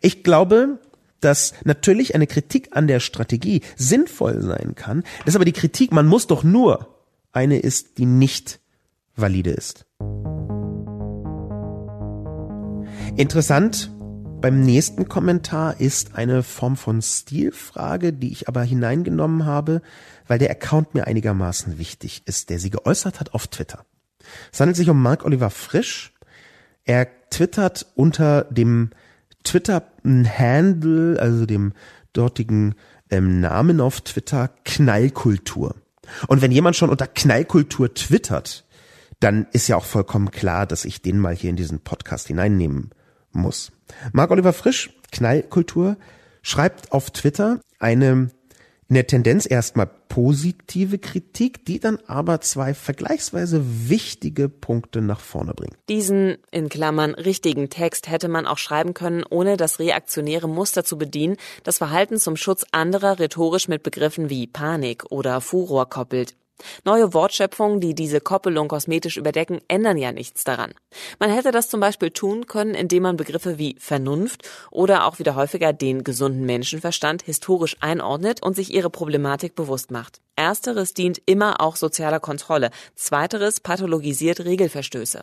Ich 0.00 0.24
glaube, 0.24 0.78
dass 1.20 1.54
natürlich 1.64 2.14
eine 2.14 2.26
Kritik 2.26 2.76
an 2.76 2.88
der 2.88 3.00
Strategie 3.00 3.62
sinnvoll 3.76 4.42
sein 4.42 4.74
kann, 4.74 5.04
dass 5.24 5.36
aber 5.36 5.44
die 5.44 5.52
Kritik, 5.52 5.92
man 5.92 6.06
muss 6.06 6.26
doch 6.26 6.42
nur 6.42 6.88
eine 7.32 7.58
ist, 7.58 7.98
die 7.98 8.06
nicht 8.06 8.60
valide 9.16 9.50
ist. 9.50 9.86
Interessant 13.16 13.90
beim 14.40 14.60
nächsten 14.60 15.08
Kommentar 15.08 15.80
ist 15.80 16.16
eine 16.16 16.42
Form 16.42 16.76
von 16.76 17.00
Stilfrage, 17.00 18.12
die 18.12 18.32
ich 18.32 18.48
aber 18.48 18.62
hineingenommen 18.64 19.46
habe, 19.46 19.82
weil 20.26 20.40
der 20.40 20.50
Account 20.50 20.94
mir 20.94 21.06
einigermaßen 21.06 21.78
wichtig 21.78 22.22
ist, 22.24 22.50
der 22.50 22.58
sie 22.58 22.70
geäußert 22.70 23.20
hat 23.20 23.34
auf 23.34 23.46
Twitter. 23.46 23.84
Es 24.52 24.58
handelt 24.58 24.76
sich 24.76 24.90
um 24.90 25.00
Mark 25.00 25.24
Oliver 25.24 25.50
Frisch. 25.50 26.12
Er 26.84 27.06
twittert 27.30 27.86
unter 27.94 28.44
dem 28.44 28.90
Twitter-Handle, 29.44 31.20
also 31.20 31.46
dem 31.46 31.72
dortigen 32.12 32.74
ähm, 33.10 33.40
Namen 33.40 33.80
auf 33.80 34.00
Twitter, 34.00 34.50
Knallkultur. 34.64 35.74
Und 36.26 36.42
wenn 36.42 36.52
jemand 36.52 36.76
schon 36.76 36.90
unter 36.90 37.06
Knallkultur 37.06 37.94
twittert, 37.94 38.64
dann 39.20 39.46
ist 39.52 39.68
ja 39.68 39.76
auch 39.76 39.84
vollkommen 39.84 40.30
klar, 40.30 40.66
dass 40.66 40.84
ich 40.84 41.00
den 41.00 41.18
mal 41.18 41.34
hier 41.34 41.50
in 41.50 41.56
diesen 41.56 41.80
Podcast 41.80 42.26
hineinnehmen 42.26 42.90
muss. 43.30 43.70
Marc 44.12 44.30
Oliver 44.30 44.52
Frisch, 44.52 44.90
Knallkultur, 45.12 45.96
schreibt 46.42 46.92
auf 46.92 47.10
Twitter 47.10 47.60
eine 47.78 48.30
in 48.92 48.96
der 48.96 49.06
Tendenz 49.06 49.50
erstmal 49.50 49.88
positive 50.10 50.98
Kritik, 50.98 51.64
die 51.64 51.80
dann 51.80 51.98
aber 52.08 52.42
zwei 52.42 52.74
vergleichsweise 52.74 53.88
wichtige 53.88 54.50
Punkte 54.50 55.00
nach 55.00 55.20
vorne 55.20 55.54
bringt. 55.54 55.78
Diesen 55.88 56.36
in 56.50 56.68
Klammern 56.68 57.14
richtigen 57.14 57.70
Text 57.70 58.10
hätte 58.10 58.28
man 58.28 58.46
auch 58.46 58.58
schreiben 58.58 58.92
können, 58.92 59.24
ohne 59.30 59.56
das 59.56 59.78
reaktionäre 59.78 60.46
Muster 60.46 60.84
zu 60.84 60.98
bedienen, 60.98 61.38
das 61.62 61.78
Verhalten 61.78 62.18
zum 62.18 62.36
Schutz 62.36 62.66
anderer 62.70 63.18
rhetorisch 63.18 63.66
mit 63.66 63.82
Begriffen 63.82 64.28
wie 64.28 64.46
Panik 64.46 65.10
oder 65.10 65.40
Furor 65.40 65.88
koppelt. 65.88 66.34
Neue 66.84 67.14
Wortschöpfungen, 67.14 67.80
die 67.80 67.94
diese 67.94 68.20
Koppelung 68.20 68.68
kosmetisch 68.68 69.16
überdecken, 69.16 69.60
ändern 69.68 69.96
ja 69.96 70.12
nichts 70.12 70.44
daran. 70.44 70.72
Man 71.18 71.30
hätte 71.30 71.50
das 71.50 71.68
zum 71.68 71.80
Beispiel 71.80 72.10
tun 72.10 72.46
können, 72.46 72.74
indem 72.74 73.04
man 73.04 73.16
Begriffe 73.16 73.58
wie 73.58 73.76
Vernunft 73.78 74.48
oder 74.70 75.06
auch 75.06 75.18
wieder 75.18 75.34
häufiger 75.34 75.72
den 75.72 76.04
gesunden 76.04 76.44
Menschenverstand 76.44 77.22
historisch 77.22 77.76
einordnet 77.80 78.42
und 78.42 78.56
sich 78.56 78.72
ihre 78.72 78.90
Problematik 78.90 79.54
bewusst 79.54 79.90
macht. 79.90 80.20
Ersteres 80.36 80.94
dient 80.94 81.20
immer 81.26 81.60
auch 81.60 81.76
sozialer 81.76 82.20
Kontrolle, 82.20 82.70
zweiteres 82.94 83.60
pathologisiert 83.60 84.40
Regelverstöße. 84.40 85.22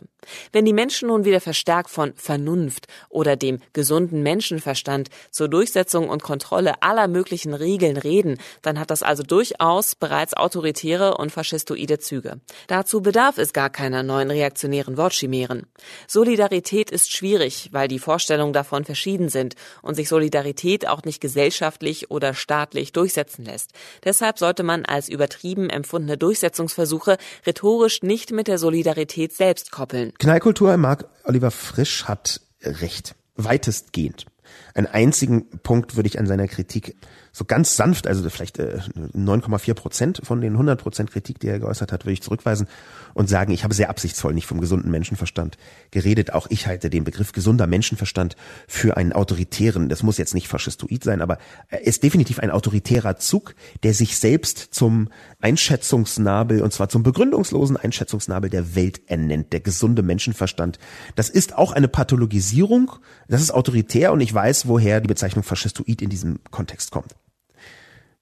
Wenn 0.52 0.64
die 0.64 0.72
Menschen 0.72 1.08
nun 1.08 1.24
wieder 1.24 1.40
verstärkt 1.40 1.90
von 1.90 2.12
Vernunft 2.14 2.86
oder 3.08 3.36
dem 3.36 3.58
gesunden 3.72 4.22
Menschenverstand 4.22 5.08
zur 5.30 5.48
Durchsetzung 5.48 6.08
und 6.08 6.22
Kontrolle 6.22 6.82
aller 6.82 7.08
möglichen 7.08 7.54
Regeln 7.54 7.96
reden, 7.96 8.38
dann 8.62 8.78
hat 8.78 8.90
das 8.90 9.02
also 9.02 9.22
durchaus 9.22 9.94
bereits 9.94 10.34
autoritäre 10.34 11.16
und 11.16 11.32
faschistoide 11.32 11.98
Züge. 11.98 12.40
Dazu 12.68 13.00
bedarf 13.00 13.38
es 13.38 13.52
gar 13.52 13.70
keiner 13.70 14.02
neuen 14.02 14.30
reaktionären 14.30 14.96
Wortchimären. 14.96 15.66
Solidarität 16.06 16.90
ist 16.90 17.12
schwierig, 17.12 17.70
weil 17.72 17.88
die 17.88 17.98
Vorstellungen 17.98 18.52
davon 18.52 18.84
verschieden 18.84 19.28
sind 19.28 19.54
und 19.82 19.94
sich 19.94 20.08
Solidarität 20.08 20.86
auch 20.86 21.02
nicht 21.02 21.20
gesellschaftlich 21.20 22.10
oder 22.10 22.34
staatlich 22.34 22.92
durchsetzen 22.92 23.44
lässt. 23.44 23.72
Deshalb 24.04 24.38
sollte 24.38 24.62
man 24.62 24.84
als 25.00 25.08
übertrieben 25.08 25.70
empfundene 25.70 26.18
Durchsetzungsversuche 26.18 27.16
rhetorisch 27.46 28.02
nicht 28.02 28.32
mit 28.32 28.48
der 28.48 28.58
Solidarität 28.58 29.32
selbst 29.32 29.72
koppeln. 29.72 30.12
Knallkultur, 30.18 30.76
Marc 30.76 31.08
Oliver 31.24 31.50
Frisch 31.50 32.04
hat 32.04 32.42
recht. 32.62 33.14
Weitestgehend. 33.34 34.26
Einen 34.74 34.88
einzigen 34.88 35.48
Punkt 35.62 35.96
würde 35.96 36.06
ich 36.06 36.18
an 36.18 36.26
seiner 36.26 36.48
Kritik 36.48 36.96
so 37.32 37.44
ganz 37.44 37.76
sanft, 37.76 38.06
also 38.06 38.28
vielleicht 38.28 38.58
äh, 38.58 38.80
9,4 39.14 39.74
Prozent 39.74 40.20
von 40.24 40.40
den 40.40 40.52
100 40.52 40.80
Prozent 40.82 41.10
Kritik, 41.10 41.38
die 41.40 41.48
er 41.48 41.60
geäußert 41.60 41.92
hat, 41.92 42.04
würde 42.04 42.12
ich 42.12 42.22
zurückweisen 42.22 42.66
und 43.14 43.28
sagen, 43.28 43.52
ich 43.52 43.64
habe 43.64 43.74
sehr 43.74 43.90
absichtsvoll 43.90 44.34
nicht 44.34 44.46
vom 44.46 44.60
gesunden 44.60 44.90
Menschenverstand 44.90 45.56
geredet. 45.90 46.32
Auch 46.32 46.46
ich 46.50 46.66
halte 46.66 46.90
den 46.90 47.04
Begriff 47.04 47.32
gesunder 47.32 47.66
Menschenverstand 47.66 48.36
für 48.66 48.96
einen 48.96 49.12
autoritären, 49.12 49.88
das 49.88 50.02
muss 50.02 50.18
jetzt 50.18 50.34
nicht 50.34 50.48
faschistoid 50.48 51.04
sein, 51.04 51.22
aber 51.22 51.38
er 51.68 51.86
ist 51.86 52.02
definitiv 52.02 52.40
ein 52.40 52.50
autoritärer 52.50 53.16
Zug, 53.16 53.54
der 53.82 53.94
sich 53.94 54.18
selbst 54.18 54.58
zum 54.70 55.08
Einschätzungsnabel, 55.40 56.62
und 56.62 56.72
zwar 56.72 56.88
zum 56.88 57.02
begründungslosen 57.02 57.76
Einschätzungsnabel 57.76 58.50
der 58.50 58.74
Welt 58.74 59.00
ernennt, 59.06 59.52
der 59.52 59.60
gesunde 59.60 60.02
Menschenverstand. 60.02 60.78
Das 61.14 61.28
ist 61.28 61.56
auch 61.56 61.72
eine 61.72 61.88
Pathologisierung, 61.88 62.92
das 63.28 63.40
ist 63.40 63.52
autoritär 63.52 64.12
und 64.12 64.20
ich 64.20 64.32
weiß, 64.32 64.66
woher 64.68 65.00
die 65.00 65.08
Bezeichnung 65.08 65.44
faschistoid 65.44 66.02
in 66.02 66.10
diesem 66.10 66.40
Kontext 66.50 66.90
kommt. 66.90 67.19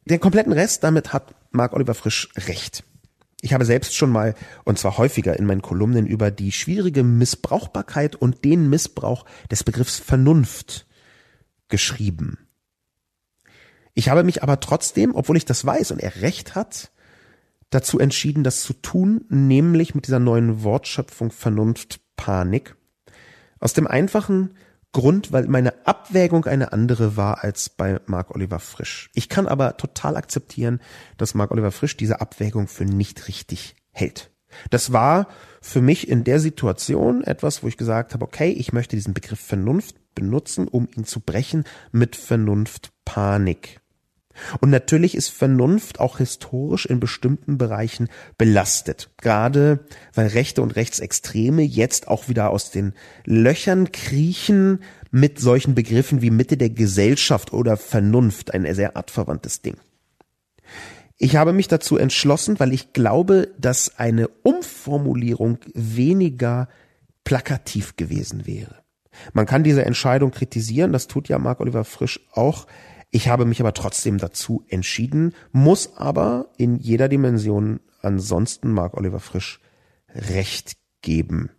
Den 0.09 0.21
kompletten 0.21 0.55
Rest, 0.55 0.85
damit 0.85 1.13
hat 1.13 1.35
Marc 1.51 1.75
Oliver 1.75 1.93
Frisch 1.93 2.31
recht. 2.35 2.83
Ich 3.43 3.53
habe 3.53 3.67
selbst 3.67 3.95
schon 3.95 4.11
mal, 4.11 4.35
und 4.65 4.79
zwar 4.79 4.97
häufiger 4.97 5.39
in 5.39 5.45
meinen 5.45 5.61
Kolumnen, 5.61 6.07
über 6.07 6.31
die 6.31 6.51
schwierige 6.51 7.03
Missbrauchbarkeit 7.03 8.17
und 8.17 8.43
den 8.43 8.71
Missbrauch 8.71 9.27
des 9.51 9.65
Begriffs 9.65 9.99
Vernunft 9.99 10.87
geschrieben. 11.69 12.39
Ich 13.93 14.09
habe 14.09 14.25
mich 14.25 14.43
aber 14.43 14.61
trotzdem, 14.61 15.15
obwohl 15.15 15.37
ich 15.37 15.45
das 15.45 15.67
weiß 15.67 15.91
und 15.91 16.01
er 16.01 16.23
recht 16.23 16.55
hat, 16.55 16.91
dazu 17.69 17.99
entschieden, 17.99 18.45
das 18.45 18.63
zu 18.63 18.73
tun, 18.73 19.27
nämlich 19.29 19.95
mit 19.95 20.07
dieser 20.07 20.21
neuen 20.21 20.63
Wortschöpfung 20.63 21.31
Vernunft 21.31 22.01
Panik. 22.17 22.77
Aus 23.61 23.75
dem 23.75 23.87
einfachen 23.87 24.55
Grund, 24.93 25.33
weil 25.33 25.47
meine 25.49 25.87
Abwägung 25.87 26.47
eine 26.47 26.73
andere 26.73 27.17
war 27.17 27.45
als 27.45 27.69
bei 27.69 28.01
Mark 28.07 28.35
Oliver 28.35 28.59
Frisch. 28.59 29.11
Ich 29.15 29.29
kann 29.29 29.47
aber 29.47 29.77
total 29.77 30.17
akzeptieren, 30.17 30.81
dass 31.19 31.35
Mark 31.35 31.51
Oliver 31.51 31.73
Frisch 31.73 31.97
diese 31.97 32.21
Abwägung 32.21 32.69
für 32.69 32.85
nicht 32.85 33.29
richtig 33.29 33.77
hält. 33.91 34.31
Das 34.71 34.93
war 34.93 35.29
für 35.61 35.83
mich 35.83 36.09
in 36.09 36.25
der 36.25 36.41
Situation 36.41 37.23
etwas, 37.23 37.63
wo 37.63 37.69
ich 37.69 37.77
gesagt 37.77 38.15
habe, 38.15 38.25
okay, 38.25 38.51
ich 38.51 38.73
möchte 38.73 38.97
diesen 38.97 39.13
Begriff 39.13 39.41
Vernunft 39.41 39.97
benutzen, 40.15 40.69
um 40.69 40.89
ihn 40.97 41.05
zu 41.05 41.21
brechen 41.21 41.65
mit 41.93 42.17
Vernunft 42.17 42.91
Panik. 43.05 43.81
Und 44.61 44.71
natürlich 44.71 45.15
ist 45.15 45.29
Vernunft 45.29 46.01
auch 46.01 46.19
historisch 46.19 46.87
in 46.87 47.01
bestimmten 47.01 47.59
Bereichen 47.59 48.09
belastet. 48.37 49.11
Gerade 49.19 49.81
weil 50.15 50.29
Rechte 50.29 50.63
und 50.63 50.77
Rechtsextreme 50.77 51.63
jetzt 51.63 52.09
auch 52.09 52.29
wieder 52.29 52.51
aus 52.51 52.71
den 52.71 52.95
Löchern 53.25 53.93
kriechen 53.93 54.81
mit 55.11 55.41
solchen 55.41 55.75
Begriffen 55.75 56.23
wie 56.23 56.31
Mitte 56.31 56.57
der 56.57 56.71
Gesellschaft 56.71 57.53
oder 57.53 57.77
Vernunft, 57.77 58.53
ein 58.53 58.73
sehr 58.75 58.97
artverwandtes 58.97 59.63
Ding. 59.63 59.77
Ich 61.17 61.35
habe 61.35 61.53
mich 61.53 61.67
dazu 61.67 61.97
entschlossen, 61.97 62.61
weil 62.61 62.73
ich 62.73 62.93
glaube, 62.93 63.49
dass 63.59 63.99
eine 63.99 64.29
Umformulierung 64.29 65.59
weniger 65.75 66.69
plakativ 67.25 67.97
gewesen 67.97 68.47
wäre. 68.47 68.77
Man 69.33 69.47
kann 69.47 69.65
diese 69.65 69.85
Entscheidung 69.85 70.31
kritisieren, 70.31 70.93
das 70.93 71.09
tut 71.09 71.29
ja 71.29 71.39
Mark 71.39 71.61
Oliver 71.61 71.85
Frisch 71.85 72.21
auch. 72.33 72.67
Ich 73.11 73.29
habe 73.29 73.47
mich 73.47 73.61
aber 73.61 73.73
trotzdem 73.73 74.19
dazu 74.19 74.65
entschieden, 74.69 75.35
muss 75.51 75.97
aber 75.97 76.51
in 76.59 76.77
jeder 76.77 77.09
Dimension 77.09 77.81
ansonsten 78.03 78.73
Mark 78.73 78.95
Oliver 78.95 79.21
Frisch 79.21 79.61
recht 80.15 80.77
geben. 81.01 81.51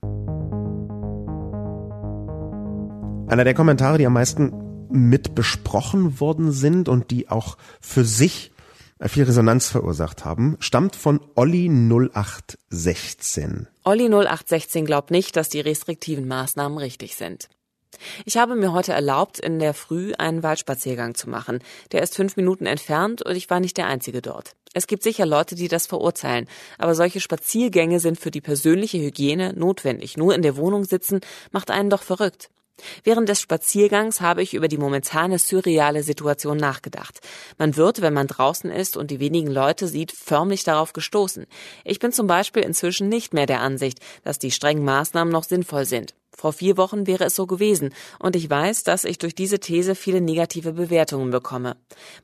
Einer 3.27 3.43
der 3.43 3.53
Kommentare, 3.55 3.97
die 3.97 4.05
am 4.05 4.13
meisten 4.13 4.53
mit 4.91 5.33
besprochen 5.35 6.19
worden 6.19 6.51
sind 6.51 6.87
und 6.89 7.09
die 7.11 7.29
auch 7.29 7.57
für 7.79 8.03
sich 8.03 8.51
viel 9.07 9.23
Resonanz 9.23 9.69
verursacht 9.69 10.25
haben, 10.25 10.57
stammt 10.59 10.95
von 10.95 11.19
Olli 11.35 11.69
0816. 11.69 13.67
Olli 13.83 14.05
0816 14.05 14.85
glaubt 14.85 15.09
nicht, 15.09 15.35
dass 15.35 15.49
die 15.49 15.61
restriktiven 15.61 16.27
Maßnahmen 16.27 16.77
richtig 16.77 17.15
sind. 17.15 17.49
Ich 18.25 18.37
habe 18.37 18.55
mir 18.55 18.73
heute 18.73 18.93
erlaubt, 18.93 19.39
in 19.39 19.59
der 19.59 19.73
Früh 19.73 20.13
einen 20.17 20.43
Waldspaziergang 20.43 21.15
zu 21.15 21.29
machen. 21.29 21.59
Der 21.91 22.01
ist 22.01 22.15
fünf 22.15 22.37
Minuten 22.37 22.65
entfernt 22.65 23.21
und 23.21 23.35
ich 23.35 23.49
war 23.49 23.59
nicht 23.59 23.77
der 23.77 23.87
Einzige 23.87 24.21
dort. 24.21 24.55
Es 24.73 24.87
gibt 24.87 25.03
sicher 25.03 25.25
Leute, 25.25 25.55
die 25.55 25.67
das 25.67 25.87
verurteilen, 25.87 26.47
aber 26.77 26.93
solche 26.93 27.19
Spaziergänge 27.19 27.99
sind 27.99 28.19
für 28.19 28.31
die 28.31 28.41
persönliche 28.41 28.99
Hygiene 28.99 29.53
notwendig. 29.53 30.15
Nur 30.15 30.35
in 30.35 30.43
der 30.43 30.57
Wohnung 30.57 30.85
sitzen 30.85 31.21
macht 31.51 31.71
einen 31.71 31.89
doch 31.89 32.03
verrückt. 32.03 32.49
Während 33.03 33.29
des 33.29 33.41
Spaziergangs 33.41 34.21
habe 34.21 34.41
ich 34.41 34.53
über 34.53 34.67
die 34.67 34.77
momentane 34.77 35.39
surreale 35.39 36.03
Situation 36.03 36.57
nachgedacht. 36.57 37.19
Man 37.57 37.75
wird, 37.75 38.01
wenn 38.01 38.13
man 38.13 38.27
draußen 38.27 38.71
ist 38.71 38.97
und 38.97 39.11
die 39.11 39.19
wenigen 39.19 39.49
Leute 39.49 39.87
sieht, 39.87 40.11
förmlich 40.11 40.63
darauf 40.63 40.93
gestoßen. 40.93 41.45
Ich 41.83 41.99
bin 41.99 42.11
zum 42.11 42.27
Beispiel 42.27 42.63
inzwischen 42.63 43.09
nicht 43.09 43.33
mehr 43.33 43.45
der 43.45 43.61
Ansicht, 43.61 43.99
dass 44.23 44.39
die 44.39 44.51
strengen 44.51 44.85
Maßnahmen 44.85 45.31
noch 45.31 45.43
sinnvoll 45.43 45.85
sind. 45.85 46.13
Vor 46.39 46.53
vier 46.53 46.77
Wochen 46.77 47.05
wäre 47.05 47.25
es 47.25 47.35
so 47.35 47.47
gewesen, 47.47 47.93
und 48.17 48.33
ich 48.33 48.49
weiß, 48.49 48.85
dass 48.85 49.03
ich 49.03 49.17
durch 49.17 49.35
diese 49.35 49.59
These 49.59 49.93
viele 49.93 50.21
negative 50.21 50.71
Bewertungen 50.71 51.31
bekomme. 51.31 51.75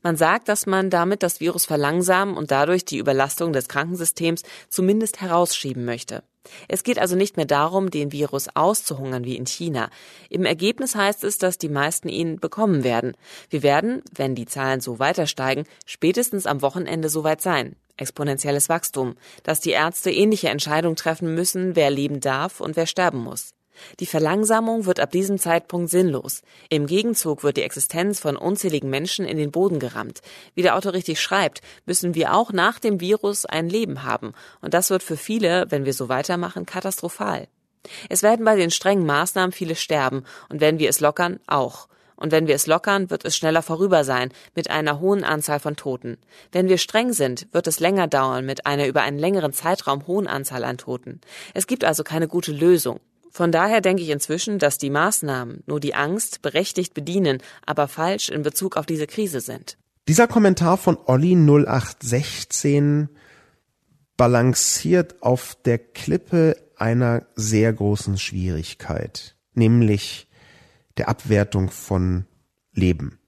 Man 0.02 0.16
sagt, 0.16 0.48
dass 0.48 0.64
man 0.64 0.88
damit 0.88 1.22
das 1.22 1.38
Virus 1.40 1.66
verlangsamen 1.66 2.34
und 2.34 2.50
dadurch 2.50 2.86
die 2.86 2.96
Überlastung 2.96 3.52
des 3.52 3.68
Krankensystems 3.68 4.42
zumindest 4.70 5.20
herausschieben 5.20 5.84
möchte. 5.84 6.22
Es 6.66 6.82
geht 6.82 6.98
also 6.98 7.14
nicht 7.14 7.36
mehr 7.36 7.44
darum, 7.44 7.90
den 7.90 8.10
Virus 8.10 8.48
auszuhungern 8.54 9.26
wie 9.26 9.36
in 9.36 9.44
China. 9.44 9.90
Im 10.30 10.46
Ergebnis 10.46 10.94
heißt 10.94 11.22
es, 11.22 11.36
dass 11.36 11.58
die 11.58 11.68
meisten 11.68 12.08
ihn 12.08 12.40
bekommen 12.40 12.84
werden. 12.84 13.18
Wir 13.50 13.62
werden, 13.62 14.02
wenn 14.14 14.34
die 14.34 14.46
Zahlen 14.46 14.80
so 14.80 14.98
weiter 14.98 15.26
steigen, 15.26 15.64
spätestens 15.84 16.46
am 16.46 16.62
Wochenende 16.62 17.10
soweit 17.10 17.42
sein. 17.42 17.76
Exponentielles 17.98 18.70
Wachstum, 18.70 19.16
dass 19.42 19.60
die 19.60 19.72
Ärzte 19.72 20.10
ähnliche 20.10 20.48
Entscheidungen 20.48 20.96
treffen 20.96 21.34
müssen, 21.34 21.76
wer 21.76 21.90
leben 21.90 22.20
darf 22.20 22.62
und 22.62 22.76
wer 22.76 22.86
sterben 22.86 23.18
muss. 23.18 23.55
Die 24.00 24.06
Verlangsamung 24.06 24.86
wird 24.86 25.00
ab 25.00 25.10
diesem 25.10 25.38
Zeitpunkt 25.38 25.90
sinnlos. 25.90 26.42
Im 26.68 26.86
Gegenzug 26.86 27.42
wird 27.42 27.56
die 27.56 27.62
Existenz 27.62 28.20
von 28.20 28.36
unzähligen 28.36 28.90
Menschen 28.90 29.26
in 29.26 29.36
den 29.36 29.50
Boden 29.50 29.78
gerammt. 29.78 30.20
Wie 30.54 30.62
der 30.62 30.76
Autor 30.76 30.92
richtig 30.92 31.20
schreibt, 31.20 31.60
müssen 31.86 32.14
wir 32.14 32.34
auch 32.34 32.52
nach 32.52 32.78
dem 32.78 33.00
Virus 33.00 33.46
ein 33.46 33.68
Leben 33.68 34.02
haben. 34.04 34.32
Und 34.60 34.74
das 34.74 34.90
wird 34.90 35.02
für 35.02 35.16
viele, 35.16 35.66
wenn 35.70 35.84
wir 35.84 35.94
so 35.94 36.08
weitermachen, 36.08 36.66
katastrophal. 36.66 37.48
Es 38.08 38.22
werden 38.22 38.44
bei 38.44 38.56
den 38.56 38.70
strengen 38.70 39.06
Maßnahmen 39.06 39.52
viele 39.52 39.74
sterben. 39.74 40.24
Und 40.48 40.60
wenn 40.60 40.78
wir 40.78 40.88
es 40.88 41.00
lockern, 41.00 41.40
auch. 41.46 41.88
Und 42.16 42.32
wenn 42.32 42.46
wir 42.46 42.54
es 42.54 42.66
lockern, 42.66 43.10
wird 43.10 43.24
es 43.24 43.36
schneller 43.36 43.62
vorüber 43.62 44.02
sein, 44.02 44.32
mit 44.54 44.70
einer 44.70 45.00
hohen 45.00 45.22
Anzahl 45.22 45.60
von 45.60 45.76
Toten. 45.76 46.16
Wenn 46.50 46.68
wir 46.68 46.78
streng 46.78 47.12
sind, 47.12 47.46
wird 47.52 47.66
es 47.66 47.78
länger 47.78 48.08
dauern, 48.08 48.46
mit 48.46 48.66
einer 48.66 48.86
über 48.86 49.02
einen 49.02 49.18
längeren 49.18 49.52
Zeitraum 49.52 50.06
hohen 50.06 50.26
Anzahl 50.26 50.64
an 50.64 50.78
Toten. 50.78 51.20
Es 51.52 51.66
gibt 51.66 51.84
also 51.84 52.04
keine 52.04 52.26
gute 52.26 52.52
Lösung. 52.52 53.00
Von 53.36 53.52
daher 53.52 53.82
denke 53.82 54.02
ich 54.02 54.08
inzwischen, 54.08 54.58
dass 54.58 54.78
die 54.78 54.88
Maßnahmen 54.88 55.62
nur 55.66 55.78
die 55.78 55.94
Angst 55.94 56.40
berechtigt 56.40 56.94
bedienen, 56.94 57.42
aber 57.66 57.86
falsch 57.86 58.30
in 58.30 58.42
Bezug 58.42 58.78
auf 58.78 58.86
diese 58.86 59.06
Krise 59.06 59.42
sind. 59.42 59.76
Dieser 60.08 60.26
Kommentar 60.26 60.78
von 60.78 60.96
Olli 61.04 61.36
0816 61.36 63.10
balanciert 64.16 65.22
auf 65.22 65.54
der 65.66 65.76
Klippe 65.76 66.56
einer 66.76 67.26
sehr 67.34 67.74
großen 67.74 68.16
Schwierigkeit, 68.16 69.36
nämlich 69.52 70.28
der 70.96 71.10
Abwertung 71.10 71.70
von 71.70 72.24
Leben. 72.72 73.18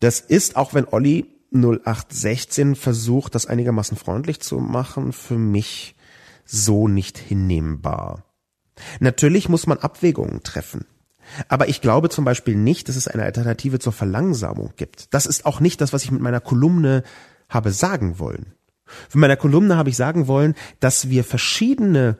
Das 0.00 0.18
ist, 0.18 0.56
auch 0.56 0.72
wenn 0.72 0.88
Olli 0.88 1.26
0816 1.52 2.74
versucht, 2.74 3.34
das 3.34 3.44
einigermaßen 3.44 3.98
freundlich 3.98 4.40
zu 4.40 4.56
machen, 4.56 5.12
für 5.12 5.36
mich 5.36 5.94
so 6.46 6.88
nicht 6.88 7.18
hinnehmbar. 7.18 8.24
Natürlich 9.00 9.48
muss 9.48 9.66
man 9.66 9.78
Abwägungen 9.78 10.42
treffen. 10.42 10.86
Aber 11.48 11.68
ich 11.68 11.80
glaube 11.80 12.08
zum 12.08 12.24
Beispiel 12.24 12.56
nicht, 12.56 12.88
dass 12.88 12.96
es 12.96 13.08
eine 13.08 13.24
Alternative 13.24 13.78
zur 13.78 13.92
Verlangsamung 13.92 14.72
gibt. 14.76 15.12
Das 15.12 15.26
ist 15.26 15.46
auch 15.46 15.60
nicht 15.60 15.80
das, 15.80 15.92
was 15.92 16.04
ich 16.04 16.10
mit 16.10 16.22
meiner 16.22 16.40
Kolumne 16.40 17.02
habe 17.48 17.70
sagen 17.70 18.18
wollen. 18.18 18.54
In 19.12 19.20
meiner 19.20 19.36
Kolumne 19.36 19.76
habe 19.76 19.90
ich 19.90 19.96
sagen 19.96 20.26
wollen, 20.26 20.54
dass 20.80 21.10
wir 21.10 21.24
verschiedene 21.24 22.16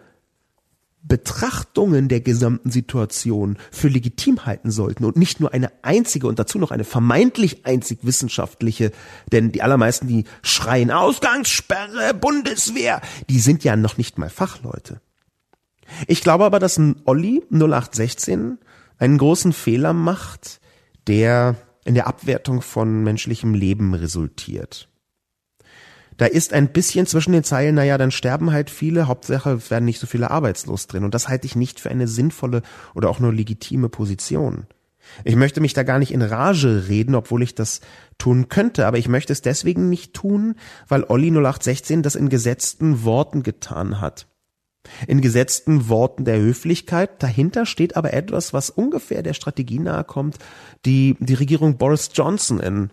Betrachtungen 1.02 2.08
der 2.08 2.20
gesamten 2.20 2.70
Situation 2.70 3.56
für 3.70 3.88
legitim 3.88 4.44
halten 4.44 4.70
sollten 4.70 5.04
und 5.04 5.16
nicht 5.16 5.40
nur 5.40 5.54
eine 5.54 5.72
einzige 5.82 6.26
und 6.26 6.38
dazu 6.38 6.58
noch 6.58 6.70
eine 6.70 6.84
vermeintlich 6.84 7.64
einzig 7.64 8.00
wissenschaftliche, 8.02 8.92
denn 9.32 9.52
die 9.52 9.62
allermeisten, 9.62 10.08
die 10.08 10.24
schreien 10.42 10.90
Ausgangssperre, 10.90 12.14
Bundeswehr, 12.14 13.00
die 13.30 13.40
sind 13.40 13.64
ja 13.64 13.76
noch 13.76 13.96
nicht 13.96 14.18
mal 14.18 14.28
Fachleute. 14.28 15.00
Ich 16.06 16.22
glaube 16.22 16.44
aber, 16.44 16.58
dass 16.58 16.78
ein 16.78 16.96
Olli 17.04 17.42
0816 17.50 18.58
einen 18.98 19.18
großen 19.18 19.52
Fehler 19.52 19.92
macht, 19.92 20.60
der 21.06 21.56
in 21.84 21.94
der 21.94 22.06
Abwertung 22.06 22.60
von 22.60 23.02
menschlichem 23.02 23.54
Leben 23.54 23.94
resultiert. 23.94 24.88
Da 26.18 26.26
ist 26.26 26.52
ein 26.52 26.72
bisschen 26.72 27.06
zwischen 27.06 27.32
den 27.32 27.44
Zeilen, 27.44 27.76
naja, 27.76 27.96
dann 27.96 28.10
sterben 28.10 28.52
halt 28.52 28.70
viele, 28.70 29.06
Hauptsache 29.06 29.70
werden 29.70 29.84
nicht 29.84 30.00
so 30.00 30.06
viele 30.08 30.30
arbeitslos 30.30 30.88
drin. 30.88 31.04
Und 31.04 31.14
das 31.14 31.28
halte 31.28 31.46
ich 31.46 31.54
nicht 31.54 31.78
für 31.78 31.90
eine 31.90 32.08
sinnvolle 32.08 32.62
oder 32.94 33.08
auch 33.08 33.20
nur 33.20 33.32
legitime 33.32 33.88
Position. 33.88 34.66
Ich 35.24 35.36
möchte 35.36 35.60
mich 35.60 35.74
da 35.74 35.82
gar 35.82 35.98
nicht 35.98 36.12
in 36.12 36.22
Rage 36.22 36.88
reden, 36.88 37.14
obwohl 37.14 37.42
ich 37.42 37.54
das 37.54 37.80
tun 38.18 38.48
könnte, 38.48 38.86
aber 38.86 38.98
ich 38.98 39.08
möchte 39.08 39.32
es 39.32 39.42
deswegen 39.42 39.88
nicht 39.88 40.14
tun, 40.14 40.56
weil 40.88 41.04
Olli 41.04 41.30
0816 41.30 42.02
das 42.02 42.16
in 42.16 42.28
gesetzten 42.28 43.04
Worten 43.04 43.42
getan 43.42 44.00
hat. 44.00 44.26
In 45.06 45.20
gesetzten 45.20 45.88
Worten 45.88 46.24
der 46.24 46.38
Höflichkeit. 46.38 47.22
Dahinter 47.22 47.66
steht 47.66 47.96
aber 47.96 48.12
etwas, 48.12 48.52
was 48.52 48.70
ungefähr 48.70 49.22
der 49.22 49.34
Strategie 49.34 49.78
nahe 49.78 50.04
kommt, 50.04 50.38
die 50.84 51.16
die 51.20 51.34
Regierung 51.34 51.76
Boris 51.76 52.10
Johnson 52.14 52.60
in 52.60 52.90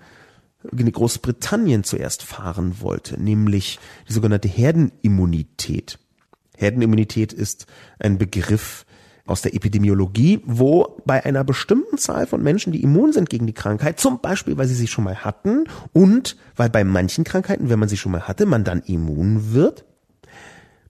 Großbritannien 0.72 1.84
zuerst 1.84 2.24
fahren 2.24 2.78
wollte, 2.80 3.22
nämlich 3.22 3.80
die 4.08 4.14
sogenannte 4.14 4.48
Herdenimmunität. 4.48 6.00
Herdenimmunität 6.58 7.34
ist 7.34 7.68
ein 8.00 8.18
Begriff 8.18 8.86
aus 9.26 9.41
der 9.41 9.56
Epidemiologie, 9.56 10.41
wo 10.46 11.02
bei 11.06 11.26
einer 11.26 11.43
bestimmten 11.43 11.98
Zahl 11.98 12.28
von 12.28 12.43
Menschen, 12.43 12.72
die 12.72 12.84
immun 12.84 13.12
sind 13.12 13.30
gegen 13.30 13.48
die 13.48 13.54
Krankheit, 13.54 14.00
zum 14.00 14.22
Beispiel, 14.22 14.58
weil 14.58 14.68
sie 14.68 14.76
sie 14.76 14.88
schon 14.88 15.04
mal 15.04 15.26
hatten 15.26 15.66
und 15.93 16.38
weil 16.56 16.70
bei 16.70 16.84
manchen 16.84 17.24
Krankheiten, 17.24 17.70
wenn 17.70 17.80
man 17.80 17.89
sie 17.89 17.98
schon 17.98 18.12
mal 18.12 18.28
hatte, 18.28 18.46
man 18.46 18.64
dann 18.64 18.82
immun 18.82 19.54
wird, 19.54 19.86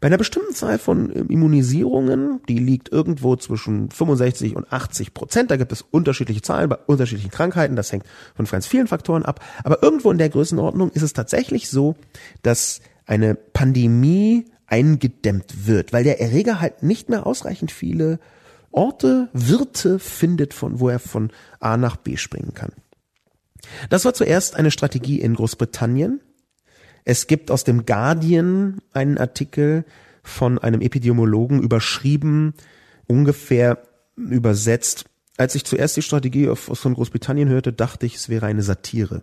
bei 0.06 0.10
einer 0.10 0.20
bestimmten 0.20 0.54
Zahl 0.54 0.78
von 0.78 1.12
ähm, 1.16 1.30
Immunisierungen, 1.30 2.40
die 2.48 2.60
liegt 2.60 2.92
irgendwo 2.92 3.38
zwischen 3.38 3.90
65 3.90 4.56
und 4.56 4.72
80 4.72 5.16
Prozent, 5.16 5.50
da 5.50 5.58
gibt 5.58 5.72
es 5.72 5.82
unterschiedliche 5.82 6.44
Zahlen 6.44 6.70
bei 6.70 6.78
unterschiedlichen 6.86 7.32
Krankheiten, 7.32 7.76
das 7.76 7.92
hängt 7.92 8.06
von 8.36 8.46
ganz 8.46 8.68
vielen 8.68 8.86
Faktoren 8.86 9.26
ab, 9.26 9.40
aber 9.64 9.82
irgendwo 9.82 10.12
in 10.12 10.20
der 10.20 10.30
Größenordnung 10.30 10.92
ist 10.92 11.02
es 11.02 11.14
tatsächlich 11.14 11.72
so, 11.72 11.96
dass 12.44 12.82
eine 13.08 13.34
Pandemie 13.34 14.46
eingedämmt 14.68 15.66
wird, 15.66 15.92
weil 15.92 16.04
der 16.04 16.22
Erreger 16.22 16.62
halt 16.62 16.84
nicht 16.84 17.10
mehr 17.10 17.26
ausreichend 17.26 17.72
viele 17.72 18.20
Orte, 18.70 19.30
Wirte 19.34 19.98
findet, 19.98 20.54
von 20.54 20.80
wo 20.80 20.90
er 20.90 21.00
von 21.00 21.32
A 21.60 21.78
nach 21.78 21.96
B 21.96 22.16
springen 22.16 22.54
kann. 22.54 22.74
Das 23.90 24.06
war 24.06 24.14
zuerst 24.14 24.56
eine 24.56 24.70
Strategie 24.70 25.20
in 25.20 25.34
Großbritannien, 25.34 26.22
es 27.06 27.28
gibt 27.28 27.52
aus 27.52 27.64
dem 27.64 27.86
Guardian 27.86 28.82
einen 28.92 29.20
Artikel 29.20 29.86
von 30.24 30.58
einem 30.58 30.82
Epidemiologen 30.82 31.62
überschrieben, 31.62 32.56
ungefähr 33.06 33.84
übersetzt. 34.18 35.06
Als 35.38 35.54
ich 35.54 35.66
zuerst 35.66 35.96
die 35.96 36.02
Strategie 36.02 36.52
von 36.56 36.94
Großbritannien 36.96 37.48
hörte, 37.48 37.72
dachte 37.72 38.08
ich, 38.08 38.16
es 38.16 38.28
wäre 38.28 38.48
eine 38.48 38.64
Satire. 38.64 39.22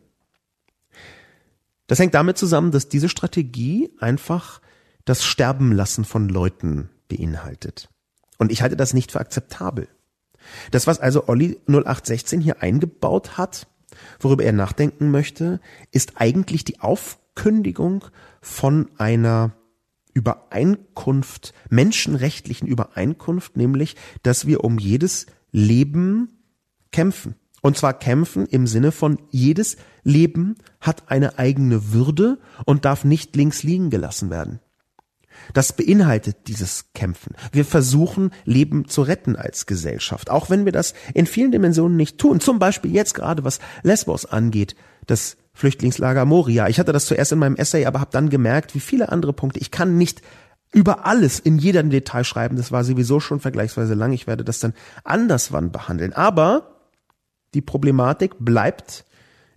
Das 1.89 1.99
hängt 1.99 2.15
damit 2.15 2.39
zusammen, 2.39 2.71
dass 2.71 2.89
diese 2.89 3.09
Strategie 3.09 3.91
einfach 3.99 4.61
das 5.05 5.25
Sterbenlassen 5.25 6.05
von 6.05 6.29
Leuten 6.29 6.89
beinhaltet. 7.09 7.89
Und 8.39 8.53
ich 8.53 8.63
halte 8.63 8.77
das 8.77 8.95
nicht 8.95 9.11
für 9.11 9.19
akzeptabel. 9.19 9.89
Das, 10.71 10.87
was 10.87 11.01
also 11.01 11.29
Olli 11.29 11.59
0816 11.67 12.41
hier 12.41 12.63
eingebaut 12.63 13.37
hat, 13.39 13.67
worüber 14.21 14.45
er 14.45 14.53
nachdenken 14.53 15.11
möchte, 15.11 15.61
ist 15.91 16.13
eigentlich 16.17 16.63
die 16.63 16.81
Aufgabe, 16.81 17.22
Kündigung 17.35 18.05
von 18.41 18.91
einer 18.99 19.53
Übereinkunft, 20.15 21.55
menschenrechtlichen 21.71 22.69
Übereinkunft, 22.69 23.57
nämlich, 23.57 23.97
dass 24.23 24.47
wir 24.47 24.65
um 24.65 24.79
jedes 24.79 25.27
Leben 25.51 26.45
kämpfen. 26.91 27.37
Und 27.63 27.79
zwar 27.79 27.95
kämpfen 27.95 28.47
im 28.47 28.67
Sinne 28.67 28.93
von 28.93 29.19
jedes 29.31 29.77
Leben 30.03 30.57
hat 30.81 31.11
eine 31.11 31.39
eigene 31.39 31.93
Würde 31.93 32.39
und 32.67 32.85
darf 32.85 33.05
nicht 33.05 33.37
links 33.37 33.63
liegen 33.63 33.89
gelassen 33.89 34.31
werden. 34.31 34.61
Das 35.55 35.75
beinhaltet 35.75 36.49
dieses 36.49 36.93
Kämpfen. 36.93 37.35
Wir 37.53 37.65
versuchen, 37.65 38.31
Leben 38.45 38.89
zu 38.89 39.03
retten 39.03 39.37
als 39.37 39.67
Gesellschaft, 39.67 40.29
auch 40.29 40.51
wenn 40.51 40.65
wir 40.65 40.73
das 40.73 40.95
in 41.15 41.27
vielen 41.27 41.53
Dimensionen 41.53 41.97
nicht 41.97 42.19
tun. 42.19 42.41
Zum 42.41 42.59
Beispiel 42.59 42.93
jetzt 42.93 43.15
gerade, 43.15 43.45
was 43.45 43.59
Lesbos 43.83 44.27
angeht, 44.27 44.77
das 45.07 45.37
Flüchtlingslager 45.55 46.25
Moria. 46.25 46.69
Ich 46.69 46.79
hatte 46.79 46.93
das 46.93 47.07
zuerst 47.07 47.33
in 47.33 47.39
meinem 47.39 47.57
Essay, 47.57 47.87
aber 47.87 48.01
habe 48.01 48.11
dann 48.11 48.31
gemerkt, 48.31 48.75
wie 48.75 48.81
viele 48.81 49.11
andere 49.11 49.33
Punkte. 49.33 49.61
Ich 49.61 49.71
kann 49.71 49.99
nicht 49.99 50.23
über 50.73 51.07
alles 51.07 51.39
in 51.39 51.59
jedem 51.59 51.91
Detail 51.91 52.25
schreiben. 52.25 52.57
Das 52.57 52.73
war 52.73 52.85
sowieso 52.85 53.21
schon 53.21 53.41
vergleichsweise 53.41 53.95
lang. 53.95 54.13
Ich 54.13 54.27
werde 54.27 54.45
das 54.45 54.61
dann 54.61 54.73
anders 55.05 55.53
wann 55.53 55.71
behandeln. 55.71 56.13
Aber 56.15 56.79
die 57.55 57.61
Problematik 57.61 58.37
bleibt 58.39 59.05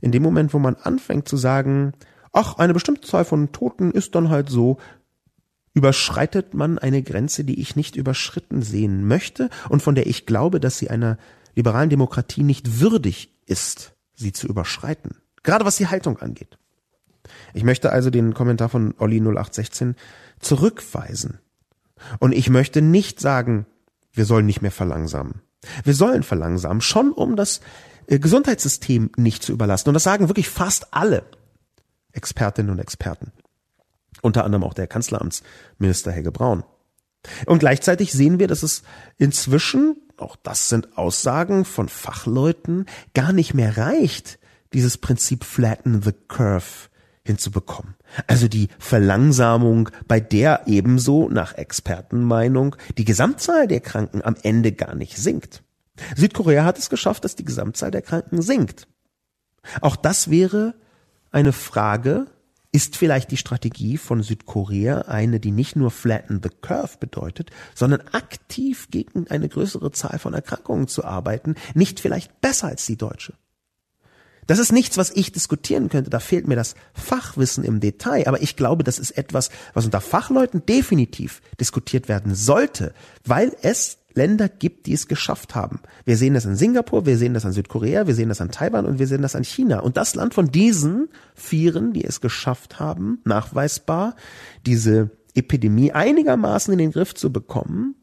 in 0.01 0.11
dem 0.11 0.23
Moment, 0.23 0.53
wo 0.53 0.59
man 0.59 0.75
anfängt 0.75 1.27
zu 1.27 1.37
sagen, 1.37 1.93
ach, 2.33 2.57
eine 2.57 2.73
bestimmte 2.73 3.07
Zahl 3.07 3.23
von 3.23 3.53
Toten 3.53 3.91
ist 3.91 4.13
dann 4.13 4.29
halt 4.29 4.49
so, 4.49 4.77
überschreitet 5.73 6.53
man 6.53 6.77
eine 6.77 7.01
Grenze, 7.01 7.43
die 7.43 7.59
ich 7.59 7.75
nicht 7.75 7.95
überschritten 7.95 8.61
sehen 8.61 9.07
möchte 9.07 9.49
und 9.69 9.81
von 9.81 9.95
der 9.95 10.07
ich 10.07 10.25
glaube, 10.25 10.59
dass 10.59 10.77
sie 10.77 10.89
einer 10.89 11.17
liberalen 11.55 11.89
Demokratie 11.89 12.43
nicht 12.43 12.79
würdig 12.79 13.33
ist, 13.45 13.93
sie 14.13 14.33
zu 14.33 14.47
überschreiten. 14.47 15.17
Gerade 15.45 15.63
was 15.63 15.77
die 15.77 15.87
Haltung 15.87 16.17
angeht. 16.17 16.57
Ich 17.53 17.63
möchte 17.63 17.91
also 17.91 18.09
den 18.09 18.33
Kommentar 18.33 18.69
von 18.69 18.93
Olli 18.97 19.19
0816 19.19 19.95
zurückweisen. 20.39 21.39
Und 22.19 22.33
ich 22.33 22.49
möchte 22.49 22.81
nicht 22.81 23.19
sagen, 23.19 23.65
wir 24.11 24.25
sollen 24.25 24.45
nicht 24.45 24.61
mehr 24.61 24.71
verlangsamen. 24.71 25.41
Wir 25.83 25.93
sollen 25.93 26.23
verlangsamen, 26.23 26.81
schon 26.81 27.11
um 27.11 27.35
das 27.35 27.61
äh, 28.07 28.19
Gesundheitssystem 28.19 29.11
nicht 29.17 29.43
zu 29.43 29.53
überlasten. 29.53 29.89
Und 29.89 29.93
das 29.93 30.03
sagen 30.03 30.29
wirklich 30.29 30.49
fast 30.49 30.93
alle 30.93 31.23
Expertinnen 32.11 32.71
und 32.71 32.79
Experten. 32.79 33.31
Unter 34.21 34.43
anderem 34.43 34.63
auch 34.63 34.73
der 34.73 34.87
Kanzleramtsminister 34.87 36.11
Helge 36.11 36.31
Braun. 36.31 36.63
Und 37.45 37.59
gleichzeitig 37.59 38.11
sehen 38.11 38.39
wir, 38.39 38.47
dass 38.47 38.63
es 38.63 38.83
inzwischen, 39.17 39.97
auch 40.17 40.35
das 40.35 40.69
sind 40.69 40.97
Aussagen 40.97 41.65
von 41.65 41.89
Fachleuten, 41.89 42.85
gar 43.13 43.33
nicht 43.33 43.53
mehr 43.53 43.77
reicht, 43.77 44.39
dieses 44.75 44.97
Prinzip 44.97 45.45
flatten 45.45 46.01
the 46.01 46.11
curve 46.27 46.89
hinzubekommen. 47.23 47.95
Also 48.27 48.49
die 48.49 48.67
Verlangsamung, 48.77 49.89
bei 50.05 50.19
der 50.19 50.63
ebenso 50.67 51.29
nach 51.29 51.55
Expertenmeinung 51.55 52.75
die 52.97 53.05
Gesamtzahl 53.05 53.67
der 53.67 53.79
Kranken 53.79 54.21
am 54.21 54.35
Ende 54.43 54.73
gar 54.73 54.93
nicht 54.93 55.17
sinkt. 55.17 55.63
Südkorea 56.17 56.65
hat 56.65 56.77
es 56.77 56.89
geschafft, 56.89 57.23
dass 57.23 57.35
die 57.35 57.45
Gesamtzahl 57.45 57.89
der 57.89 58.01
Kranken 58.01 58.41
sinkt. 58.41 58.89
Auch 59.79 59.95
das 59.95 60.29
wäre 60.29 60.75
eine 61.31 61.53
Frage, 61.53 62.27
ist 62.73 62.97
vielleicht 62.97 63.31
die 63.31 63.37
Strategie 63.37 63.97
von 63.97 64.21
Südkorea 64.21 65.03
eine, 65.03 65.39
die 65.39 65.51
nicht 65.51 65.77
nur 65.77 65.89
flatten 65.89 66.41
the 66.43 66.49
curve 66.61 66.97
bedeutet, 66.99 67.49
sondern 67.73 68.01
aktiv 68.11 68.89
gegen 68.91 69.29
eine 69.29 69.47
größere 69.47 69.93
Zahl 69.93 70.19
von 70.19 70.33
Erkrankungen 70.33 70.89
zu 70.89 71.05
arbeiten, 71.05 71.55
nicht 71.73 72.01
vielleicht 72.01 72.41
besser 72.41 72.67
als 72.67 72.85
die 72.85 72.97
deutsche? 72.97 73.35
Das 74.47 74.59
ist 74.59 74.71
nichts, 74.71 74.97
was 74.97 75.11
ich 75.11 75.31
diskutieren 75.31 75.89
könnte. 75.89 76.09
Da 76.09 76.19
fehlt 76.19 76.47
mir 76.47 76.55
das 76.55 76.75
Fachwissen 76.93 77.63
im 77.63 77.79
Detail. 77.79 78.27
Aber 78.27 78.41
ich 78.41 78.55
glaube, 78.55 78.83
das 78.83 78.99
ist 78.99 79.11
etwas, 79.11 79.49
was 79.73 79.85
unter 79.85 80.01
Fachleuten 80.01 80.65
definitiv 80.65 81.41
diskutiert 81.59 82.07
werden 82.07 82.35
sollte, 82.35 82.93
weil 83.23 83.55
es 83.61 83.97
Länder 84.13 84.47
gibt, 84.47 84.85
die 84.85 84.93
es 84.93 85.07
geschafft 85.07 85.55
haben. 85.55 85.81
Wir 86.05 86.15
sehen 86.15 86.33
das 86.33 86.45
in 86.45 86.55
Singapur, 86.55 87.05
wir 87.05 87.17
sehen 87.17 87.33
das 87.33 87.45
an 87.45 87.51
Südkorea, 87.51 88.07
wir 88.07 88.15
sehen 88.15 88.29
das 88.29 88.39
an 88.39 88.49
Taiwan 88.49 88.85
und 88.85 88.97
wir 88.97 89.07
sehen 89.07 89.21
das 89.21 89.35
an 89.35 89.43
China. 89.43 89.79
Und 89.79 89.97
das 89.97 90.15
Land 90.15 90.33
von 90.33 90.51
diesen 90.51 91.09
Vieren, 91.35 91.91
die 91.91 92.05
es 92.05 92.21
geschafft 92.21 92.79
haben, 92.79 93.19
nachweisbar, 93.25 94.15
diese 94.65 95.11
Epidemie 95.33 95.91
einigermaßen 95.91 96.71
in 96.71 96.79
den 96.79 96.91
Griff 96.91 97.13
zu 97.13 97.31
bekommen, 97.31 97.95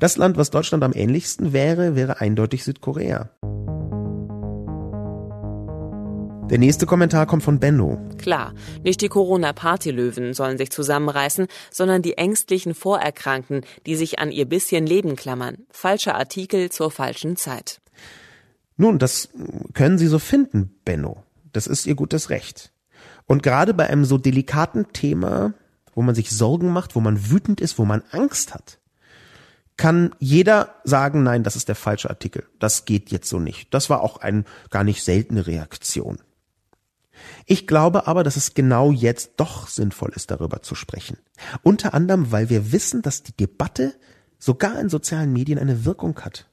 das 0.00 0.16
Land, 0.16 0.36
was 0.36 0.50
Deutschland 0.50 0.84
am 0.84 0.92
ähnlichsten 0.92 1.52
wäre, 1.52 1.96
wäre 1.96 2.20
eindeutig 2.20 2.64
Südkorea. 2.64 3.30
Der 6.52 6.58
nächste 6.58 6.84
Kommentar 6.84 7.24
kommt 7.24 7.42
von 7.42 7.58
Benno. 7.58 7.98
Klar, 8.18 8.52
nicht 8.84 9.00
die 9.00 9.08
Corona-Partylöwen 9.08 10.34
sollen 10.34 10.58
sich 10.58 10.70
zusammenreißen, 10.70 11.46
sondern 11.70 12.02
die 12.02 12.18
ängstlichen 12.18 12.74
Vorerkrankten, 12.74 13.62
die 13.86 13.96
sich 13.96 14.18
an 14.18 14.30
ihr 14.30 14.44
bisschen 14.44 14.86
Leben 14.86 15.16
klammern. 15.16 15.64
Falscher 15.70 16.14
Artikel 16.14 16.70
zur 16.70 16.90
falschen 16.90 17.36
Zeit. 17.36 17.80
Nun, 18.76 18.98
das 18.98 19.30
können 19.72 19.96
Sie 19.96 20.08
so 20.08 20.18
finden, 20.18 20.78
Benno. 20.84 21.22
Das 21.54 21.66
ist 21.66 21.86
Ihr 21.86 21.94
gutes 21.94 22.28
Recht. 22.28 22.70
Und 23.24 23.42
gerade 23.42 23.72
bei 23.72 23.88
einem 23.88 24.04
so 24.04 24.18
delikaten 24.18 24.92
Thema, 24.92 25.54
wo 25.94 26.02
man 26.02 26.14
sich 26.14 26.28
Sorgen 26.28 26.70
macht, 26.70 26.94
wo 26.94 27.00
man 27.00 27.30
wütend 27.30 27.62
ist, 27.62 27.78
wo 27.78 27.86
man 27.86 28.02
Angst 28.10 28.52
hat, 28.52 28.78
kann 29.78 30.14
jeder 30.18 30.74
sagen, 30.84 31.22
nein, 31.22 31.44
das 31.44 31.56
ist 31.56 31.68
der 31.68 31.76
falsche 31.76 32.10
Artikel. 32.10 32.44
Das 32.58 32.84
geht 32.84 33.10
jetzt 33.10 33.30
so 33.30 33.40
nicht. 33.40 33.72
Das 33.72 33.88
war 33.88 34.02
auch 34.02 34.18
eine 34.18 34.44
gar 34.68 34.84
nicht 34.84 35.02
seltene 35.02 35.46
Reaktion. 35.46 36.18
Ich 37.46 37.66
glaube 37.66 38.06
aber, 38.06 38.22
dass 38.22 38.36
es 38.36 38.54
genau 38.54 38.92
jetzt 38.92 39.32
doch 39.36 39.68
sinnvoll 39.68 40.12
ist, 40.14 40.30
darüber 40.30 40.62
zu 40.62 40.74
sprechen. 40.74 41.18
Unter 41.62 41.94
anderem, 41.94 42.32
weil 42.32 42.50
wir 42.50 42.72
wissen, 42.72 43.02
dass 43.02 43.22
die 43.22 43.36
Debatte 43.36 43.94
sogar 44.38 44.78
in 44.80 44.88
sozialen 44.88 45.32
Medien 45.32 45.58
eine 45.58 45.84
Wirkung 45.84 46.18
hat. 46.20 46.46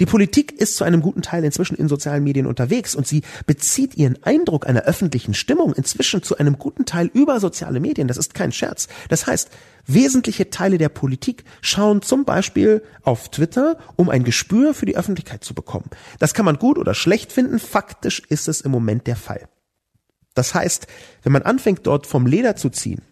Die 0.00 0.06
Politik 0.06 0.52
ist 0.52 0.76
zu 0.76 0.84
einem 0.84 1.02
guten 1.02 1.22
Teil 1.22 1.44
inzwischen 1.44 1.76
in 1.76 1.88
sozialen 1.88 2.24
Medien 2.24 2.46
unterwegs 2.46 2.94
und 2.94 3.06
sie 3.06 3.22
bezieht 3.46 3.96
ihren 3.96 4.22
Eindruck 4.22 4.66
einer 4.66 4.82
öffentlichen 4.82 5.34
Stimmung 5.34 5.74
inzwischen 5.74 6.22
zu 6.22 6.38
einem 6.38 6.58
guten 6.58 6.84
Teil 6.84 7.10
über 7.12 7.40
soziale 7.40 7.80
Medien. 7.80 8.08
Das 8.08 8.16
ist 8.16 8.34
kein 8.34 8.52
Scherz. 8.52 8.88
Das 9.08 9.26
heißt, 9.26 9.50
wesentliche 9.86 10.50
Teile 10.50 10.78
der 10.78 10.88
Politik 10.88 11.44
schauen 11.60 12.02
zum 12.02 12.24
Beispiel 12.24 12.82
auf 13.02 13.28
Twitter, 13.30 13.78
um 13.96 14.08
ein 14.08 14.24
Gespür 14.24 14.74
für 14.74 14.86
die 14.86 14.96
Öffentlichkeit 14.96 15.44
zu 15.44 15.54
bekommen. 15.54 15.90
Das 16.18 16.34
kann 16.34 16.44
man 16.44 16.58
gut 16.58 16.78
oder 16.78 16.94
schlecht 16.94 17.32
finden. 17.32 17.58
Faktisch 17.58 18.22
ist 18.28 18.48
es 18.48 18.60
im 18.60 18.70
Moment 18.70 19.06
der 19.06 19.16
Fall. 19.16 19.48
Das 20.34 20.54
heißt, 20.54 20.86
wenn 21.22 21.32
man 21.32 21.42
anfängt, 21.42 21.86
dort 21.86 22.06
vom 22.06 22.26
Leder 22.26 22.56
zu 22.56 22.70
ziehen, 22.70 23.02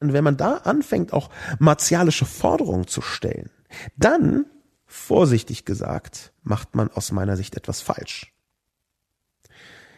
und 0.00 0.14
wenn 0.14 0.24
man 0.24 0.38
da 0.38 0.54
anfängt, 0.54 1.12
auch 1.12 1.28
martialische 1.58 2.24
Forderungen 2.24 2.86
zu 2.86 3.02
stellen, 3.02 3.50
dann 3.96 4.46
Vorsichtig 4.92 5.64
gesagt, 5.64 6.32
macht 6.42 6.74
man 6.74 6.90
aus 6.90 7.12
meiner 7.12 7.36
Sicht 7.36 7.56
etwas 7.56 7.80
falsch. 7.80 8.34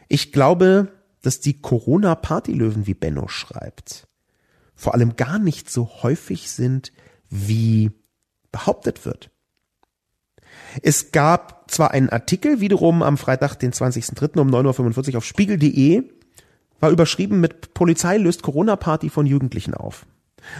Ich 0.06 0.32
glaube, 0.32 0.92
dass 1.22 1.40
die 1.40 1.62
Corona-Partylöwen, 1.62 2.86
wie 2.86 2.92
Benno 2.92 3.26
schreibt, 3.26 4.06
vor 4.74 4.92
allem 4.92 5.16
gar 5.16 5.38
nicht 5.38 5.70
so 5.70 6.02
häufig 6.02 6.50
sind, 6.50 6.92
wie 7.30 7.90
behauptet 8.50 9.06
wird. 9.06 9.30
Es 10.82 11.10
gab 11.10 11.70
zwar 11.70 11.92
einen 11.92 12.10
Artikel, 12.10 12.60
wiederum 12.60 13.02
am 13.02 13.16
Freitag, 13.16 13.54
den 13.54 13.72
20.03. 13.72 14.38
um 14.40 14.50
9.45 14.50 15.12
Uhr 15.12 15.16
auf 15.16 15.24
spiegel.de, 15.24 16.11
war 16.82 16.90
überschrieben 16.90 17.40
mit 17.40 17.74
Polizei 17.74 18.18
löst 18.18 18.42
Corona-Party 18.42 19.08
von 19.08 19.24
Jugendlichen 19.24 19.72
auf. 19.72 20.04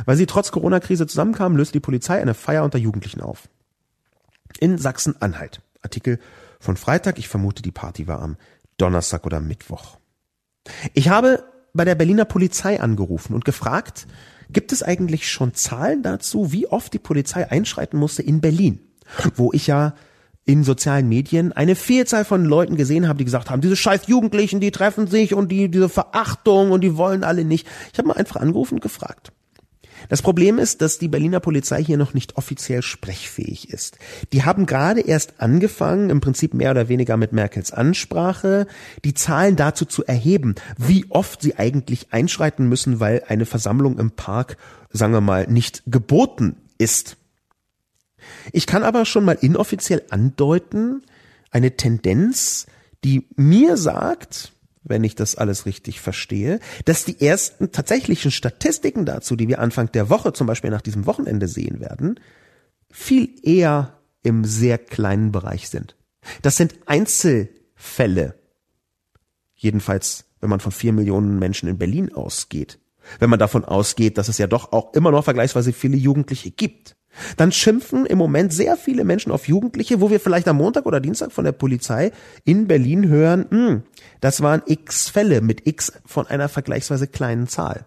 Weil 0.07 0.16
sie 0.16 0.27
trotz 0.27 0.53
Corona-Krise 0.53 1.09
zusammenkamen, 1.09 1.59
löste 1.59 1.73
die 1.73 1.81
Polizei 1.81 2.23
eine 2.23 2.35
Feier 2.35 2.62
unter 2.62 2.79
Jugendlichen 2.79 3.20
auf 3.20 3.49
in 4.61 4.79
Sachsen-Anhalt. 4.79 5.61
Artikel 5.83 6.20
von 6.61 6.77
Freitag. 6.77 7.18
Ich 7.18 7.27
vermute, 7.27 7.62
die 7.62 7.73
Party 7.73 8.07
war 8.07 8.23
am 8.23 8.37
Donnerstag 8.79 9.27
oder 9.27 9.41
Mittwoch. 9.41 9.99
Ich 10.95 11.09
habe 11.09 11.43
bei 11.75 11.85
der 11.85 11.97
Berliner 11.97 12.25
Polizei 12.25 12.81
angerufen 12.81 13.35
und 13.35 13.45
gefragt, 13.45 14.07
gibt 14.51 14.70
es 14.70 14.85
eigentlich 14.85 15.29
schon 15.29 15.55
Zahlen 15.55 16.05
dazu, 16.05 16.53
wie 16.53 16.68
oft 16.68 16.93
die 16.93 17.01
Polizei 17.01 17.51
einschreiten 17.51 17.99
musste 17.99 18.23
in 18.23 18.41
Berlin, 18.41 18.79
wo 19.35 19.53
ich 19.53 19.66
ja 19.66 19.95
in 20.45 20.64
sozialen 20.64 21.09
Medien 21.09 21.53
eine 21.53 21.76
Vielzahl 21.76 22.24
von 22.24 22.45
Leuten 22.45 22.76
gesehen 22.76 23.07
habe, 23.07 23.18
die 23.18 23.24
gesagt 23.24 23.51
haben, 23.51 23.61
diese 23.61 23.76
scheiß 23.76 24.09
Jugendlichen, 24.09 24.61
die 24.61 24.72
treffen 24.72 25.07
sich 25.07 25.34
und 25.34 25.53
die 25.53 25.70
diese 25.70 25.88
Verachtung 25.88 26.72
und 26.72 26.80
die 26.82 26.97
wollen 26.97 27.22
alle 27.22 27.45
nicht. 27.45 27.66
Ich 27.93 27.99
habe 27.99 28.09
mal 28.09 28.16
einfach 28.16 28.36
angerufen 28.36 28.74
und 28.74 28.80
gefragt. 28.80 29.32
Das 30.09 30.22
Problem 30.22 30.59
ist, 30.59 30.82
dass 30.82 30.99
die 30.99 31.09
Berliner 31.09 31.40
Polizei 31.40 31.82
hier 31.82 31.97
noch 31.97 32.14
nicht 32.14 32.36
offiziell 32.36 32.82
sprechfähig 32.82 33.70
ist. 33.70 33.99
Die 34.32 34.45
haben 34.45 34.66
gerade 34.66 35.01
erst 35.01 35.40
angefangen, 35.40 36.11
im 36.11 36.20
Prinzip 36.20 36.55
mehr 36.55 36.70
oder 36.72 36.88
weniger 36.88 37.16
mit 37.16 37.32
Merkels 37.32 37.72
Ansprache, 37.72 38.66
die 39.05 39.14
Zahlen 39.14 39.57
dazu 39.57 39.84
zu 39.84 40.05
erheben, 40.05 40.55
wie 40.76 41.07
oft 41.09 41.43
sie 41.43 41.57
eigentlich 41.57 42.12
einschreiten 42.12 42.68
müssen, 42.68 43.01
weil 43.01 43.22
eine 43.28 43.47
Versammlung 43.47 43.99
im 43.99 44.11
Park, 44.11 44.57
sagen 44.90 45.12
wir 45.12 45.20
mal, 45.20 45.47
nicht 45.47 45.82
geboten 45.86 46.57
ist. 46.78 47.16
Ich 48.53 48.66
kann 48.66 48.83
aber 48.83 49.05
schon 49.05 49.25
mal 49.25 49.39
inoffiziell 49.41 50.03
andeuten, 50.11 51.03
eine 51.51 51.77
Tendenz, 51.77 52.66
die 53.05 53.27
mir 53.37 53.77
sagt, 53.77 54.53
wenn 54.85 55.05
ich 55.05 55.14
das 55.14 55.37
alles 55.37 55.66
richtig 55.66 56.01
verstehe, 56.01 56.61
dass 56.85 57.05
die 57.05 57.20
ersten 57.20 57.73
tatsächlichen 57.73 58.31
Statistiken 58.31 59.05
dazu, 59.05 59.37
die 59.37 59.49
wir 59.49 59.61
Anfang 59.61 59.93
der 59.93 60.11
Woche, 60.11 60.33
zum 60.33 60.47
Beispiel 60.47 60.70
nach 60.70 60.83
diesem 60.83 61.07
Wochenende 61.07 61.49
sehen 61.49 61.81
werden, 61.81 62.18
viel 62.91 63.31
eher 63.43 63.99
im 64.23 64.45
sehr 64.45 64.79
kleinen 64.79 65.33
Bereich 65.33 65.68
sind. 65.68 65.97
Das 66.43 66.57
sind 66.57 66.75
Einzelfälle. 66.87 68.35
Jedenfalls, 69.55 70.25
wenn 70.41 70.51
man 70.51 70.61
von 70.61 70.73
vier 70.73 70.93
Millionen 70.93 71.39
Menschen 71.39 71.68
in 71.68 71.79
Berlin 71.79 72.12
ausgeht. 72.12 72.79
Wenn 73.18 73.31
man 73.31 73.39
davon 73.39 73.64
ausgeht, 73.64 74.18
dass 74.18 74.29
es 74.29 74.39
ja 74.39 74.47
doch 74.47 74.73
auch 74.73 74.95
immer 74.95 75.11
noch 75.11 75.25
vergleichsweise 75.25 75.73
viele 75.73 75.97
Jugendliche 75.97 76.51
gibt. 76.51 76.97
Dann 77.37 77.53
schimpfen 77.53 78.07
im 78.07 78.19
Moment 78.19 78.53
sehr 78.53 78.77
viele 78.77 79.05
Menschen 79.05 79.33
auf 79.33 79.49
Jugendliche, 79.49 80.01
wo 80.01 80.11
wir 80.11 80.21
vielleicht 80.21 80.49
am 80.49 80.57
Montag 80.57 80.87
oder 80.87 81.01
Dienstag 81.01 81.33
von 81.33 81.45
der 81.45 81.53
Polizei 81.53 82.13
in 82.45 82.67
Berlin 82.67 83.09
hören, 83.09 83.47
mh, 83.51 83.69
hm, 83.69 83.83
das 84.21 84.41
waren 84.41 84.63
x 84.67 85.09
Fälle 85.09 85.41
mit 85.41 85.67
x 85.67 85.93
von 86.07 86.27
einer 86.27 86.49
vergleichsweise 86.49 87.07
kleinen 87.07 87.49
Zahl. 87.49 87.87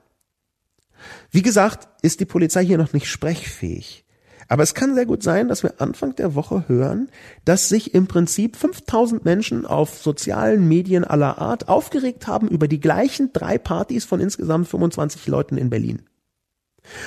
Wie 1.32 1.42
gesagt, 1.42 1.88
ist 2.02 2.20
die 2.20 2.26
Polizei 2.26 2.66
hier 2.66 2.78
noch 2.78 2.94
nicht 2.94 3.08
sprechfähig. 3.08 4.06
Aber 4.48 4.62
es 4.62 4.76
kann 4.76 4.94
sehr 4.94 5.08
gut 5.08 5.24
sein, 5.24 5.48
dass 5.48 5.64
wir 5.64 5.82
Anfang 5.82 6.16
der 6.16 6.36
Woche 6.36 6.66
hören, 6.68 7.10
dass 7.46 7.68
sich 7.68 7.96
im 7.96 8.06
Prinzip 8.06 8.56
5000 8.56 9.26
Menschen 9.26 9.66
auf 9.66 9.98
sozialen 9.98 10.68
Medien 10.68 11.04
aller 11.04 11.40
Art 11.40 11.68
aufgeregt 11.68 12.28
haben 12.28 12.48
über 12.48 12.68
die 12.68 12.80
gleichen 12.80 13.34
drei 13.34 13.58
Partys 13.58 14.06
von 14.06 14.20
insgesamt 14.20 14.68
25 14.68 15.26
Leuten 15.28 15.58
in 15.58 15.72
Berlin. 15.72 16.04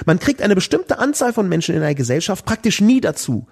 Man 0.07 0.19
kriegt 0.19 0.43
eine 0.43 0.55
bestimmte 0.55 0.99
Anzahl 0.99 1.33
von 1.33 1.49
Menschen 1.49 1.75
in 1.75 1.83
einer 1.83 1.95
Gesellschaft 1.95 2.45
praktisch 2.45 2.81
nie 2.81 3.01
dazu, 3.01 3.47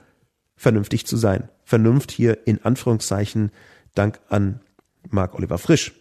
vernünftig 0.56 1.06
zu 1.06 1.16
sein. 1.16 1.48
Vernunft 1.64 2.10
hier 2.10 2.46
in 2.46 2.64
Anführungszeichen 2.64 3.50
dank 3.94 4.20
an 4.28 4.60
Mark 5.08 5.34
Oliver 5.34 5.58
Frisch. 5.58 5.92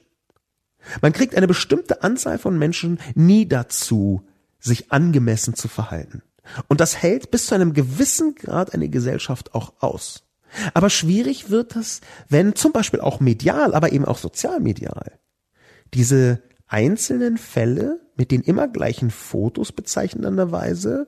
Man 1.01 1.13
kriegt 1.13 1.36
eine 1.36 1.47
bestimmte 1.47 2.03
Anzahl 2.03 2.38
von 2.38 2.57
Menschen 2.57 2.99
nie 3.15 3.47
dazu, 3.47 4.28
sich 4.59 4.91
angemessen 4.91 5.55
zu 5.55 5.67
verhalten. 5.67 6.21
Und 6.67 6.80
das 6.80 7.01
hält 7.01 7.32
bis 7.32 7.47
zu 7.47 7.55
einem 7.55 7.73
gewissen 7.73 8.36
Grad 8.36 8.73
eine 8.73 8.89
Gesellschaft 8.89 9.55
auch 9.55 9.73
aus. 9.80 10.23
Aber 10.73 10.89
schwierig 10.89 11.49
wird 11.49 11.76
es, 11.76 12.01
wenn 12.30 12.55
zum 12.55 12.71
Beispiel 12.71 13.01
auch 13.01 13.19
medial, 13.19 13.73
aber 13.73 13.91
eben 13.91 14.05
auch 14.05 14.19
sozialmedial 14.19 15.19
diese 15.93 16.41
einzelnen 16.67 17.38
Fälle 17.38 18.01
mit 18.16 18.32
den 18.32 18.41
immer 18.41 18.68
gleichen 18.68 19.11
Fotos 19.11 19.72
bezeichnenderweise 19.72 21.07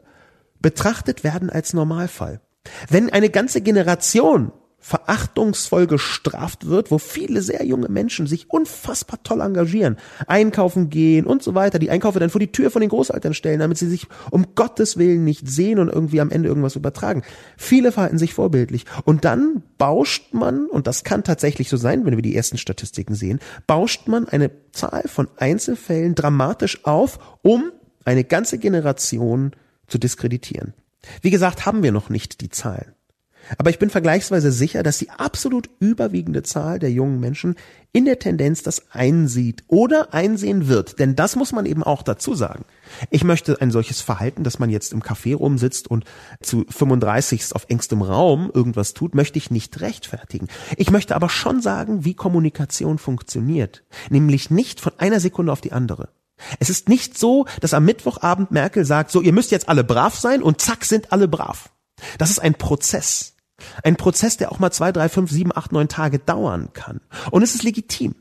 betrachtet 0.60 1.24
werden 1.24 1.50
als 1.50 1.74
Normalfall. 1.74 2.42
Wenn 2.90 3.10
eine 3.10 3.30
ganze 3.30 3.62
Generation 3.62 4.52
verachtungsvoll 4.88 5.86
gestraft 5.86 6.68
wird, 6.68 6.92
wo 6.92 6.98
viele 6.98 7.42
sehr 7.42 7.66
junge 7.66 7.90
Menschen 7.90 8.26
sich 8.26 8.50
unfassbar 8.50 9.20
toll 9.22 9.42
engagieren, 9.42 9.98
einkaufen 10.28 10.90
gehen 10.90 11.26
und 11.26 11.44
so 11.44 11.56
weiter, 11.56 11.78
die 11.78 11.92
Einkaufe 11.92 12.22
dann 12.22 12.30
vor 12.30 12.40
die 12.40 12.54
Tür 12.54 12.72
von 12.72 12.80
den 12.80 12.88
Großeltern 12.88 13.34
stellen, 13.34 13.60
damit 13.60 13.78
sie 13.78 13.90
sich 13.90 14.08
um 14.32 14.56
Gottes 14.56 14.96
Willen 14.96 15.26
nicht 15.26 15.46
sehen 15.50 15.80
und 15.80 15.90
irgendwie 15.90 16.22
am 16.22 16.32
Ende 16.32 16.48
irgendwas 16.48 16.78
übertragen. 16.78 17.24
Viele 17.58 17.92
verhalten 17.92 18.18
sich 18.18 18.34
vorbildlich 18.34 18.86
und 19.04 19.26
dann 19.26 19.62
bauscht 19.78 20.34
man, 20.34 20.68
und 20.68 20.88
das 20.88 21.04
kann 21.04 21.26
tatsächlich 21.26 21.68
so 21.68 21.76
sein, 21.76 22.06
wenn 22.06 22.16
wir 22.16 22.22
die 22.22 22.38
ersten 22.38 22.58
Statistiken 22.58 23.14
sehen, 23.14 23.40
bauscht 23.68 24.08
man 24.08 24.30
eine 24.30 24.52
Zahl 24.72 25.04
von 25.08 25.28
Einzelfällen 25.36 26.16
dramatisch 26.16 26.86
auf, 26.86 27.20
um 27.42 27.74
eine 28.06 28.24
ganze 28.24 28.58
Generation 28.58 29.52
zu 29.88 29.98
diskreditieren. 29.98 30.74
Wie 31.22 31.30
gesagt, 31.30 31.66
haben 31.66 31.84
wir 31.84 31.92
noch 31.92 32.10
nicht 32.10 32.40
die 32.40 32.50
Zahlen. 32.50 32.97
Aber 33.58 33.70
ich 33.70 33.80
bin 33.80 33.90
vergleichsweise 33.90 34.52
sicher, 34.52 34.84
dass 34.84 34.98
die 34.98 35.10
absolut 35.10 35.70
überwiegende 35.80 36.44
Zahl 36.44 36.80
der 36.80 36.92
jungen 36.92 37.20
Menschen 37.20 37.56
in 37.94 38.06
der 38.06 38.20
Tendenz 38.20 38.62
das 38.62 38.92
einsieht 38.92 39.64
oder 39.68 40.14
einsehen 40.14 40.68
wird. 40.68 41.00
Denn 41.00 41.16
das 41.16 41.36
muss 41.36 41.52
man 41.52 41.66
eben 41.66 41.84
auch 41.84 42.04
dazu 42.04 42.36
sagen. 42.36 42.66
Ich 43.10 43.24
möchte 43.24 43.62
ein 43.62 43.72
solches 43.72 44.02
Verhalten, 44.02 44.44
dass 44.44 44.60
man 44.60 44.70
jetzt 44.70 44.94
im 44.94 45.02
Café 45.02 45.36
rumsitzt 45.36 45.88
und 45.88 46.06
zu 46.42 46.66
35 46.70 47.56
auf 47.56 47.66
engstem 47.70 48.02
Raum 48.02 48.52
irgendwas 48.54 48.94
tut, 48.94 49.16
möchte 49.16 49.38
ich 49.38 49.52
nicht 49.52 49.80
rechtfertigen. 49.82 50.48
Ich 50.76 50.92
möchte 50.92 51.16
aber 51.16 51.30
schon 51.30 51.62
sagen, 51.62 52.06
wie 52.06 52.14
Kommunikation 52.14 52.98
funktioniert. 52.98 53.84
Nämlich 54.10 54.52
nicht 54.52 54.80
von 54.80 54.94
einer 54.98 55.20
Sekunde 55.20 55.52
auf 55.52 55.62
die 55.62 55.72
andere. 55.72 56.10
Es 56.60 56.70
ist 56.70 56.88
nicht 56.90 57.18
so, 57.18 57.46
dass 57.62 57.74
am 57.74 57.86
Mittwochabend 57.86 58.52
Merkel 58.52 58.86
sagt, 58.86 59.12
so, 59.12 59.22
ihr 59.22 59.34
müsst 59.34 59.52
jetzt 59.52 59.70
alle 59.70 59.84
brav 59.84 60.16
sein 60.16 60.44
und 60.44 60.62
zack 60.62 60.86
sind 60.86 61.12
alle 61.12 61.28
brav. 61.28 61.72
Das 62.18 62.30
ist 62.30 62.40
ein 62.40 62.54
Prozess. 62.54 63.37
Ein 63.84 63.96
Prozess, 63.96 64.38
der 64.38 64.52
auch 64.52 64.60
mal 64.60 64.72
zwei, 64.72 64.92
drei, 64.92 65.10
fünf, 65.10 65.32
sieben, 65.32 65.56
acht, 65.56 65.72
neun 65.72 65.88
Tage 65.88 66.20
dauern 66.20 66.70
kann. 66.74 67.02
Und 67.32 67.42
es 67.42 67.56
ist 67.56 67.64
legitim. 67.64 68.16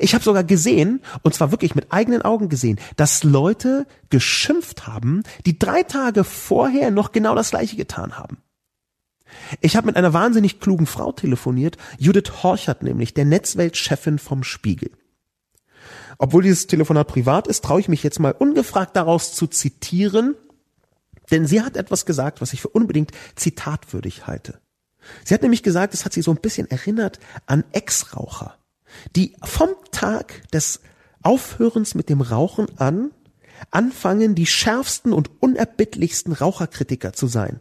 Ich 0.00 0.14
habe 0.14 0.24
sogar 0.24 0.42
gesehen, 0.42 1.02
und 1.22 1.34
zwar 1.34 1.50
wirklich 1.50 1.74
mit 1.74 1.92
eigenen 1.92 2.22
Augen 2.22 2.48
gesehen, 2.48 2.80
dass 2.96 3.24
Leute 3.24 3.86
geschimpft 4.10 4.86
haben, 4.86 5.22
die 5.44 5.58
drei 5.58 5.82
Tage 5.82 6.24
vorher 6.24 6.90
noch 6.90 7.12
genau 7.12 7.34
das 7.34 7.50
gleiche 7.50 7.76
getan 7.76 8.18
haben. 8.18 8.38
Ich 9.60 9.76
habe 9.76 9.86
mit 9.86 9.96
einer 9.96 10.12
wahnsinnig 10.12 10.60
klugen 10.60 10.86
Frau 10.86 11.12
telefoniert, 11.12 11.76
Judith 11.98 12.42
Horchert 12.42 12.82
nämlich, 12.82 13.12
der 13.12 13.26
Netzweltchefin 13.26 14.18
vom 14.18 14.42
Spiegel. 14.44 14.90
Obwohl 16.18 16.42
dieses 16.42 16.66
Telefonat 16.66 17.08
privat 17.08 17.46
ist, 17.46 17.62
traue 17.64 17.80
ich 17.80 17.88
mich 17.88 18.02
jetzt 18.02 18.18
mal 18.18 18.32
ungefragt 18.32 18.96
daraus 18.96 19.34
zu 19.34 19.46
zitieren, 19.46 20.34
denn 21.30 21.46
sie 21.46 21.62
hat 21.62 21.76
etwas 21.76 22.06
gesagt, 22.06 22.40
was 22.40 22.52
ich 22.52 22.60
für 22.60 22.68
unbedingt 22.68 23.12
zitatwürdig 23.34 24.26
halte. 24.26 24.60
Sie 25.24 25.34
hat 25.34 25.42
nämlich 25.42 25.62
gesagt, 25.62 25.94
es 25.94 26.04
hat 26.04 26.12
sie 26.12 26.22
so 26.22 26.32
ein 26.32 26.40
bisschen 26.40 26.70
erinnert 26.70 27.20
an 27.46 27.64
Ex-Raucher, 27.72 28.58
die 29.14 29.36
vom 29.42 29.70
Tag 29.92 30.42
des 30.50 30.80
Aufhörens 31.22 31.94
mit 31.94 32.08
dem 32.08 32.20
Rauchen 32.20 32.66
an 32.78 33.10
anfangen, 33.70 34.34
die 34.34 34.46
schärfsten 34.46 35.12
und 35.12 35.30
unerbittlichsten 35.40 36.32
Raucherkritiker 36.32 37.12
zu 37.12 37.26
sein. 37.26 37.60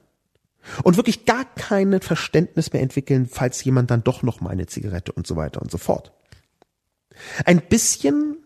Und 0.84 0.98
wirklich 0.98 1.26
gar 1.26 1.46
kein 1.46 2.02
Verständnis 2.02 2.74
mehr 2.74 2.82
entwickeln, 2.82 3.28
falls 3.28 3.64
jemand 3.64 3.92
dann 3.92 4.04
doch 4.04 4.24
noch 4.24 4.42
mal 4.42 4.50
eine 4.50 4.66
Zigarette 4.66 5.12
und 5.12 5.28
so 5.28 5.36
weiter 5.36 5.62
und 5.62 5.70
so 5.70 5.78
fort. 5.78 6.12
Ein 7.46 7.62
bisschen 7.62 8.38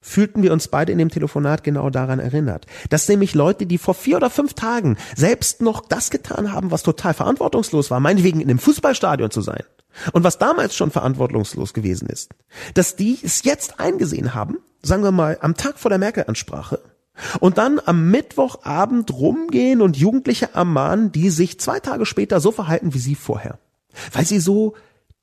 fühlten 0.00 0.42
wir 0.42 0.52
uns 0.52 0.68
beide 0.68 0.92
in 0.92 0.98
dem 0.98 1.10
Telefonat 1.10 1.64
genau 1.64 1.90
daran 1.90 2.18
erinnert, 2.18 2.66
dass 2.90 3.08
nämlich 3.08 3.34
Leute, 3.34 3.66
die 3.66 3.78
vor 3.78 3.94
vier 3.94 4.16
oder 4.16 4.30
fünf 4.30 4.54
Tagen 4.54 4.96
selbst 5.16 5.60
noch 5.60 5.80
das 5.80 6.10
getan 6.10 6.52
haben, 6.52 6.70
was 6.70 6.82
total 6.82 7.14
verantwortungslos 7.14 7.90
war, 7.90 8.00
meinetwegen 8.00 8.40
in 8.40 8.48
einem 8.48 8.58
Fußballstadion 8.58 9.30
zu 9.30 9.40
sein, 9.40 9.64
und 10.12 10.22
was 10.22 10.38
damals 10.38 10.76
schon 10.76 10.90
verantwortungslos 10.90 11.74
gewesen 11.74 12.08
ist, 12.08 12.30
dass 12.74 12.96
die 12.96 13.18
es 13.22 13.42
jetzt 13.42 13.80
eingesehen 13.80 14.34
haben, 14.34 14.58
sagen 14.82 15.02
wir 15.02 15.12
mal 15.12 15.38
am 15.40 15.54
Tag 15.54 15.78
vor 15.78 15.88
der 15.88 15.98
Merkel-Ansprache, 15.98 16.80
und 17.40 17.58
dann 17.58 17.80
am 17.84 18.10
Mittwochabend 18.10 19.12
rumgehen 19.12 19.82
und 19.82 19.96
Jugendliche 19.96 20.50
ermahnen, 20.54 21.10
die 21.10 21.30
sich 21.30 21.58
zwei 21.58 21.80
Tage 21.80 22.06
später 22.06 22.38
so 22.38 22.52
verhalten 22.52 22.94
wie 22.94 23.00
sie 23.00 23.16
vorher. 23.16 23.58
Weil 24.12 24.24
sie 24.24 24.38
so 24.38 24.74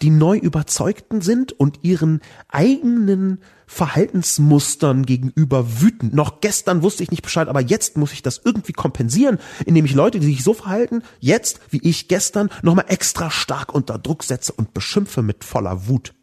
die 0.01 0.09
neu 0.09 0.37
überzeugten 0.37 1.21
sind 1.21 1.53
und 1.53 1.79
ihren 1.83 2.21
eigenen 2.49 3.39
Verhaltensmustern 3.65 5.05
gegenüber 5.05 5.81
wütend. 5.81 6.13
Noch 6.13 6.41
gestern 6.41 6.83
wusste 6.83 7.03
ich 7.03 7.11
nicht 7.11 7.23
Bescheid, 7.23 7.47
aber 7.47 7.61
jetzt 7.61 7.95
muss 7.97 8.11
ich 8.11 8.21
das 8.21 8.41
irgendwie 8.43 8.73
kompensieren, 8.73 9.39
indem 9.65 9.85
ich 9.85 9.93
Leute, 9.93 10.19
die 10.19 10.27
sich 10.27 10.43
so 10.43 10.53
verhalten, 10.53 11.01
jetzt, 11.19 11.61
wie 11.69 11.79
ich 11.81 12.07
gestern, 12.07 12.49
nochmal 12.61 12.85
extra 12.89 13.31
stark 13.31 13.73
unter 13.73 13.97
Druck 13.97 14.23
setze 14.23 14.51
und 14.51 14.73
beschimpfe 14.73 15.21
mit 15.21 15.43
voller 15.43 15.87
Wut. 15.87 16.13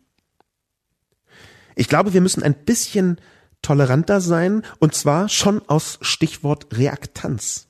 Ich 1.75 1.89
glaube, 1.89 2.13
wir 2.13 2.21
müssen 2.21 2.43
ein 2.43 2.55
bisschen 2.55 3.19
toleranter 3.63 4.21
sein, 4.21 4.63
und 4.81 4.95
zwar 4.95 5.29
schon 5.29 5.67
aus 5.69 5.99
Stichwort 6.03 6.77
Reaktanz. 6.77 7.69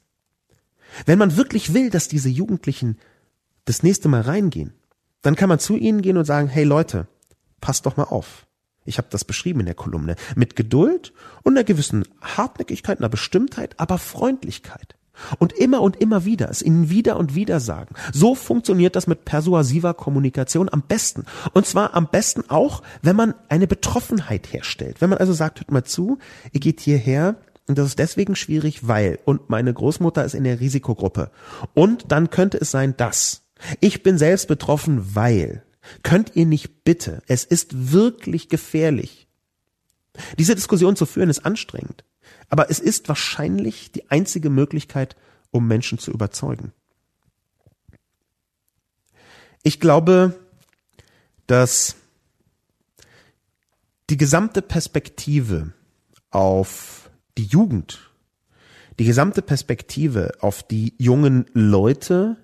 Wenn 1.07 1.19
man 1.19 1.37
wirklich 1.37 1.75
will, 1.75 1.91
dass 1.91 2.09
diese 2.09 2.29
Jugendlichen 2.29 2.99
das 3.65 3.83
nächste 3.83 4.09
Mal 4.09 4.23
reingehen, 4.23 4.75
dann 5.23 5.37
kann 5.37 5.49
man 5.49 5.59
zu 5.59 5.77
ihnen 5.77 6.03
gehen 6.03 6.17
und 6.17 6.25
sagen, 6.25 6.49
hey 6.49 6.65
Leute, 6.65 7.07
passt 7.61 7.87
doch 7.87 7.97
mal 7.97 8.05
auf. 8.05 8.47
Ich 8.85 8.99
habe 8.99 9.09
das 9.11 9.25
beschrieben 9.25 9.61
in 9.61 9.67
der 9.67 9.75
Kolumne. 9.75 10.17
Mit 10.35 10.57
Geduld 10.57 11.13
und 11.43 11.55
einer 11.55 11.65
gewissen 11.65 12.05
Hartnäckigkeit, 12.21 12.99
einer 12.99 13.09
Bestimmtheit, 13.09 13.79
aber 13.79 13.99
Freundlichkeit. 13.99 14.97
Und 15.39 15.53
immer 15.53 15.83
und 15.83 15.97
immer 16.01 16.25
wieder, 16.25 16.51
es 16.51 16.63
ihnen 16.63 16.91
wieder 16.91 17.17
und 17.17 17.35
wieder 17.35 17.61
sagen. 17.61 17.95
So 18.13 18.35
funktioniert 18.35 18.97
das 18.97 19.07
mit 19.07 19.25
persuasiver 19.25 19.95
Kommunikation 19.95 20.69
am 20.73 20.83
besten. 20.83 21.27
Und 21.53 21.67
zwar 21.67 21.95
am 21.95 22.09
besten 22.09 22.45
auch, 22.49 22.83
wenn 23.03 23.15
man 23.15 23.35
eine 23.49 23.67
Betroffenheit 23.67 24.53
herstellt. 24.53 25.01
Wenn 25.01 25.11
man 25.11 25.19
also 25.19 25.33
sagt, 25.33 25.61
hört 25.61 25.71
mal 25.71 25.85
zu, 25.85 26.19
ihr 26.53 26.61
geht 26.61 26.81
hierher, 26.81 27.37
und 27.69 27.79
das 27.79 27.89
ist 27.89 27.99
deswegen 27.99 28.35
schwierig, 28.35 28.89
weil, 28.89 29.19
und 29.25 29.49
meine 29.49 29.73
Großmutter 29.73 30.25
ist 30.25 30.35
in 30.35 30.45
der 30.45 30.61
Risikogruppe. 30.61 31.31
Und 31.75 32.11
dann 32.11 32.31
könnte 32.31 32.59
es 32.59 32.71
sein, 32.71 32.97
dass. 32.97 33.42
Ich 33.81 34.03
bin 34.03 34.19
selbst 34.19 34.49
betroffen, 34.49 35.15
weil. 35.15 35.65
Könnt 36.03 36.37
ihr 36.37 36.47
nicht 36.47 36.85
bitte, 36.85 37.23
es 37.27 37.45
ist 37.45 37.93
wirklich 37.93 38.49
gefährlich. 38.49 39.27
Diese 40.39 40.55
Diskussion 40.55 40.95
zu 40.95 41.07
führen 41.07 41.31
ist 41.31 41.45
anstrengend. 41.45 42.05
Aber 42.49 42.71
es 42.71 42.79
ist 42.79 43.09
wahrscheinlich 43.09 43.93
die 43.93 44.11
einzige 44.11 44.51
Möglichkeit, 44.51 45.17
um 45.51 45.67
Menschen 45.67 45.99
zu 45.99 46.13
überzeugen. 46.13 46.73
Ich 49.63 49.81
glaube, 49.81 50.39
dass 51.47 51.97
die 54.11 54.17
gesamte 54.17 54.61
Perspektive 54.61 55.73
auf 56.31 57.11
die 57.39 57.47
Jugend, 57.47 58.11
die 58.99 59.05
gesamte 59.05 59.43
Perspektive 59.43 60.33
auf 60.41 60.63
die 60.63 60.95
jungen 60.99 61.47
Leute 61.55 62.37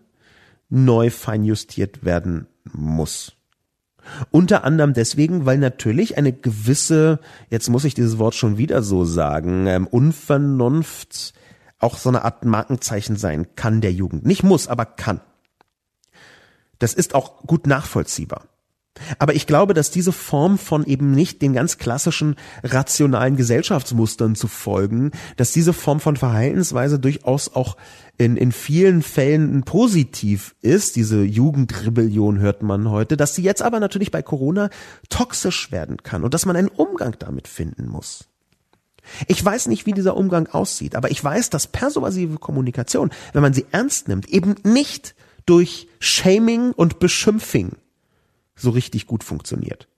neu 0.69 1.11
feinjustiert 1.11 2.05
werden 2.05 2.47
muss. 2.73 3.33
Unter 4.31 4.64
anderem 4.64 4.95
deswegen, 4.95 5.45
weil 5.45 5.59
natürlich 5.59 6.16
eine 6.16 6.33
gewisse, 6.33 7.21
jetzt 7.51 7.69
muss 7.69 7.85
ich 7.85 7.95
dieses 7.95 8.19
Wort 8.19 8.35
schon 8.35 8.57
wieder 8.57 8.83
so 8.83 9.05
sagen, 9.05 9.66
ähm, 9.66 9.87
Unvernunft 9.87 11.35
auch 11.79 11.97
so 11.97 12.09
eine 12.09 12.25
Art 12.25 12.45
Markenzeichen 12.45 13.16
sein 13.16 13.55
kann 13.55 13.81
der 13.81 13.93
Jugend. 13.93 14.27
Nicht 14.27 14.43
muss, 14.43 14.66
aber 14.66 14.85
kann. 14.85 15.21
Das 16.79 16.95
ist 16.95 17.14
auch 17.14 17.43
gut 17.43 17.66
nachvollziehbar. 17.66 18.45
Aber 19.19 19.35
ich 19.35 19.47
glaube, 19.47 19.75
dass 19.75 19.93
diese 19.93 20.12
Form 20.12 20.59
von 20.59 20.85
eben 20.85 21.12
nicht 21.12 21.41
den 21.41 21.53
ganz 21.53 21.79
klassischen 21.79 22.35
rationalen 22.64 23.37
Gesellschaftsmustern 23.37 24.35
zu 24.35 24.49
folgen, 24.49 25.12
dass 25.37 25.53
diese 25.53 25.73
Form 25.73 26.01
von 26.01 26.16
Verhaltensweise 26.16 26.99
durchaus 26.99 27.55
auch 27.55 27.77
in, 28.19 28.37
in 28.37 28.51
vielen 28.51 29.03
Fällen 29.03 29.62
positiv 29.62 30.57
ist, 30.61 30.97
diese 30.97 31.23
Jugendrebellion 31.23 32.41
hört 32.41 32.62
man 32.62 32.91
heute, 32.91 33.16
dass 33.16 33.37
sie 33.37 33.43
jetzt 33.43 33.62
aber 33.62 33.79
natürlich 33.79 34.11
bei 34.11 34.23
Corona 34.23 34.71
toxisch 35.09 35.71
werden 35.71 35.99
kann 36.03 36.25
und 36.25 36.35
dass 36.35 36.45
man 36.45 36.57
einen 36.57 36.69
Umgang 36.69 37.14
damit 37.21 37.47
finden 37.47 37.87
muss. 37.87 38.29
Ich 39.29 39.43
weiß 39.43 39.69
nicht, 39.69 39.87
wie 39.87 39.93
dieser 39.93 40.16
Umgang 40.16 40.49
aussieht, 40.49 40.97
aber 40.97 41.12
ich 41.12 41.23
weiß, 41.23 41.49
dass 41.51 41.69
persuasive 41.69 42.39
Kommunikation, 42.39 43.11
wenn 43.33 43.43
man 43.43 43.55
sie 43.55 43.66
ernst 43.71 44.09
nimmt, 44.09 44.29
eben 44.29 44.57
nicht 44.64 45.14
durch 45.47 45.89
Shaming 46.01 46.73
und 46.73 46.99
Beschimpfing 46.99 47.77
so 48.57 48.71
richtig 48.71 49.07
gut 49.07 49.23
funktioniert. 49.23 49.89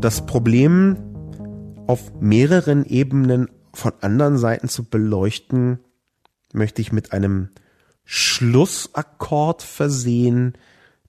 Das 0.00 0.24
Problem 0.24 0.96
auf 1.88 2.12
mehreren 2.20 2.84
Ebenen 2.86 3.48
von 3.76 3.92
anderen 4.00 4.38
Seiten 4.38 4.68
zu 4.68 4.84
beleuchten, 4.84 5.78
möchte 6.52 6.80
ich 6.82 6.92
mit 6.92 7.12
einem 7.12 7.50
Schlussakkord 8.04 9.62
versehen, 9.62 10.56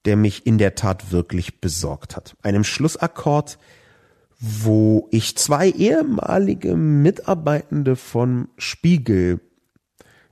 der 0.05 0.15
mich 0.17 0.45
in 0.45 0.57
der 0.57 0.75
Tat 0.75 1.11
wirklich 1.11 1.59
besorgt 1.59 2.15
hat. 2.15 2.35
Einem 2.41 2.63
Schlussakkord, 2.63 3.57
wo 4.39 5.07
ich 5.11 5.37
zwei 5.37 5.69
ehemalige 5.69 6.75
Mitarbeitende 6.75 7.95
von 7.95 8.49
Spiegel 8.57 9.41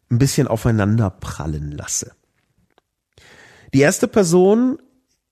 ein 0.10 0.20
bisschen 0.20 0.48
aufeinander 0.48 1.10
prallen 1.10 1.72
lasse. 1.72 2.14
Die 3.74 3.82
erste 3.82 4.08
Person 4.08 4.78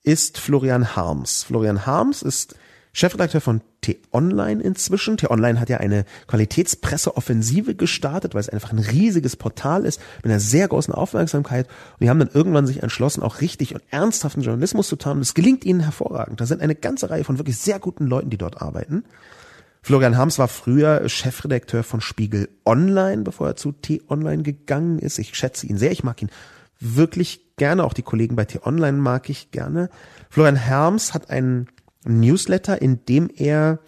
ist 0.04 0.40
Florian 0.40 0.96
Harms. 0.96 1.44
Florian 1.44 1.86
Harms 1.86 2.24
ist 2.24 2.56
Chefredakteur 2.94 3.40
von 3.40 3.62
T-Online 3.82 4.62
inzwischen. 4.62 5.18
T-Online 5.18 5.60
hat 5.60 5.70
ja 5.70 5.78
eine 5.78 6.06
Qualitätspresseoffensive 6.28 7.76
gestartet, 7.76 8.34
weil 8.34 8.42
es 8.42 8.50
einfach 8.50 8.74
ein 8.74 8.80
riesiges 8.80 9.38
Portal 9.38 9.86
ist 9.86 10.02
mit 10.18 10.26
einer 10.26 10.40
sehr 10.40 10.68
großen 10.68 10.94
Aufmerksamkeit. 10.94 11.68
Und 11.68 12.02
die 12.02 12.10
haben 12.10 12.20
dann 12.20 12.30
irgendwann 12.34 12.68
sich 12.68 12.84
entschlossen, 12.84 13.24
auch 13.24 13.42
richtig 13.42 13.74
und 13.74 13.84
ernsthaften 13.92 14.42
Journalismus 14.42 14.90
zu 14.90 14.98
tun. 14.98 15.14
Und 15.14 15.22
es 15.22 15.34
gelingt 15.34 15.64
ihnen 15.64 15.80
hervorragend. 15.80 16.42
Da 16.42 16.46
sind 16.46 16.62
eine 16.62 16.76
ganze 16.76 17.10
Reihe 17.10 17.24
von 17.24 17.38
wirklich 17.38 17.58
sehr 17.58 17.80
guten 17.80 18.08
Leuten, 18.08 18.30
die 18.30 18.38
dort 18.38 18.62
arbeiten. 18.62 19.06
Florian 19.84 20.18
Harms 20.18 20.38
war 20.38 20.48
früher 20.48 21.08
Chefredakteur 21.10 21.84
von 21.84 22.02
Spiegel 22.02 22.50
Online, 22.66 23.24
bevor 23.24 23.48
er 23.48 23.56
zu 23.56 23.72
T-Online 23.72 24.44
gegangen 24.44 25.00
ist. 25.00 25.18
Ich 25.18 25.36
schätze 25.36 25.66
ihn 25.66 25.78
sehr. 25.78 25.92
Ich 25.92 26.04
mag 26.04 26.22
ihn 26.22 26.30
wirklich 26.80 27.56
gerne. 27.56 27.84
Auch 27.84 27.94
die 27.94 28.04
Kollegen 28.04 28.36
bei 28.36 28.46
T-Online 28.46 28.98
mag 28.98 29.30
ich 29.30 29.50
gerne. 29.50 29.90
Florian 30.30 30.56
Herms 30.56 31.14
hat 31.14 31.30
einen 31.30 31.68
Newsletter, 32.06 32.82
in 32.82 33.06
dem 33.06 33.30
er, 33.30 33.80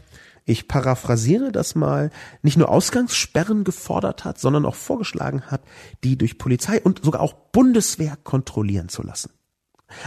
ich 0.45 0.67
paraphrasiere 0.67 1.51
das 1.51 1.75
mal, 1.75 2.11
nicht 2.41 2.57
nur 2.57 2.69
Ausgangssperren 2.69 3.63
gefordert 3.63 4.25
hat, 4.25 4.39
sondern 4.39 4.65
auch 4.65 4.75
vorgeschlagen 4.75 5.43
hat, 5.43 5.61
die 6.03 6.17
durch 6.17 6.37
Polizei 6.37 6.81
und 6.81 7.03
sogar 7.03 7.21
auch 7.21 7.33
Bundeswehr 7.33 8.17
kontrollieren 8.23 8.89
zu 8.89 9.03
lassen. 9.03 9.31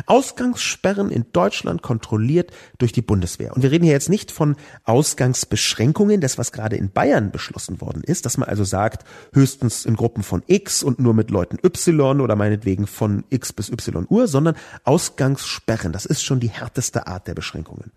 Ausgangssperren 0.07 1.11
in 1.11 1.27
Deutschland 1.33 1.83
kontrolliert 1.83 2.53
durch 2.79 2.93
die 2.93 3.03
Bundeswehr. 3.03 3.55
Und 3.55 3.63
wir 3.63 3.71
reden 3.71 3.85
hier 3.85 3.93
jetzt 3.93 4.09
nicht 4.09 4.31
von 4.31 4.57
Ausgangsbeschränkungen, 4.85 6.21
das 6.21 6.39
was 6.39 6.53
gerade 6.53 6.77
in 6.77 6.91
Bayern 6.91 7.31
beschlossen 7.31 7.81
worden 7.81 8.03
ist, 8.05 8.27
dass 8.27 8.39
man 8.39 8.49
also 8.49 8.65
sagt, 8.65 9.05
höchstens 9.33 9.85
in 9.85 9.97
Gruppen 9.97 10.23
von 10.23 10.43
X 10.47 10.83
und 10.83 10.99
nur 10.99 11.15
mit 11.15 11.31
Leuten 11.31 11.59
Y 11.65 12.21
oder 12.21 12.37
meinetwegen 12.37 12.87
von 12.87 13.25
X 13.31 13.53
bis 13.53 13.71
Y 13.71 14.07
Uhr, 14.09 14.29
sondern 14.29 14.57
Ausgangssperren. 14.85 15.93
Das 15.93 16.07
ist 16.07 16.23
schon 16.23 16.41
die 16.41 16.51
härteste 16.51 17.07
Art 17.07 17.27
der 17.27 17.35
Beschränkungen. 17.35 17.93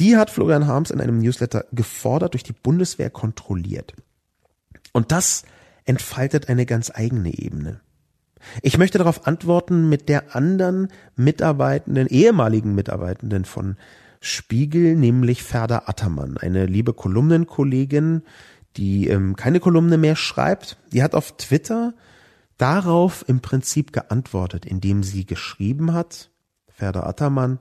Die 0.00 0.16
hat 0.16 0.30
Florian 0.30 0.66
Harms 0.66 0.90
in 0.90 1.00
einem 1.00 1.18
Newsletter 1.18 1.66
gefordert, 1.72 2.34
durch 2.34 2.42
die 2.42 2.52
Bundeswehr 2.52 3.10
kontrolliert. 3.10 3.94
Und 4.92 5.12
das 5.12 5.44
entfaltet 5.84 6.48
eine 6.48 6.66
ganz 6.66 6.90
eigene 6.92 7.36
Ebene. 7.38 7.80
Ich 8.62 8.78
möchte 8.78 8.98
darauf 8.98 9.26
antworten 9.26 9.88
mit 9.88 10.08
der 10.08 10.34
anderen 10.34 10.88
Mitarbeitenden, 11.16 12.06
ehemaligen 12.06 12.74
Mitarbeitenden 12.74 13.44
von 13.44 13.76
Spiegel, 14.20 14.96
nämlich 14.96 15.42
Ferda 15.42 15.82
Attermann, 15.86 16.38
eine 16.38 16.66
liebe 16.66 16.94
Kolumnenkollegin, 16.94 18.22
die 18.76 19.08
ähm, 19.08 19.36
keine 19.36 19.60
Kolumne 19.60 19.98
mehr 19.98 20.16
schreibt. 20.16 20.78
Die 20.92 21.02
hat 21.02 21.14
auf 21.14 21.36
Twitter 21.36 21.94
darauf 22.56 23.24
im 23.28 23.40
Prinzip 23.40 23.92
geantwortet, 23.92 24.64
indem 24.64 25.02
sie 25.02 25.26
geschrieben 25.26 25.92
hat, 25.92 26.30
Ferda 26.68 27.04
Attermann, 27.04 27.58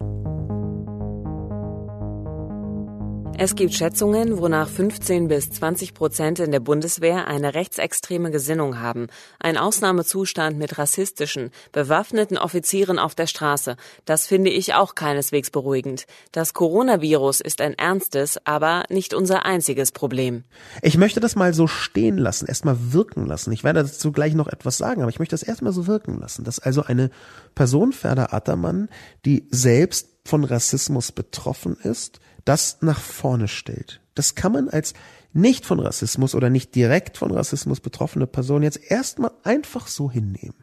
es 3.37 3.55
gibt 3.55 3.73
Schätzungen, 3.73 4.37
wonach 4.37 4.69
15 4.69 5.27
bis 5.27 5.49
20 5.49 5.93
Prozent 5.93 6.39
in 6.39 6.51
der 6.51 6.59
Bundeswehr 6.59 7.27
eine 7.27 7.55
rechtsextreme 7.55 8.29
Gesinnung 8.29 8.79
haben. 8.79 9.07
Ein 9.39 9.57
Ausnahmezustand 9.57 10.57
mit 10.57 10.77
rassistischen, 10.77 11.49
bewaffneten 11.71 12.37
Offizieren 12.37 12.99
auf 12.99 13.15
der 13.15 13.27
Straße. 13.27 13.75
Das 14.05 14.27
finde 14.27 14.51
ich 14.51 14.75
auch 14.75 14.95
keineswegs 14.95 15.49
beruhigend. 15.49 16.05
Das 16.31 16.53
Coronavirus 16.53 17.41
ist 17.41 17.59
ein 17.59 17.73
ernstes, 17.73 18.37
aber 18.45 18.83
nicht 18.89 19.13
unser 19.13 19.45
einziges 19.45 19.91
Problem. 19.91 20.43
Ich 20.81 20.97
möchte 20.97 21.19
das 21.19 21.35
mal 21.35 21.53
so 21.53 21.67
stehen 21.67 22.17
lassen, 22.17 22.45
erstmal 22.45 22.77
wirken 22.93 23.25
lassen. 23.25 23.51
Ich 23.51 23.63
werde 23.63 23.81
dazu 23.81 24.11
gleich 24.11 24.35
noch 24.35 24.47
etwas 24.47 24.77
sagen, 24.77 25.01
aber 25.01 25.09
ich 25.09 25.19
möchte 25.19 25.33
das 25.33 25.43
erstmal 25.43 25.73
so 25.73 25.87
wirken 25.87 26.19
lassen, 26.19 26.43
dass 26.43 26.59
also 26.59 26.83
eine 26.83 27.09
Person, 27.55 27.93
Ferda 27.93 28.27
Attermann, 28.31 28.89
die 29.25 29.47
selbst 29.49 30.09
von 30.23 30.43
Rassismus 30.43 31.11
betroffen 31.11 31.75
ist, 31.81 32.19
das 32.45 32.77
nach 32.81 32.99
vorne 32.99 33.47
stellt. 33.47 34.01
Das 34.15 34.35
kann 34.35 34.51
man 34.51 34.69
als 34.69 34.93
nicht 35.33 35.65
von 35.65 35.79
Rassismus 35.79 36.35
oder 36.35 36.49
nicht 36.49 36.75
direkt 36.75 37.17
von 37.17 37.31
Rassismus 37.31 37.79
betroffene 37.79 38.27
Person 38.27 38.63
jetzt 38.63 38.79
erstmal 38.91 39.31
einfach 39.43 39.87
so 39.87 40.11
hinnehmen. 40.11 40.55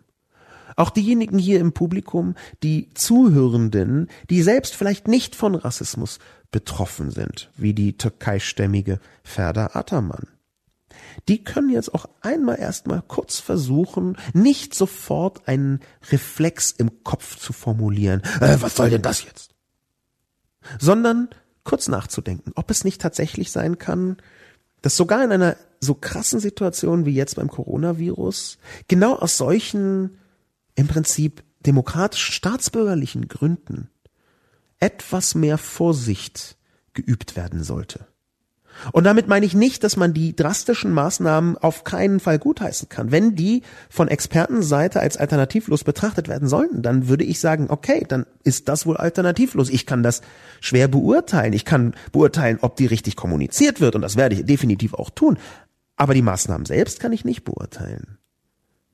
Auch 0.76 0.90
diejenigen 0.90 1.38
hier 1.38 1.60
im 1.60 1.72
Publikum, 1.72 2.36
die 2.62 2.90
Zuhörenden, 2.94 4.08
die 4.30 4.42
selbst 4.42 4.76
vielleicht 4.76 5.08
nicht 5.08 5.34
von 5.34 5.54
Rassismus 5.54 6.20
betroffen 6.52 7.10
sind, 7.10 7.50
wie 7.56 7.74
die 7.74 7.96
türkeistämmige 7.96 9.00
Ferda 9.24 9.70
Ataman. 9.74 10.28
Die 11.28 11.42
können 11.42 11.70
jetzt 11.70 11.92
auch 11.94 12.06
einmal 12.20 12.58
erstmal 12.58 13.02
kurz 13.02 13.40
versuchen, 13.40 14.16
nicht 14.32 14.74
sofort 14.74 15.46
einen 15.48 15.80
Reflex 16.10 16.70
im 16.72 17.02
Kopf 17.04 17.36
zu 17.36 17.52
formulieren, 17.52 18.22
äh, 18.40 18.56
was 18.60 18.76
soll 18.76 18.90
denn 18.90 19.02
das 19.02 19.24
jetzt? 19.24 19.54
Sondern 20.78 21.28
kurz 21.70 21.86
nachzudenken, 21.86 22.50
ob 22.56 22.68
es 22.72 22.82
nicht 22.82 23.00
tatsächlich 23.00 23.52
sein 23.52 23.78
kann, 23.78 24.16
dass 24.82 24.96
sogar 24.96 25.22
in 25.22 25.30
einer 25.30 25.56
so 25.78 25.94
krassen 25.94 26.40
Situation 26.40 27.06
wie 27.06 27.14
jetzt 27.14 27.36
beim 27.36 27.48
Coronavirus 27.48 28.58
genau 28.88 29.14
aus 29.14 29.36
solchen 29.36 30.18
im 30.74 30.88
Prinzip 30.88 31.44
demokratischen, 31.60 32.32
staatsbürgerlichen 32.32 33.28
Gründen 33.28 33.88
etwas 34.80 35.36
mehr 35.36 35.58
Vorsicht 35.58 36.56
geübt 36.92 37.36
werden 37.36 37.62
sollte. 37.62 38.08
Und 38.92 39.04
damit 39.04 39.28
meine 39.28 39.46
ich 39.46 39.54
nicht, 39.54 39.84
dass 39.84 39.96
man 39.96 40.14
die 40.14 40.34
drastischen 40.34 40.92
Maßnahmen 40.92 41.58
auf 41.58 41.84
keinen 41.84 42.20
Fall 42.20 42.38
gutheißen 42.38 42.88
kann. 42.88 43.10
Wenn 43.10 43.34
die 43.34 43.62
von 43.88 44.08
Expertenseite 44.08 45.00
als 45.00 45.16
alternativlos 45.16 45.84
betrachtet 45.84 46.28
werden 46.28 46.48
sollten, 46.48 46.82
dann 46.82 47.08
würde 47.08 47.24
ich 47.24 47.40
sagen, 47.40 47.66
okay, 47.68 48.04
dann 48.08 48.26
ist 48.42 48.68
das 48.68 48.86
wohl 48.86 48.96
alternativlos. 48.96 49.68
Ich 49.68 49.86
kann 49.86 50.02
das 50.02 50.22
schwer 50.60 50.88
beurteilen. 50.88 51.52
Ich 51.52 51.64
kann 51.64 51.94
beurteilen, 52.12 52.58
ob 52.62 52.76
die 52.76 52.86
richtig 52.86 53.16
kommuniziert 53.16 53.80
wird 53.80 53.94
und 53.94 54.02
das 54.02 54.16
werde 54.16 54.34
ich 54.34 54.44
definitiv 54.44 54.94
auch 54.94 55.10
tun. 55.10 55.38
Aber 55.96 56.14
die 56.14 56.22
Maßnahmen 56.22 56.64
selbst 56.64 57.00
kann 57.00 57.12
ich 57.12 57.24
nicht 57.24 57.44
beurteilen. 57.44 58.18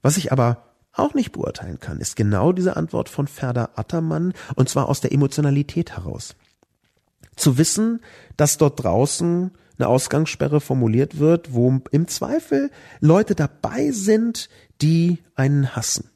Was 0.03 0.17
ich 0.17 0.33
aber 0.33 0.65
auch 0.93 1.15
nicht 1.15 1.33
beurteilen 1.33 1.79
kann, 1.79 2.01
ist 2.01 2.17
genau 2.17 2.53
diese 2.53 2.77
Antwort 2.77 3.09
von 3.09 3.27
Ferda 3.27 3.71
Attermann 3.77 4.33
und 4.55 4.69
zwar 4.69 4.89
aus 4.89 5.01
der 5.01 5.13
Emotionalität 5.13 5.97
heraus. 5.97 6.35
Zu 7.37 7.59
wissen, 7.59 8.01
dass 8.37 8.57
dort 8.57 8.83
draußen 8.83 9.53
eine 9.79 9.89
Ausgangssperre 9.89 10.61
formuliert 10.61 11.19
wird, 11.19 11.53
wo 11.53 11.81
im 11.91 12.09
Zweifel 12.09 12.71
Leute 13.01 13.35
dabei 13.35 13.91
sind, 13.91 14.49
die 14.81 15.19
einen 15.35 15.77
hassen. 15.77 16.11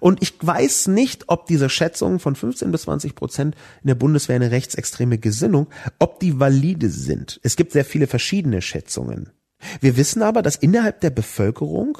Und 0.00 0.22
ich 0.22 0.34
weiß 0.40 0.88
nicht, 0.88 1.24
ob 1.28 1.46
diese 1.46 1.68
Schätzungen 1.68 2.18
von 2.18 2.36
15 2.36 2.70
bis 2.70 2.82
20 2.82 3.14
Prozent 3.14 3.54
in 3.82 3.88
der 3.88 3.94
Bundeswehr 3.94 4.36
eine 4.36 4.50
rechtsextreme 4.50 5.18
Gesinnung, 5.18 5.68
ob 5.98 6.20
die 6.20 6.40
valide 6.40 6.88
sind. 6.88 7.40
Es 7.42 7.56
gibt 7.56 7.72
sehr 7.72 7.84
viele 7.84 8.06
verschiedene 8.06 8.62
Schätzungen. 8.62 9.30
Wir 9.80 9.96
wissen 9.96 10.22
aber, 10.22 10.42
dass 10.42 10.56
innerhalb 10.56 11.00
der 11.00 11.10
Bevölkerung, 11.10 11.98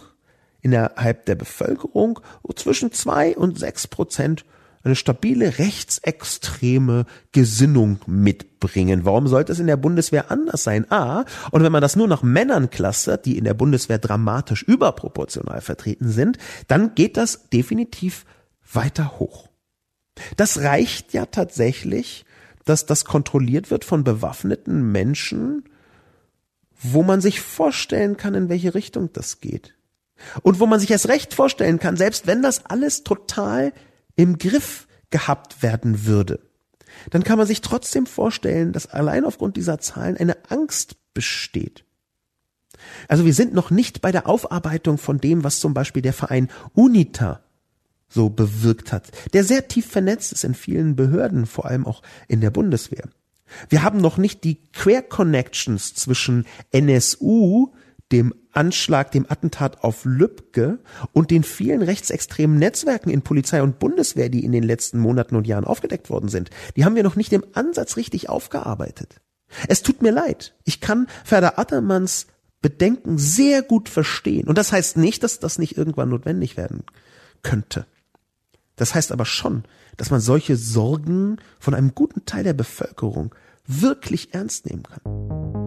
innerhalb 0.61 1.27
der 1.27 1.35
Bevölkerung 1.35 2.21
zwischen 2.57 2.93
zwei 2.93 3.37
und 3.37 3.59
sechs 3.59 3.87
Prozent 3.87 4.45
eine 4.85 4.95
stabile 4.95 5.59
rechtsextreme 5.59 7.07
Gesinnung 7.32 8.01
mitbringen. 8.07 9.05
Warum 9.05 9.26
sollte 9.26 9.53
es 9.53 9.59
in 9.59 9.66
der 9.66 9.78
Bundeswehr 9.78 10.30
anders 10.30 10.62
sein? 10.62 10.91
A. 10.91 11.24
Und 11.51 11.62
wenn 11.62 11.72
man 11.72 11.80
das 11.80 11.97
nur 11.97 12.07
nach 12.07 12.22
Männern 12.22 12.70
clustert, 12.70 13.24
die 13.24 13.39
in 13.39 13.45
der 13.45 13.55
Bundeswehr 13.55 13.99
dramatisch 13.99 14.62
überproportional 14.62 15.62
vertreten 15.62 16.11
sind, 16.11 16.39
dann 16.68 16.95
geht 16.95 17.16
das 17.16 17.49
definitiv 17.49 18.26
weiter 18.70 19.18
hoch. 19.18 19.49
Das 20.37 20.61
reicht 20.61 21.12
ja 21.14 21.26
tatsächlich, 21.26 22.24
dass 22.64 22.87
das 22.87 23.05
kontrolliert 23.05 23.70
wird 23.70 23.85
von 23.85 24.05
bewaffneten 24.05 24.93
Menschen, 24.93 25.64
wo 26.78 27.03
man 27.03 27.20
sich 27.20 27.41
vorstellen 27.41 28.16
kann, 28.16 28.35
in 28.35 28.49
welche 28.49 28.74
Richtung 28.74 29.11
das 29.12 29.41
geht. 29.41 29.74
Und 30.43 30.61
wo 30.61 30.66
man 30.66 30.78
sich 30.78 30.91
erst 30.91 31.09
recht 31.09 31.35
vorstellen 31.35 31.78
kann, 31.78 31.97
selbst 31.97 32.26
wenn 32.26 32.43
das 32.43 32.66
alles 32.66 33.03
total 33.03 33.72
im 34.17 34.39
Griff 34.39 34.87
gehabt 35.11 35.62
werden 35.62 36.07
würde, 36.07 36.41
dann 37.11 37.25
kann 37.25 37.39
man 37.39 37.47
sich 37.47 37.61
trotzdem 37.61 38.07
vorstellen, 38.07 38.73
dass 38.73 38.87
allein 38.87 39.25
aufgrund 39.25 39.57
dieser 39.57 39.79
Zahlen 39.81 40.17
eine 40.17 40.37
Angst 40.51 40.97
besteht. 41.12 41.85
Also 43.09 43.25
wir 43.25 43.35
sind 43.35 43.55
noch 43.55 43.71
nicht 43.71 44.01
bei 44.01 44.12
der 44.12 44.29
Aufarbeitung 44.29 44.99
von 44.99 45.19
dem, 45.19 45.45
was 45.45 45.61
zum 45.61 45.75
Beispiel 45.75 46.03
der 46.03 46.12
Verein 46.12 46.51
UNITA 46.75 47.41
so 48.09 48.31
bewirkt 48.31 48.93
hat, 48.93 49.11
der 49.33 49.45
sehr 49.45 49.69
tief 49.69 49.87
vernetzt 49.87 50.33
ist 50.33 50.45
in 50.45 50.55
vielen 50.55 50.95
Behörden, 50.95 51.47
vor 51.47 51.67
allem 51.67 51.87
auch 51.87 52.03
in 52.29 52.41
der 52.41 52.51
Bundeswehr. 52.51 53.09
Wir 53.69 53.83
haben 53.83 53.99
noch 53.99 54.19
nicht 54.19 54.45
die 54.45 54.61
Quer 54.73 55.03
Connections 55.03 55.95
zwischen 55.95 56.47
NSU, 56.71 57.73
dem 58.12 58.34
Anschlag, 58.52 59.11
dem 59.11 59.26
Attentat 59.28 59.82
auf 59.82 60.05
Lübcke 60.05 60.78
und 61.12 61.30
den 61.30 61.42
vielen 61.42 61.82
rechtsextremen 61.82 62.59
Netzwerken 62.59 63.11
in 63.11 63.22
Polizei 63.22 63.62
und 63.62 63.78
Bundeswehr, 63.78 64.28
die 64.28 64.44
in 64.44 64.52
den 64.52 64.62
letzten 64.62 64.98
Monaten 64.98 65.36
und 65.36 65.46
Jahren 65.46 65.64
aufgedeckt 65.64 66.11
worden 66.11 66.28
sind, 66.28 66.50
die 66.76 66.84
haben 66.84 66.96
wir 66.96 67.02
noch 67.02 67.16
nicht 67.16 67.32
im 67.32 67.44
Ansatz 67.55 67.96
richtig 67.96 68.28
aufgearbeitet. 68.28 69.20
Es 69.68 69.82
tut 69.82 70.02
mir 70.02 70.12
leid. 70.12 70.55
Ich 70.64 70.80
kann 70.80 71.07
Ferda 71.24 71.55
Attermanns 71.57 72.26
Bedenken 72.61 73.18
sehr 73.18 73.62
gut 73.62 73.90
verstehen. 73.90 74.48
Und 74.48 74.57
das 74.57 74.72
heißt 74.72 74.96
nicht, 74.96 75.22
dass 75.22 75.38
das 75.38 75.59
nicht 75.59 75.76
irgendwann 75.76 76.09
notwendig 76.09 76.57
werden 76.57 76.82
könnte. 77.42 77.86
Das 78.76 78.94
heißt 78.94 79.12
aber 79.12 79.26
schon, 79.26 79.64
dass 79.96 80.11
man 80.11 80.20
solche 80.20 80.57
Sorgen 80.57 81.36
von 81.59 81.74
einem 81.74 81.94
guten 81.94 82.24
Teil 82.24 82.42
der 82.42 82.55
Bevölkerung 82.55 83.34
wirklich 83.66 84.34
ernst 84.34 84.66
nehmen 84.66 84.82
kann. 84.84 85.64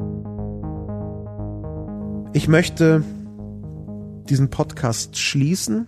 Ich 2.37 2.47
möchte 2.47 3.03
diesen 4.29 4.51
Podcast 4.51 5.17
schließen 5.17 5.87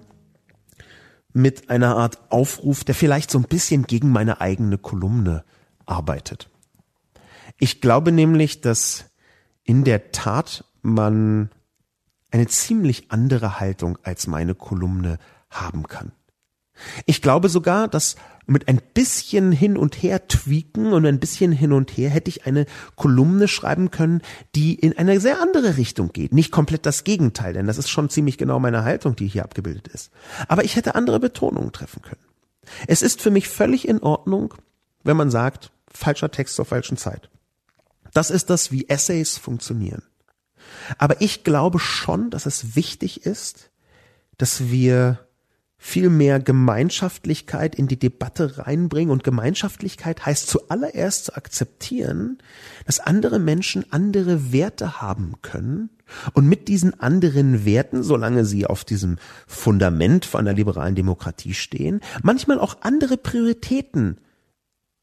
mit 1.31 1.69
einer 1.69 1.95
Art 1.95 2.31
Aufruf, 2.31 2.83
der 2.83 2.95
vielleicht 2.95 3.29
so 3.29 3.37
ein 3.37 3.43
bisschen 3.43 3.83
gegen 3.83 4.09
meine 4.09 4.41
eigene 4.41 4.79
Kolumne 4.79 5.43
arbeitet. 5.85 6.49
Ich 7.59 7.81
glaube 7.81 8.11
nämlich, 8.11 8.61
dass 8.61 9.11
in 9.63 9.83
der 9.83 10.11
Tat 10.11 10.65
man 10.81 11.51
eine 12.31 12.47
ziemlich 12.47 13.11
andere 13.11 13.59
Haltung 13.59 13.99
als 14.01 14.25
meine 14.25 14.55
Kolumne 14.55 15.19
haben 15.51 15.83
kann. 15.83 16.13
Ich 17.05 17.21
glaube 17.21 17.47
sogar, 17.49 17.87
dass 17.87 18.15
mit 18.49 18.67
ein 18.67 18.81
bisschen 18.93 19.51
hin 19.51 19.77
und 19.77 19.95
her 19.95 20.27
tweaken 20.27 20.93
und 20.93 21.05
ein 21.05 21.19
bisschen 21.19 21.51
hin 21.51 21.71
und 21.71 21.91
her 21.91 22.09
hätte 22.09 22.29
ich 22.29 22.45
eine 22.45 22.65
Kolumne 22.95 23.47
schreiben 23.47 23.91
können, 23.91 24.21
die 24.55 24.75
in 24.75 24.97
eine 24.97 25.19
sehr 25.19 25.41
andere 25.41 25.77
Richtung 25.77 26.11
geht. 26.11 26.33
Nicht 26.33 26.51
komplett 26.51 26.85
das 26.85 27.03
Gegenteil, 27.03 27.53
denn 27.53 27.67
das 27.67 27.77
ist 27.77 27.89
schon 27.89 28.09
ziemlich 28.09 28.37
genau 28.37 28.59
meine 28.59 28.83
Haltung, 28.83 29.15
die 29.15 29.27
hier 29.27 29.43
abgebildet 29.43 29.87
ist. 29.87 30.11
Aber 30.47 30.63
ich 30.63 30.75
hätte 30.75 30.95
andere 30.95 31.19
Betonungen 31.19 31.71
treffen 31.71 32.01
können. 32.01 32.21
Es 32.87 33.01
ist 33.01 33.21
für 33.21 33.31
mich 33.31 33.47
völlig 33.47 33.87
in 33.87 34.01
Ordnung, 34.01 34.53
wenn 35.03 35.17
man 35.17 35.31
sagt, 35.31 35.71
falscher 35.91 36.31
Text 36.31 36.55
zur 36.55 36.65
falschen 36.65 36.97
Zeit. 36.97 37.29
Das 38.13 38.31
ist 38.31 38.49
das, 38.49 38.71
wie 38.71 38.89
Essays 38.89 39.37
funktionieren. 39.37 40.03
Aber 40.97 41.21
ich 41.21 41.43
glaube 41.43 41.79
schon, 41.79 42.29
dass 42.29 42.45
es 42.45 42.75
wichtig 42.75 43.25
ist, 43.25 43.69
dass 44.37 44.69
wir 44.69 45.19
viel 45.81 46.09
mehr 46.09 46.41
Gemeinschaftlichkeit 46.41 47.73
in 47.73 47.87
die 47.87 47.97
Debatte 47.97 48.57
reinbringen. 48.59 49.11
Und 49.11 49.23
Gemeinschaftlichkeit 49.23 50.25
heißt 50.25 50.47
zuallererst 50.47 51.25
zu 51.25 51.35
akzeptieren, 51.35 52.37
dass 52.85 52.99
andere 52.99 53.39
Menschen 53.39 53.85
andere 53.91 54.51
Werte 54.51 55.01
haben 55.01 55.35
können 55.41 55.89
und 56.33 56.47
mit 56.47 56.67
diesen 56.67 56.99
anderen 56.99 57.63
Werten, 57.65 58.03
solange 58.03 58.43
sie 58.43 58.65
auf 58.65 58.83
diesem 58.83 59.17
Fundament 59.47 60.25
von 60.25 60.41
einer 60.41 60.53
liberalen 60.53 60.95
Demokratie 60.95 61.53
stehen, 61.53 62.01
manchmal 62.23 62.59
auch 62.59 62.81
andere 62.81 63.15
Prioritäten 63.15 64.19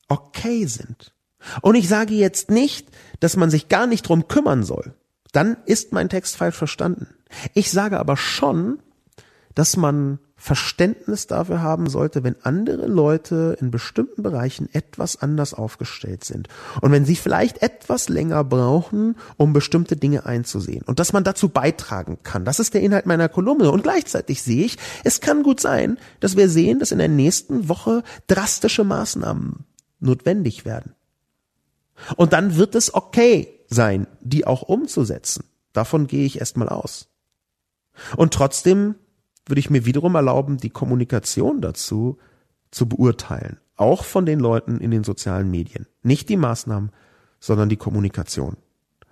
okay 0.09 0.67
sind. 0.67 1.15
Und 1.63 1.75
ich 1.75 1.89
sage 1.89 2.15
jetzt 2.15 2.51
nicht, 2.51 2.91
dass 3.21 3.37
man 3.37 3.51
sich 3.51 3.69
gar 3.69 3.87
nicht 3.87 4.03
drum 4.03 4.29
kümmern 4.29 4.63
soll. 4.63 4.95
Dann 5.33 5.57
ist 5.65 5.93
mein 5.93 6.11
Text 6.11 6.37
falsch 6.37 6.57
verstanden. 6.57 7.09
Ich 7.55 7.71
sage 7.71 7.99
aber 7.99 8.17
schon, 8.17 8.79
dass 9.55 9.77
man 9.77 10.19
Verständnis 10.47 11.27
dafür 11.27 11.61
haben 11.61 11.91
sollte, 11.91 12.23
wenn 12.23 12.37
andere 12.45 12.87
Leute 12.87 13.57
in 13.61 13.73
bestimmten 13.73 14.23
Bereichen 14.23 14.73
etwas 14.73 15.21
anders 15.21 15.53
aufgestellt 15.53 16.23
sind 16.23 16.47
und 16.81 16.93
wenn 16.93 17.05
sie 17.05 17.17
vielleicht 17.17 17.63
etwas 17.63 18.09
länger 18.09 18.45
brauchen, 18.45 19.17
um 19.39 19.53
bestimmte 19.53 19.97
Dinge 19.97 20.25
einzusehen 20.25 20.83
und 20.83 21.01
dass 21.01 21.13
man 21.13 21.25
dazu 21.25 21.49
beitragen 21.49 22.19
kann. 22.23 22.45
Das 22.45 22.61
ist 22.61 22.75
der 22.75 22.83
Inhalt 22.83 23.07
meiner 23.07 23.29
Kolumne 23.29 23.73
und 23.73 23.83
gleichzeitig 23.83 24.41
sehe 24.41 24.65
ich, 24.65 24.79
es 25.03 25.21
kann 25.21 25.43
gut 25.43 25.59
sein, 25.59 25.99
dass 26.21 26.37
wir 26.37 26.49
sehen, 26.49 26.79
dass 26.79 26.93
in 26.93 26.99
der 26.99 27.09
nächsten 27.09 27.69
Woche 27.69 28.05
drastische 28.29 28.85
Maßnahmen 28.85 29.65
notwendig 29.99 30.65
werden. 30.65 30.95
Und 32.15 32.33
dann 32.33 32.55
wird 32.55 32.77
es 32.77 32.95
okay 32.95 33.49
sein, 33.67 34.07
die 34.21 34.47
auch 34.47 34.63
umzusetzen. 34.63 35.43
Davon 35.73 36.07
gehe 36.07 36.25
ich 36.25 36.39
erstmal 36.39 36.69
aus. 36.69 37.09
Und 38.17 38.33
trotzdem 38.33 38.95
würde 39.47 39.61
ich 39.61 39.71
mir 39.71 39.87
wiederum 39.87 40.15
erlauben, 40.15 40.59
die 40.59 40.71
Kommunikation 40.71 41.61
dazu 41.61 42.19
zu 42.71 42.89
beurteilen. 42.89 43.59
Auch 43.77 44.05
von 44.05 44.27
den 44.27 44.41
Leuten 44.41 44.81
in 44.81 44.91
den 44.91 45.05
sozialen 45.05 45.51
Medien. 45.51 45.87
Nicht 46.03 46.29
die 46.29 46.37
Maßnahmen, 46.37 46.91
sondern 47.41 47.69
die 47.69 47.77
Kommunikation. 47.77 48.57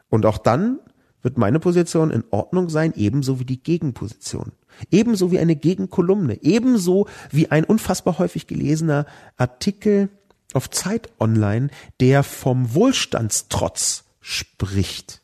Und 0.08 0.26
auch 0.26 0.38
dann 0.38 0.80
wird 1.22 1.38
meine 1.38 1.60
Position 1.60 2.10
in 2.10 2.24
Ordnung 2.30 2.68
sein, 2.68 2.92
ebenso 2.96 3.38
wie 3.40 3.44
die 3.44 3.62
Gegenposition. 3.62 4.52
Ebenso 4.90 5.30
wie 5.30 5.38
eine 5.38 5.56
Gegenkolumne. 5.56 6.42
Ebenso 6.42 7.06
wie 7.30 7.50
ein 7.50 7.64
unfassbar 7.64 8.18
häufig 8.18 8.46
gelesener 8.46 9.06
Artikel 9.36 10.08
auf 10.52 10.70
Zeit 10.70 11.10
Online, 11.20 11.68
der 12.00 12.22
vom 12.22 12.74
Wohlstandstrotz 12.74 14.04
spricht. 14.20 15.20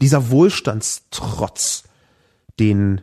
Dieser 0.00 0.30
Wohlstandstrotz, 0.30 1.84
den 2.58 3.00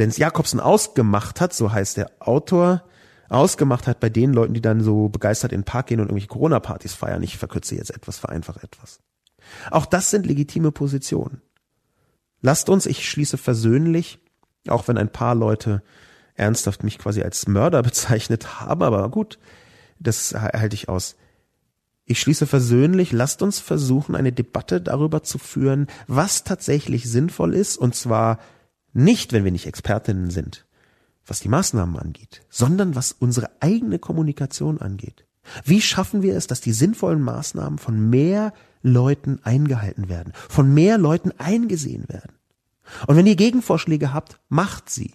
Lenz 0.00 0.16
Jakobsen 0.16 0.60
ausgemacht 0.60 1.42
hat, 1.42 1.52
so 1.52 1.72
heißt 1.72 1.98
der 1.98 2.10
Autor, 2.20 2.82
ausgemacht 3.28 3.86
hat 3.86 4.00
bei 4.00 4.08
den 4.08 4.32
Leuten, 4.32 4.54
die 4.54 4.62
dann 4.62 4.80
so 4.80 5.10
begeistert 5.10 5.52
in 5.52 5.60
den 5.60 5.66
Park 5.66 5.88
gehen 5.88 6.00
und 6.00 6.06
irgendwelche 6.06 6.28
Corona-Partys 6.28 6.94
feiern. 6.94 7.22
Ich 7.22 7.36
verkürze 7.36 7.76
jetzt 7.76 7.94
etwas, 7.94 8.18
vereinfache 8.18 8.62
etwas. 8.62 9.00
Auch 9.70 9.84
das 9.84 10.10
sind 10.10 10.26
legitime 10.26 10.72
Positionen. 10.72 11.42
Lasst 12.40 12.70
uns, 12.70 12.86
ich 12.86 13.08
schließe 13.08 13.36
versöhnlich, 13.36 14.18
auch 14.68 14.88
wenn 14.88 14.96
ein 14.96 15.12
paar 15.12 15.34
Leute 15.34 15.82
ernsthaft 16.34 16.82
mich 16.82 16.98
quasi 16.98 17.22
als 17.22 17.46
Mörder 17.46 17.82
bezeichnet 17.84 18.58
haben, 18.60 18.82
aber 18.82 19.10
gut, 19.10 19.38
das 19.98 20.34
halte 20.34 20.74
ich 20.74 20.88
aus. 20.88 21.16
Ich 22.06 22.20
schließe 22.20 22.46
versöhnlich, 22.46 23.12
lasst 23.12 23.42
uns 23.42 23.60
versuchen, 23.60 24.16
eine 24.16 24.32
Debatte 24.32 24.80
darüber 24.80 25.22
zu 25.22 25.36
führen, 25.36 25.88
was 26.06 26.42
tatsächlich 26.42 27.08
sinnvoll 27.08 27.54
ist, 27.54 27.76
und 27.76 27.94
zwar 27.94 28.38
nicht, 28.92 29.32
wenn 29.32 29.44
wir 29.44 29.52
nicht 29.52 29.66
Expertinnen 29.66 30.30
sind, 30.30 30.66
was 31.26 31.40
die 31.40 31.48
Maßnahmen 31.48 31.96
angeht, 31.96 32.42
sondern 32.48 32.94
was 32.94 33.12
unsere 33.12 33.50
eigene 33.60 33.98
Kommunikation 33.98 34.80
angeht. 34.80 35.26
Wie 35.64 35.80
schaffen 35.80 36.22
wir 36.22 36.36
es, 36.36 36.46
dass 36.46 36.60
die 36.60 36.72
sinnvollen 36.72 37.22
Maßnahmen 37.22 37.78
von 37.78 38.10
mehr 38.10 38.52
Leuten 38.82 39.40
eingehalten 39.42 40.08
werden, 40.08 40.32
von 40.48 40.72
mehr 40.72 40.98
Leuten 40.98 41.32
eingesehen 41.38 42.08
werden? 42.08 42.32
Und 43.06 43.16
wenn 43.16 43.26
ihr 43.26 43.36
Gegenvorschläge 43.36 44.12
habt, 44.12 44.40
macht 44.48 44.90
sie. 44.90 45.12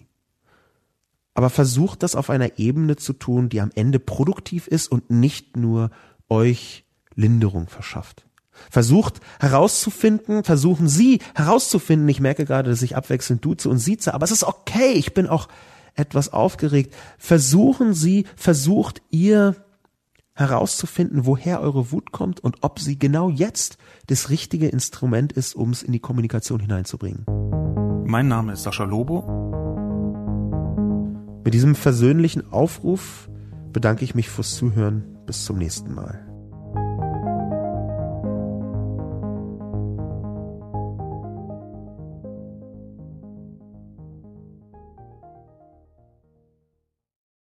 Aber 1.34 1.50
versucht 1.50 2.02
das 2.02 2.14
auf 2.14 2.30
einer 2.30 2.58
Ebene 2.58 2.96
zu 2.96 3.12
tun, 3.12 3.50
die 3.50 3.60
am 3.60 3.70
Ende 3.74 3.98
produktiv 3.98 4.66
ist 4.66 4.90
und 4.90 5.10
nicht 5.10 5.56
nur 5.56 5.90
euch 6.28 6.86
Linderung 7.14 7.68
verschafft. 7.68 8.25
Versucht 8.70 9.20
herauszufinden, 9.40 10.44
versuchen 10.44 10.88
Sie 10.88 11.20
herauszufinden, 11.34 12.08
ich 12.08 12.20
merke 12.20 12.44
gerade, 12.44 12.70
dass 12.70 12.82
ich 12.82 12.96
abwechselnd 12.96 13.44
duze 13.44 13.68
und 13.68 13.78
sieze, 13.78 14.14
aber 14.14 14.24
es 14.24 14.30
ist 14.30 14.44
okay, 14.44 14.92
ich 14.92 15.14
bin 15.14 15.26
auch 15.26 15.48
etwas 15.94 16.32
aufgeregt. 16.32 16.94
Versuchen 17.18 17.94
Sie, 17.94 18.26
versucht 18.36 19.02
ihr 19.10 19.56
herauszufinden, 20.36 21.24
woher 21.24 21.60
eure 21.60 21.90
Wut 21.90 22.12
kommt 22.12 22.40
und 22.40 22.58
ob 22.60 22.78
sie 22.78 22.98
genau 22.98 23.30
jetzt 23.30 23.78
das 24.06 24.28
richtige 24.28 24.68
Instrument 24.68 25.32
ist, 25.32 25.56
um 25.56 25.70
es 25.70 25.82
in 25.82 25.92
die 25.92 25.98
Kommunikation 25.98 26.60
hineinzubringen. 26.60 27.24
Mein 28.06 28.28
Name 28.28 28.52
ist 28.52 28.62
Sascha 28.62 28.84
Lobo. 28.84 29.24
Mit 31.42 31.54
diesem 31.54 31.74
versöhnlichen 31.74 32.52
Aufruf 32.52 33.28
bedanke 33.72 34.04
ich 34.04 34.14
mich 34.14 34.28
fürs 34.28 34.54
Zuhören. 34.54 35.04
Bis 35.26 35.44
zum 35.44 35.58
nächsten 35.58 35.92
Mal. 35.94 36.25